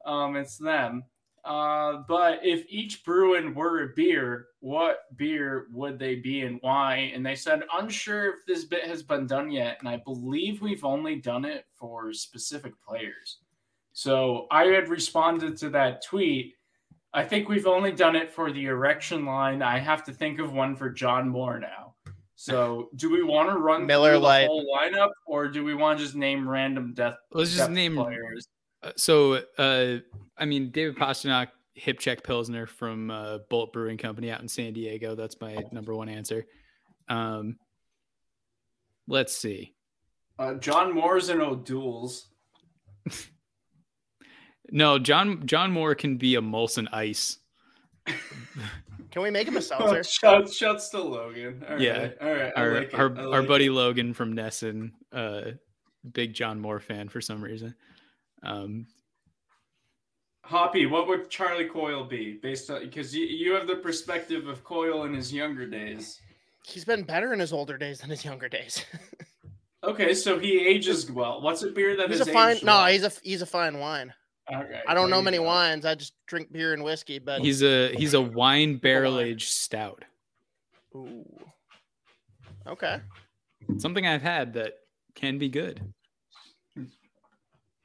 um, 0.05 0.35
it's 0.35 0.57
them. 0.57 1.03
Uh, 1.43 2.03
but 2.07 2.39
if 2.43 2.65
each 2.69 3.03
Bruin 3.03 3.55
were 3.55 3.83
a 3.83 3.93
beer, 3.95 4.47
what 4.59 4.99
beer 5.17 5.67
would 5.71 5.97
they 5.97 6.15
be 6.15 6.41
and 6.41 6.59
why? 6.61 7.11
And 7.15 7.25
they 7.25 7.35
said 7.35 7.63
unsure 7.73 8.29
if 8.29 8.45
this 8.45 8.65
bit 8.65 8.83
has 8.83 9.01
been 9.01 9.25
done 9.25 9.49
yet, 9.49 9.77
and 9.79 9.89
I 9.89 9.97
believe 9.97 10.61
we've 10.61 10.85
only 10.85 11.15
done 11.15 11.45
it 11.45 11.65
for 11.73 12.13
specific 12.13 12.73
players. 12.87 13.39
So 13.93 14.47
I 14.51 14.65
had 14.65 14.89
responded 14.89 15.57
to 15.57 15.69
that 15.71 16.05
tweet. 16.05 16.53
I 17.13 17.23
think 17.23 17.49
we've 17.49 17.67
only 17.67 17.91
done 17.91 18.15
it 18.15 18.31
for 18.31 18.51
the 18.51 18.65
erection 18.67 19.25
line. 19.25 19.61
I 19.61 19.79
have 19.79 20.03
to 20.05 20.13
think 20.13 20.39
of 20.39 20.53
one 20.53 20.75
for 20.75 20.89
John 20.89 21.27
Moore 21.27 21.59
now. 21.59 21.90
So, 22.43 22.89
do 22.95 23.11
we 23.11 23.21
want 23.21 23.49
to 23.49 23.57
run 23.59 23.85
Miller 23.85 24.13
through 24.13 24.21
the 24.21 24.25
Lite. 24.25 24.47
whole 24.47 24.65
lineup, 24.75 25.11
or 25.27 25.47
do 25.47 25.63
we 25.63 25.75
want 25.75 25.99
to 25.99 26.05
just 26.05 26.15
name 26.15 26.49
random 26.49 26.91
death? 26.95 27.13
Let's 27.31 27.55
just 27.55 27.69
name 27.69 27.95
players. 27.95 28.47
Uh, 28.81 28.91
So, 28.95 29.43
uh, 29.59 29.97
I 30.39 30.45
mean, 30.45 30.71
David 30.71 30.95
Pastrnak, 30.95 31.49
hip 31.75 31.99
check 31.99 32.23
Pilsner 32.23 32.65
from 32.65 33.11
uh, 33.11 33.37
Bolt 33.51 33.71
Brewing 33.73 33.99
Company 33.99 34.31
out 34.31 34.41
in 34.41 34.47
San 34.47 34.73
Diego. 34.73 35.13
That's 35.13 35.39
my 35.39 35.55
number 35.71 35.93
one 35.93 36.09
answer. 36.09 36.47
Um, 37.09 37.57
let's 39.07 39.37
see. 39.37 39.75
Uh, 40.39 40.55
John 40.55 40.95
Moore's 40.95 41.29
and 41.29 41.41
O'Doul's. 41.43 42.27
No, 44.73 44.97
John 44.97 45.45
John 45.45 45.73
Moore 45.73 45.95
can 45.95 46.15
be 46.15 46.35
a 46.35 46.41
Molson 46.41 46.87
Ice. 46.93 47.39
Can 49.11 49.21
we 49.21 49.29
make 49.29 49.47
him 49.47 49.57
a 49.57 49.61
seltzer? 49.61 50.03
Shout, 50.03 50.51
shouts 50.51 50.89
to 50.89 51.01
Logan. 51.01 51.63
All 51.67 51.75
right, 51.75 51.81
Yeah. 51.81 52.09
all 52.21 52.31
right. 52.31 52.51
I 52.55 52.61
Our 52.61 52.73
like 52.75 52.93
our, 52.93 53.17
I 53.17 53.23
our 53.37 53.43
buddy 53.43 53.65
it. 53.67 53.71
Logan 53.71 54.13
from 54.13 54.33
Nesson, 54.35 54.91
uh, 55.11 55.51
big 56.13 56.33
John 56.33 56.59
Moore 56.59 56.79
fan 56.79 57.09
for 57.09 57.21
some 57.21 57.41
reason. 57.43 57.75
Um, 58.43 58.87
Hoppy, 60.43 60.85
what 60.85 61.07
would 61.07 61.29
Charlie 61.29 61.65
Coyle 61.69 62.03
be 62.03 62.39
based 62.41 62.69
on? 62.71 62.81
Because 62.81 63.15
you, 63.15 63.25
you 63.25 63.53
have 63.53 63.67
the 63.67 63.75
perspective 63.75 64.47
of 64.47 64.63
Coyle 64.63 65.03
in 65.03 65.13
his 65.13 65.31
younger 65.31 65.67
days. 65.67 66.19
He's 66.65 66.83
been 66.83 67.03
better 67.03 67.31
in 67.33 67.39
his 67.39 67.53
older 67.53 67.77
days 67.77 67.99
than 67.99 68.09
his 68.09 68.23
younger 68.25 68.49
days. 68.49 68.85
Okay, 69.83 70.13
so 70.13 70.37
he 70.37 70.63
ages 70.63 71.09
well. 71.09 71.41
What's 71.41 71.63
a 71.63 71.71
beer 71.71 71.95
that 71.97 72.07
he's 72.11 72.21
is 72.21 72.27
a 72.27 72.31
fine. 72.31 72.57
aged 72.57 72.63
No, 72.65 72.73
well? 72.73 72.85
he's 72.91 73.03
a 73.03 73.11
he's 73.23 73.41
a 73.41 73.47
fine 73.47 73.79
wine. 73.79 74.13
Okay, 74.53 74.81
I 74.87 74.93
don't 74.93 75.09
know 75.09 75.21
many 75.21 75.37
go. 75.37 75.43
wines. 75.43 75.85
I 75.85 75.95
just 75.95 76.13
drink 76.27 76.51
beer 76.51 76.73
and 76.73 76.83
whiskey. 76.83 77.19
But 77.19 77.41
He's 77.41 77.63
a 77.63 77.93
he's 77.95 78.13
a 78.13 78.21
wine 78.21 78.77
barrel 78.77 79.19
aged 79.19 79.49
stout. 79.49 80.03
Ooh. 80.95 81.25
Okay. 82.67 82.99
Something 83.77 84.05
I've 84.05 84.21
had 84.21 84.53
that 84.53 84.73
can 85.15 85.37
be 85.37 85.49
good. 85.49 85.81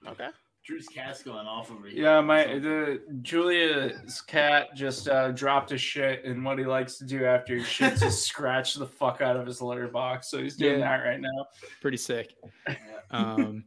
Okay. 0.06 0.28
Drew's 0.64 0.88
cat's 0.88 1.22
going 1.22 1.46
off 1.46 1.70
over 1.70 1.86
here. 1.86 2.02
Yeah, 2.02 2.20
my 2.20 2.44
the 2.58 3.00
Julia's 3.22 4.20
cat 4.20 4.74
just 4.74 5.08
uh, 5.08 5.30
dropped 5.30 5.70
a 5.70 5.78
shit, 5.78 6.24
and 6.24 6.44
what 6.44 6.58
he 6.58 6.64
likes 6.64 6.98
to 6.98 7.04
do 7.04 7.24
after 7.24 7.54
he 7.56 7.62
shits 7.62 8.02
is 8.04 8.20
scratch 8.24 8.74
the 8.74 8.86
fuck 8.86 9.20
out 9.20 9.36
of 9.36 9.46
his 9.46 9.62
litter 9.62 9.86
box. 9.86 10.28
So 10.28 10.38
he's 10.42 10.56
doing 10.56 10.80
Yeah. 10.80 10.98
that 10.98 11.04
right 11.08 11.20
now. 11.20 11.46
Pretty 11.80 11.96
sick. 11.98 12.34
Um, 13.12 13.62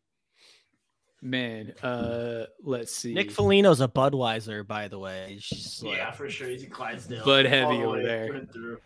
man, 1.22 1.74
uh, 1.84 2.46
let's 2.64 2.94
see. 2.96 3.14
Nick 3.14 3.32
Foligno's 3.32 3.82
a 3.82 3.88
Budweiser, 3.88 4.66
by 4.66 4.88
the 4.88 5.00
way. 5.00 5.28
He's 5.34 5.44
just 5.44 5.84
like, 5.84 5.98
Yeah, 5.98 6.12
for 6.12 6.30
sure. 6.30 6.48
He's 6.50 6.64
a 6.64 6.68
Clydesdale. 6.68 7.26
Bud 7.26 7.46
heavy 7.46 7.78
the 7.78 7.84
over 7.84 8.02
there. 8.02 8.28
through 8.28 8.38
and 8.38 8.52
through. 8.54 8.78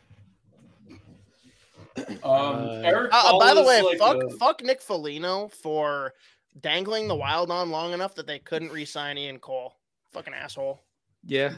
Um, 1.97 2.09
Uh, 2.23 2.81
Eric. 2.83 3.11
Uh, 3.13 3.37
by 3.39 3.53
the 3.53 3.63
way, 3.63 3.81
like 3.81 3.99
fuck 3.99 4.23
a- 4.23 4.29
fuck 4.37 4.63
Nick 4.63 4.81
Foligno 4.81 5.47
for 5.49 6.13
dangling 6.61 7.07
the 7.07 7.15
wild 7.15 7.51
on 7.51 7.69
long 7.69 7.93
enough 7.93 8.15
that 8.15 8.25
they 8.27 8.39
couldn't 8.39 8.71
re-sign 8.71 9.17
Ian 9.17 9.39
Cole. 9.39 9.75
Fucking 10.11 10.33
asshole. 10.33 10.81
Yeah, 11.25 11.53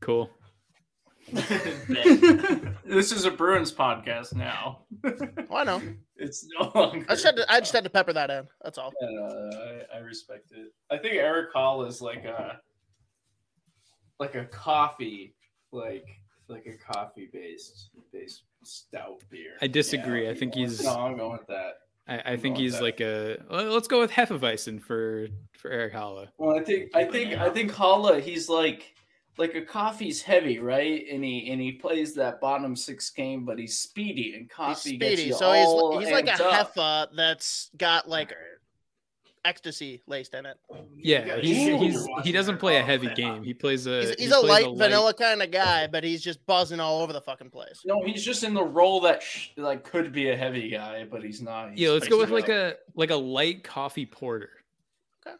cool. 0.00 0.30
this 2.84 3.12
is 3.12 3.24
a 3.24 3.30
Bruins 3.30 3.72
podcast 3.72 4.34
now. 4.34 4.80
Well, 5.02 5.58
I 5.58 5.64
know. 5.64 5.82
It's 6.16 6.46
no 6.58 6.70
longer. 6.74 7.06
I 7.08 7.14
just 7.14 7.24
had 7.24 7.36
to, 7.36 7.52
I 7.52 7.60
just 7.60 7.72
had 7.72 7.84
to 7.84 7.90
pepper 7.90 8.12
that 8.12 8.30
in. 8.30 8.46
That's 8.62 8.78
all. 8.78 8.92
Uh, 9.02 9.06
I, 9.06 9.96
I 9.96 9.98
respect 9.98 10.52
it. 10.52 10.72
I 10.90 10.98
think 10.98 11.14
Erik 11.14 11.52
Haula 11.54 11.88
is 11.88 12.00
like 12.00 12.24
a 12.24 12.60
like 14.20 14.34
a 14.34 14.44
coffee, 14.46 15.34
like 15.72 16.06
like 16.48 16.66
a 16.66 16.92
coffee 16.92 17.28
based 17.32 17.90
based 18.12 18.42
stout 18.62 19.22
beer. 19.30 19.52
I 19.60 19.66
disagree. 19.66 20.28
I 20.28 20.34
think 20.34 20.54
he's- 20.54 20.82
no. 20.82 20.90
I'm 20.98 21.16
going 21.16 21.32
with 21.32 21.46
that. 21.48 21.74
I, 22.08 22.32
I 22.32 22.36
think 22.36 22.56
he's 22.56 22.74
that. 22.74 22.82
like 22.82 23.00
a. 23.00 23.38
Let's 23.50 23.86
go 23.88 24.00
with 24.00 24.10
Hefeweizen 24.10 24.82
for 24.82 25.28
for 25.56 25.70
Erik 25.70 25.94
Haula. 25.94 26.28
Well, 26.36 26.58
I 26.58 26.62
think 26.62 26.90
I 26.94 27.04
think 27.04 27.34
I 27.34 27.48
think 27.48 27.72
Haula 27.72 28.20
he's 28.20 28.48
like 28.48 28.92
like 29.38 29.54
a 29.54 29.62
coffee's 29.62 30.20
heavy, 30.22 30.58
right? 30.58 31.04
And 31.10 31.24
he 31.24 31.50
and 31.50 31.60
he 31.60 31.72
plays 31.72 32.14
that 32.14 32.40
bottom 32.40 32.76
six 32.76 33.10
game, 33.10 33.44
but 33.44 33.58
he's 33.58 33.78
speedy 33.78 34.34
and 34.34 34.42
He's 34.42 34.52
coffee 34.52 34.96
gets 34.96 35.12
speedy, 35.14 35.28
you 35.28 35.34
so 35.34 35.46
all 35.46 35.98
he's 35.98 36.08
he's 36.08 36.14
like 36.14 36.28
a 36.28 36.44
up. 36.44 36.74
heffa 36.74 37.08
that's 37.16 37.70
got 37.76 38.08
like 38.08 38.34
ecstasy 39.44 40.02
laced 40.06 40.34
in 40.34 40.46
it. 40.46 40.56
Yeah, 40.96 41.26
gotta 41.26 41.40
he's, 41.42 41.56
he's 41.80 42.06
he 42.22 42.30
doesn't 42.32 42.58
play 42.58 42.76
a 42.76 42.82
heavy 42.82 43.08
game. 43.14 43.42
He 43.42 43.54
plays 43.54 43.86
a. 43.86 44.00
He's, 44.00 44.10
he 44.10 44.24
he's 44.24 44.32
a 44.32 44.36
plays 44.40 44.66
light 44.66 44.76
vanilla 44.76 45.14
kind 45.14 45.42
of 45.42 45.50
guy, 45.50 45.86
but 45.86 46.04
he's 46.04 46.22
just 46.22 46.44
buzzing 46.46 46.78
all 46.78 47.00
over 47.02 47.12
the 47.12 47.20
fucking 47.20 47.50
place. 47.50 47.80
No, 47.84 48.02
he's 48.04 48.24
just 48.24 48.44
in 48.44 48.54
the 48.54 48.62
role 48.62 49.00
that 49.00 49.22
sh- 49.22 49.48
like 49.56 49.82
could 49.84 50.12
be 50.12 50.30
a 50.30 50.36
heavy 50.36 50.68
guy, 50.68 51.04
but 51.10 51.22
he's 51.22 51.40
not. 51.42 51.70
He's 51.70 51.80
Yeah, 51.80 51.90
let's 51.90 52.08
go 52.08 52.18
with 52.18 52.30
like 52.30 52.50
up. 52.50 52.50
a 52.50 52.74
like 52.94 53.10
a 53.10 53.16
light 53.16 53.64
coffee 53.64 54.06
porter. 54.06 54.50
Okay. 55.26 55.36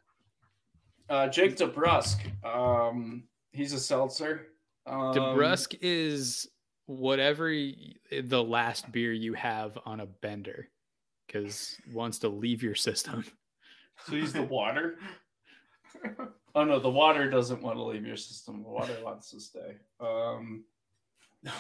Uh, 1.09 1.29
Jake 1.29 1.57
DeBrusk. 1.57 2.19
Um, 2.45 3.25
he's 3.53 3.73
a 3.73 3.81
seltzer. 3.81 4.49
Um, 4.87 5.15
DeBrusk 5.15 5.79
is 5.81 6.49
whatever 6.87 7.47
y- 7.47 7.75
the 8.23 8.43
last 8.43 8.91
beer 8.91 9.13
you 9.13 9.35
have 9.35 9.79
on 9.85 10.01
a 10.01 10.07
bender, 10.07 10.69
because 11.27 11.77
wants 11.93 12.19
to 12.21 12.29
leave 12.29 12.63
your 12.63 12.75
system. 12.75 13.25
So 14.07 14.13
he's 14.13 14.33
the 14.33 14.43
water. 14.43 14.99
oh 16.55 16.65
no, 16.65 16.79
the 16.79 16.91
water 16.91 17.31
doesn't 17.31 17.63
want 17.63 17.77
to 17.77 17.83
leave 17.83 18.07
your 18.07 18.17
system. 18.17 18.63
The 18.63 18.69
water 18.69 18.97
wants 19.05 19.31
to 19.31 19.41
stay. 19.41 19.77
Um, 20.01 20.65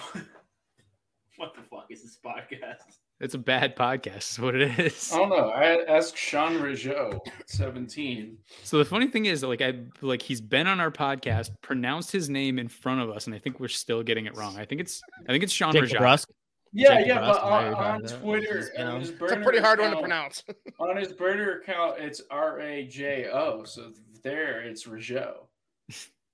what 1.36 1.54
the 1.54 1.62
fuck 1.70 1.86
is 1.90 2.02
this 2.02 2.18
podcast? 2.24 2.98
It's 3.22 3.34
a 3.34 3.38
bad 3.38 3.76
podcast, 3.76 4.32
is 4.32 4.38
what 4.40 4.56
it 4.56 4.76
is. 4.80 5.12
I 5.12 5.16
don't 5.18 5.28
know. 5.28 5.50
I 5.50 5.84
asked 5.86 6.16
Sean 6.16 6.54
Rougeau, 6.58 7.20
seventeen. 7.46 8.36
So 8.64 8.78
the 8.78 8.84
funny 8.84 9.06
thing 9.06 9.26
is, 9.26 9.44
like 9.44 9.62
I 9.62 9.74
like 10.00 10.20
he's 10.20 10.40
been 10.40 10.66
on 10.66 10.80
our 10.80 10.90
podcast, 10.90 11.50
pronounced 11.62 12.10
his 12.10 12.28
name 12.28 12.58
in 12.58 12.66
front 12.66 13.00
of 13.00 13.10
us, 13.10 13.26
and 13.26 13.34
I 13.34 13.38
think 13.38 13.60
we're 13.60 13.68
still 13.68 14.02
getting 14.02 14.26
it 14.26 14.36
wrong. 14.36 14.58
I 14.58 14.64
think 14.64 14.80
it's 14.80 15.00
I 15.28 15.30
think 15.30 15.44
it's 15.44 15.52
Sean 15.52 15.72
Dick 15.72 15.84
Rajak. 15.84 16.26
Yeah, 16.72 16.98
Jake 16.98 17.06
yeah, 17.06 17.18
DeBrusk, 17.18 17.28
but 17.28 17.42
on, 17.44 17.74
on. 17.74 18.02
Twitter, 18.02 18.56
He's 18.56 18.70
been 18.70 18.86
on 18.88 18.94
on- 18.94 19.00
his 19.00 19.10
It's 19.10 19.32
a 19.32 19.36
pretty 19.36 19.60
hard 19.60 19.78
one 19.78 19.92
to 19.92 20.00
pronounce. 20.00 20.42
On 20.80 20.96
his 20.96 21.12
burner 21.12 21.60
account, 21.60 22.00
it's 22.00 22.22
R 22.28 22.60
A 22.60 22.86
J 22.88 23.28
O. 23.32 23.62
So 23.62 23.92
there, 24.24 24.62
it's 24.62 24.84
Rougeau. 24.88 25.46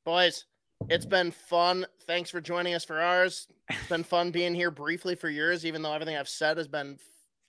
Boys, 0.07 0.47
it's 0.89 1.07
been 1.07 1.31
fun. 1.31 1.87
Thanks 2.07 2.31
for 2.31 2.41
joining 2.41 2.75
us 2.75 2.85
for 2.85 3.01
ours. 3.01 3.49
It's 3.69 3.89
been 3.89 4.05
fun 4.05 4.31
being 4.31 4.55
here 4.55 4.71
briefly 4.71 5.15
for 5.15 5.29
yours, 5.29 5.67
even 5.67 5.83
though 5.83 5.93
everything 5.93 6.17
I've 6.17 6.29
said 6.29 6.57
has 6.57 6.69
been 6.69 6.99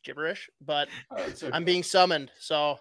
gibberish. 0.03 0.49
But 0.65 0.89
Oh, 1.11 1.21
okay. 1.23 1.49
I'm 1.53 1.63
being 1.63 1.83
summoned, 1.83 2.31
so 2.39 2.79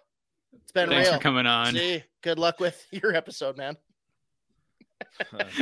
it's 0.62 0.72
been 0.72 0.88
Thanks 0.88 1.08
real. 1.08 1.18
for 1.18 1.22
coming 1.22 1.46
on. 1.46 1.74
See, 1.74 2.02
good 2.22 2.38
luck 2.38 2.60
with 2.60 2.84
your 2.90 3.14
episode, 3.14 3.56
man. 3.56 3.76
It's 5.20 5.54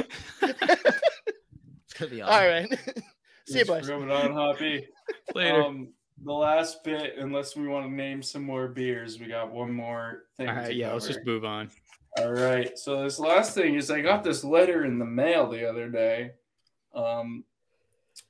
gonna 1.98 2.10
be 2.10 2.22
awesome. 2.22 2.46
right. 2.46 2.68
See 3.48 3.58
you, 3.60 3.64
Just 3.64 3.68
boys. 3.68 3.88
moving 3.88 4.10
on, 4.10 4.32
Hoppy. 4.32 4.88
Later. 5.34 5.62
Um, 5.62 5.88
the 6.24 6.32
last 6.32 6.82
bit, 6.82 7.14
unless 7.18 7.54
we 7.54 7.68
want 7.68 7.86
to 7.86 7.92
name 7.92 8.22
some 8.22 8.42
more 8.42 8.66
beers, 8.68 9.20
we 9.20 9.26
got 9.26 9.52
one 9.52 9.70
more 9.70 10.24
thing. 10.36 10.48
All 10.48 10.54
to 10.54 10.60
right, 10.62 10.74
yeah, 10.74 10.92
let's 10.92 11.06
just 11.06 11.24
move 11.24 11.44
on. 11.44 11.70
All 12.18 12.32
right. 12.32 12.78
So 12.78 13.02
this 13.02 13.18
last 13.18 13.54
thing 13.54 13.74
is 13.74 13.90
I 13.90 14.00
got 14.00 14.24
this 14.24 14.42
letter 14.42 14.84
in 14.84 14.98
the 14.98 15.04
mail 15.04 15.48
the 15.48 15.68
other 15.68 15.88
day. 15.88 16.32
Um, 16.94 17.44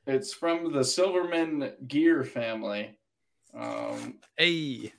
it's 0.06 0.34
from 0.34 0.72
the 0.72 0.82
Silverman 0.82 1.72
Gear 1.86 2.24
family, 2.24 2.98
um, 3.54 4.18
Hey, 4.36 4.92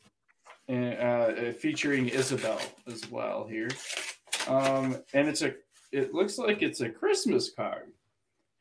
and, 0.70 0.98
uh, 0.98 1.52
featuring 1.52 2.08
Isabel 2.08 2.62
as 2.88 3.10
well 3.12 3.46
here. 3.46 3.70
Um, 4.48 4.98
and 5.14 5.28
it's 5.28 5.42
a. 5.42 5.54
It 5.92 6.14
looks 6.14 6.38
like 6.38 6.62
it's 6.62 6.82
a 6.82 6.90
Christmas 6.90 7.50
card. 7.50 7.92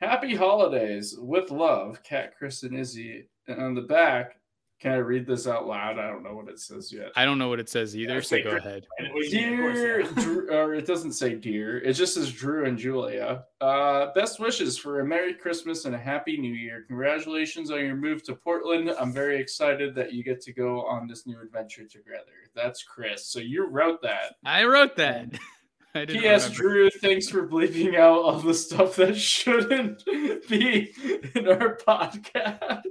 Happy 0.00 0.34
holidays 0.34 1.16
with 1.18 1.50
love, 1.50 2.02
Cat, 2.02 2.34
Chris, 2.36 2.62
and 2.62 2.76
Izzy. 2.76 3.28
And 3.48 3.60
on 3.60 3.74
the 3.74 3.82
back, 3.82 4.38
can 4.78 4.92
I 4.92 4.96
read 4.96 5.26
this 5.26 5.46
out 5.46 5.66
loud? 5.66 5.98
I 5.98 6.06
don't 6.06 6.22
know 6.22 6.34
what 6.34 6.48
it 6.48 6.60
says 6.60 6.92
yet. 6.92 7.10
I 7.16 7.24
don't 7.24 7.38
know 7.38 7.48
what 7.48 7.60
it 7.60 7.68
says 7.68 7.96
either, 7.96 8.16
Yeah, 8.16 8.20
so 8.20 8.42
go 8.42 8.56
ahead. 8.56 8.86
And 8.98 9.12
what 9.14 9.22
do 9.22 9.38
you 9.38 9.50
mean, 9.50 9.54
of 9.54 9.60
course, 9.60 9.74
Dear. 9.78 10.02
Drew, 10.22 10.52
or 10.54 10.74
it 10.74 10.86
doesn't 10.86 11.12
say 11.12 11.34
dear. 11.34 11.78
It 11.78 11.94
just 11.94 12.12
says 12.14 12.30
Drew 12.30 12.66
and 12.66 12.76
Julia. 12.76 13.44
Uh, 13.62 14.12
best 14.14 14.38
wishes 14.38 14.76
for 14.76 15.00
a 15.00 15.04
Merry 15.04 15.32
Christmas 15.32 15.86
and 15.86 15.94
a 15.94 15.98
Happy 15.98 16.36
New 16.36 16.52
Year. 16.52 16.84
Congratulations 16.86 17.70
on 17.70 17.80
your 17.80 17.96
move 17.96 18.22
to 18.24 18.34
Portland. 18.34 18.90
I'm 19.00 19.12
very 19.12 19.40
excited 19.40 19.94
that 19.94 20.12
you 20.12 20.22
get 20.22 20.42
to 20.42 20.52
go 20.52 20.84
on 20.86 21.06
this 21.06 21.26
new 21.26 21.40
adventure 21.40 21.86
together. 21.86 22.50
That's 22.54 22.82
Chris. 22.82 23.26
So 23.26 23.38
you 23.38 23.66
wrote 23.66 24.02
that. 24.02 24.34
I 24.44 24.64
wrote 24.64 24.96
that. 24.96 25.30
I 25.94 26.04
P.S. 26.04 26.50
Drew, 26.50 26.90
thanks 26.90 27.26
for 27.26 27.48
bleeping 27.48 27.94
out 27.96 28.18
all 28.18 28.38
the 28.38 28.52
stuff 28.52 28.96
that 28.96 29.16
shouldn't 29.16 30.04
be 30.48 30.92
in 31.34 31.48
our 31.48 31.78
podcast. 31.78 32.82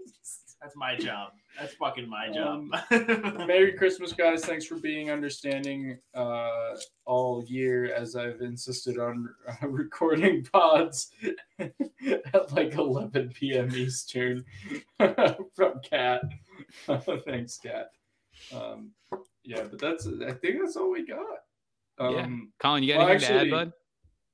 That's 0.60 0.76
my 0.76 0.96
job. 0.96 1.34
That's 1.60 1.74
fucking 1.76 2.10
my 2.10 2.30
job. 2.30 2.68
Um, 2.92 3.48
Merry 3.48 3.74
Christmas, 3.74 4.12
guys. 4.14 4.44
Thanks 4.46 4.66
for 4.66 4.76
being 4.76 5.10
understanding 5.10 5.98
uh, 6.14 6.76
all 7.06 7.44
year 7.48 7.94
as 7.94 8.16
I've 8.16 8.42
insisted 8.42 8.98
on 8.98 9.30
uh, 9.48 9.68
recording 9.68 10.44
pods 10.44 11.12
at 11.60 12.52
like 12.52 12.76
11 12.76 13.30
p.m. 13.34 13.74
Eastern 13.74 14.44
from 14.98 15.80
Cat. 15.90 16.22
Thanks, 17.26 17.58
Cat. 17.58 17.92
Um, 18.54 18.92
yeah, 19.44 19.64
but 19.64 19.80
that's 19.80 20.08
I 20.08 20.34
think 20.34 20.60
that's 20.62 20.76
all 20.76 20.92
we 20.92 21.06
got. 21.06 21.40
Um, 21.98 22.52
Colin, 22.60 22.84
you 22.84 22.94
got 22.94 23.00
well, 23.00 23.10
anything 23.10 23.36
actually- 23.36 23.50
to 23.50 23.56
add, 23.58 23.66
bud? 23.66 23.74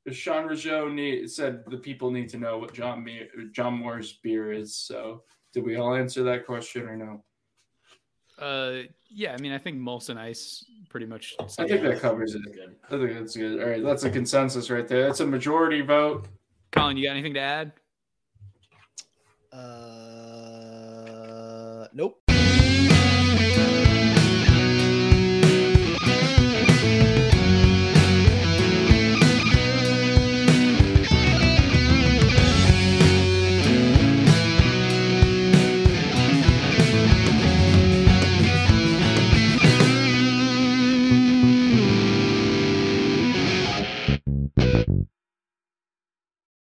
Sean 0.09 0.49
Rougeau 0.49 0.91
need, 0.91 1.29
said 1.29 1.63
the 1.67 1.77
people 1.77 2.09
need 2.09 2.27
to 2.29 2.39
know 2.39 2.57
what 2.57 2.73
John 2.73 3.03
Me- 3.03 3.27
John 3.51 3.75
Moore's 3.75 4.13
beer 4.23 4.51
is. 4.51 4.75
So, 4.75 5.21
did 5.53 5.65
we 5.65 5.75
all 5.75 5.95
answer 5.95 6.23
that 6.23 6.45
question 6.45 6.87
or 6.87 6.95
no? 6.95 7.23
Uh, 8.39 8.83
yeah, 9.09 9.33
I 9.33 9.37
mean, 9.37 9.51
I 9.51 9.57
think 9.57 9.77
Molson 9.79 10.17
Ice 10.17 10.65
pretty 10.89 11.05
much. 11.05 11.35
I 11.39 11.45
think 11.45 11.69
that. 11.69 11.81
that 11.83 11.99
covers 11.99 12.35
it. 12.35 12.41
Good. 12.43 12.75
I 12.87 12.89
think 12.97 13.13
that's 13.19 13.35
good. 13.35 13.61
All 13.61 13.69
right, 13.69 13.83
that's 13.83 14.03
a 14.03 14.09
consensus 14.09 14.69
right 14.69 14.87
there. 14.87 15.05
That's 15.05 15.19
a 15.19 15.27
majority 15.27 15.81
vote. 15.81 16.27
Colin, 16.71 16.97
you 16.97 17.07
got 17.07 17.11
anything 17.11 17.33
to 17.35 17.39
add? 17.39 17.73
Uh, 19.51 19.57
nope. 21.93 22.20